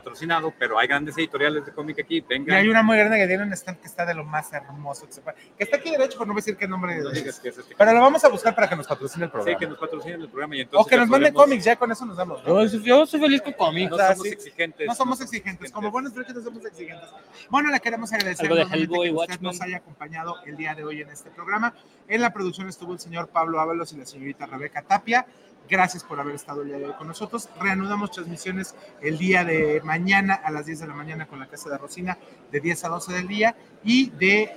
patrocinado, 0.00 0.52
pero 0.58 0.78
hay 0.78 0.86
grandes 0.86 1.16
editoriales 1.16 1.64
de 1.64 1.72
cómic 1.72 1.98
aquí. 2.00 2.16
Y 2.18 2.20
Vengan. 2.20 2.56
hay 2.58 2.68
una 2.68 2.82
muy 2.82 2.96
grande 2.98 3.16
que 3.18 3.26
tiene 3.26 3.42
un 3.44 3.52
stand 3.54 3.78
que 3.80 3.86
está 3.86 4.04
de 4.04 4.14
lo 4.14 4.24
más 4.24 4.52
hermoso 4.52 5.06
que 5.06 5.12
se 5.12 5.20
puede. 5.22 5.36
Que 5.56 5.64
está 5.64 5.78
aquí 5.78 5.90
derecho, 5.90 6.18
pero 6.18 6.26
no 6.26 6.32
voy 6.34 6.40
a 6.40 6.42
decir 6.42 6.56
qué 6.56 6.68
nombre 6.68 7.00
No 7.00 7.08
es. 7.10 7.14
digas 7.14 7.40
que 7.40 7.48
es 7.48 7.58
este. 7.58 7.74
Pero 7.76 7.92
lo 7.92 8.00
vamos 8.00 8.22
a 8.24 8.28
buscar 8.28 8.54
para 8.54 8.68
que 8.68 8.76
nos 8.76 8.86
patrocine 8.86 9.24
el 9.24 9.30
Sí, 9.30 9.32
programa. 9.32 9.58
que 9.58 9.66
nos 9.66 9.78
patrocinen 9.78 10.20
el 10.20 10.28
programa 10.28 10.56
y 10.56 10.60
entonces 10.60 10.86
o 10.86 10.88
que 10.88 10.96
nos 10.96 11.08
manden 11.08 11.32
cómics, 11.34 11.64
ya 11.64 11.76
con 11.76 11.90
eso 11.90 12.04
nos 12.06 12.16
damos. 12.16 12.44
Yo, 12.44 12.64
yo 12.64 13.06
soy 13.06 13.20
feliz 13.20 13.40
con 13.42 13.52
cómics. 13.54 13.90
No 13.90 13.96
O 13.96 13.98
sea, 13.98 14.08
somos 14.10 14.26
sí. 14.28 14.32
exigentes. 14.34 14.86
No 14.86 14.94
somos 14.94 15.20
exigentes, 15.22 15.72
como 15.72 15.90
buenos 15.90 16.12
que 16.12 16.32
no 16.32 16.40
somos 16.42 16.64
exigentes. 16.64 17.08
Bueno, 17.48 17.70
le 17.70 17.80
queremos 17.80 18.12
agradecer 18.12 18.52
de 18.52 18.62
Hellboy, 18.62 19.08
que 19.08 19.14
usted 19.14 19.30
Watchmen. 19.32 19.42
nos 19.42 19.60
haya 19.62 19.76
acompañado 19.78 20.36
el 20.44 20.56
día 20.56 20.74
de 20.74 20.84
hoy 20.84 21.00
en 21.00 21.08
este 21.10 21.30
programa. 21.30 21.74
En 22.08 22.20
la 22.20 22.32
producción 22.32 22.68
estuvo 22.68 22.92
el 22.92 22.98
señor 23.00 23.28
Pablo 23.28 23.60
Ábalos 23.60 23.92
y 23.92 23.96
la 23.96 24.06
señorita 24.06 24.46
Rebeca 24.46 24.82
Tapia. 24.82 25.26
Gracias 25.68 26.04
por 26.04 26.20
haber 26.20 26.36
estado 26.36 26.62
el 26.62 26.68
día 26.68 26.78
de 26.78 26.86
hoy 26.86 26.92
con 26.92 27.08
nosotros. 27.08 27.48
Reanudamos 27.60 28.12
transmisiones 28.12 28.76
el 29.00 29.18
día 29.18 29.44
de 29.44 29.80
mañana 29.82 30.34
a 30.34 30.52
las 30.52 30.66
10 30.66 30.80
de 30.80 30.86
la 30.86 30.94
mañana 30.94 31.26
con 31.26 31.40
la 31.40 31.46
Casa 31.46 31.68
de 31.70 31.76
Rosina, 31.76 32.16
de 32.52 32.60
10 32.60 32.84
a 32.84 32.88
12 32.88 33.12
del 33.12 33.26
día 33.26 33.56
y 33.82 34.10
de 34.10 34.56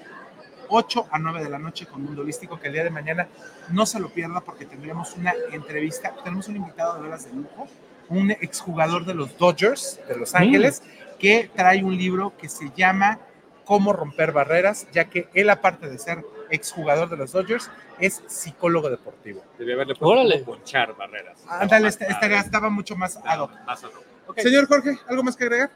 8 0.67 1.07
a 1.09 1.17
9 1.17 1.43
de 1.43 1.49
la 1.49 1.57
noche 1.57 1.87
con 1.87 2.03
Mundo 2.03 2.21
Holístico, 2.21 2.59
que 2.59 2.67
el 2.67 2.73
día 2.73 2.83
de 2.83 2.91
mañana 2.91 3.27
no 3.69 3.87
se 3.87 3.99
lo 3.99 4.09
pierda 4.09 4.41
porque 4.41 4.65
tendremos 4.65 5.15
una 5.15 5.33
entrevista. 5.51 6.13
Tenemos 6.23 6.47
un 6.47 6.57
invitado 6.57 6.95
de 6.95 7.01
veras 7.01 7.25
de 7.25 7.33
lujo, 7.33 7.67
un 8.09 8.29
exjugador 8.29 9.03
de 9.03 9.15
los 9.15 9.35
Dodgers 9.35 9.99
de 10.07 10.15
Los 10.15 10.35
Ángeles, 10.35 10.83
que 11.17 11.49
trae 11.55 11.83
un 11.83 11.97
libro 11.97 12.37
que 12.37 12.49
se 12.49 12.69
llama 12.75 13.19
Cómo 13.65 13.93
romper 13.93 14.31
barreras, 14.31 14.87
ya 14.91 15.05
que 15.05 15.27
él, 15.33 15.49
aparte 15.49 15.89
de 15.89 15.97
ser 15.97 16.23
exjugador 16.49 17.09
de 17.09 17.17
los 17.17 17.31
Dodgers, 17.31 17.69
es 17.99 18.21
psicólogo 18.27 18.89
deportivo. 18.89 19.43
Debe 19.57 19.73
haberle 19.73 19.95
puesto 19.95 20.45
ponchar 20.45 20.95
barreras. 20.95 21.39
Ándale, 21.47 21.87
este- 21.89 22.05
estaría- 22.07 22.39
estaba 22.39 22.69
mucho 22.69 22.95
más 22.95 23.19
ad 23.23 23.39
hoc. 23.41 23.51
más 23.65 23.83
ad 23.83 23.89
hoc. 23.89 24.03
Ok. 24.27 24.39
Señor 24.39 24.67
Jorge, 24.67 24.97
¿algo 25.07 25.23
más 25.23 25.35
que 25.35 25.43
agregar? 25.45 25.71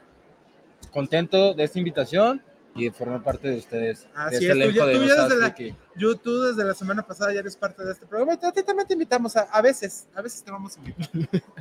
Contento 0.92 1.54
de 1.54 1.64
esta 1.64 1.78
invitación 1.78 2.40
y 2.76 2.84
de 2.84 2.92
formar 2.92 3.22
parte 3.22 3.48
de 3.48 3.58
ustedes. 3.58 4.06
Así 4.14 4.30
de 4.30 4.36
es, 4.36 4.42
este 4.42 4.46
tú 4.48 4.52
elenco 4.52 4.74
ya- 4.78 4.86
de 4.86 4.94
tú 4.94 5.04
ya 5.06 5.24
desde 5.24 5.36
la- 5.40 5.50
Friki. 5.52 5.76
Yo, 5.96 6.16
tú 6.16 6.42
desde 6.42 6.64
la 6.64 6.74
semana 6.74 7.02
pasada 7.02 7.32
ya 7.32 7.40
eres 7.40 7.56
parte 7.56 7.84
de 7.84 7.92
este 7.92 8.06
programa. 8.06 8.32
A 8.34 8.52
ti 8.52 8.62
también 8.64 8.86
te 8.86 8.94
invitamos 8.94 9.36
a, 9.36 9.42
a 9.42 9.62
veces, 9.62 10.08
a 10.14 10.22
veces 10.22 10.42
te 10.42 10.50
vamos 10.50 10.76
a 10.76 10.80
invitar. 10.80 11.08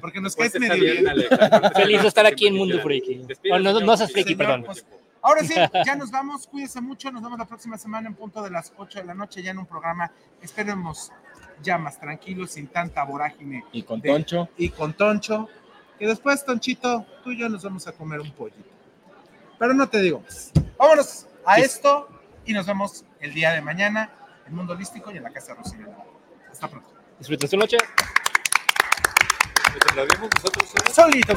Porque 0.02 0.20
nos 0.22 0.36
caes 0.36 0.52
Pues 0.52 0.64
está 0.64 0.76
medio 0.76 0.92
bien. 0.94 1.08
Alex, 1.08 1.30
feliz 1.76 2.02
de 2.02 2.08
estar 2.08 2.26
aquí 2.26 2.48
en 2.48 2.56
Mundo 2.56 2.78
Oh, 2.84 3.60
no, 3.60 3.72
señor 3.72 3.86
no 3.86 3.98
seas 3.98 4.12
Freaky. 4.12 4.34
freaky, 4.34 4.34
Señor, 4.34 4.38
perdón. 4.38 4.64
pues, 4.66 4.86
Ahora 5.24 5.42
sí, 5.42 5.54
ya 5.86 5.96
nos 5.96 6.12
vamos, 6.12 6.46
cuídense 6.46 6.82
mucho, 6.82 7.10
nos 7.12 7.24
vemos 7.24 7.40
la 7.40 7.46
próxima 7.46 7.78
semana 7.78 8.08
en 8.10 8.14
punto 8.14 8.44
de 8.44 8.52
las 8.52 8.74
8 8.78 9.00
de 9.00 9.06
la 9.06 9.14
noche, 9.16 9.42
ya 9.42 9.52
en 9.52 9.58
un 9.58 9.66
programa, 9.66 10.12
esperemos 10.42 11.12
ya 11.62 11.78
más 11.78 11.98
tranquilos, 12.00 12.52
sin 12.52 12.68
tanta 12.68 13.04
vorágine. 13.04 13.64
Y 13.72 13.84
con 13.84 14.02
de- 14.02 14.10
Toncho. 14.10 14.50
Y 14.58 14.70
con 14.70 14.94
Toncho, 14.94 15.48
que 15.98 16.06
después, 16.06 16.44
Tonchito, 16.46 17.06
tú 17.24 17.32
y 17.32 17.40
yo 17.40 17.48
nos 17.50 17.64
vamos 17.64 17.88
a 17.88 17.94
comer 17.94 18.20
un 18.20 18.32
pollito. 18.34 18.70
Pero 19.58 19.74
no 19.74 19.88
te 19.88 20.02
digo 20.02 20.20
más. 20.20 20.52
Vámonos 20.78 21.28
a 21.46 21.58
esto 21.60 22.10
y 22.46 22.52
nos 22.52 22.66
vemos 22.66 23.06
el 23.22 23.34
día 23.34 23.52
de 23.52 23.62
mañana 23.62 24.10
en 24.46 24.54
Mundo 24.56 24.74
Holístico 24.74 25.10
y 25.12 25.18
en 25.18 25.24
la 25.24 25.32
Casa 25.32 25.54
de 25.54 25.60
Rocío. 25.60 25.88
Hasta 26.52 26.68
pronto. 26.68 26.90
Disfruten 27.18 27.50
su 27.50 27.56
noche. 27.58 27.78
Nos 29.96 30.20
nosotros 30.36 30.70
solos. 30.70 30.94
Solito. 30.94 31.34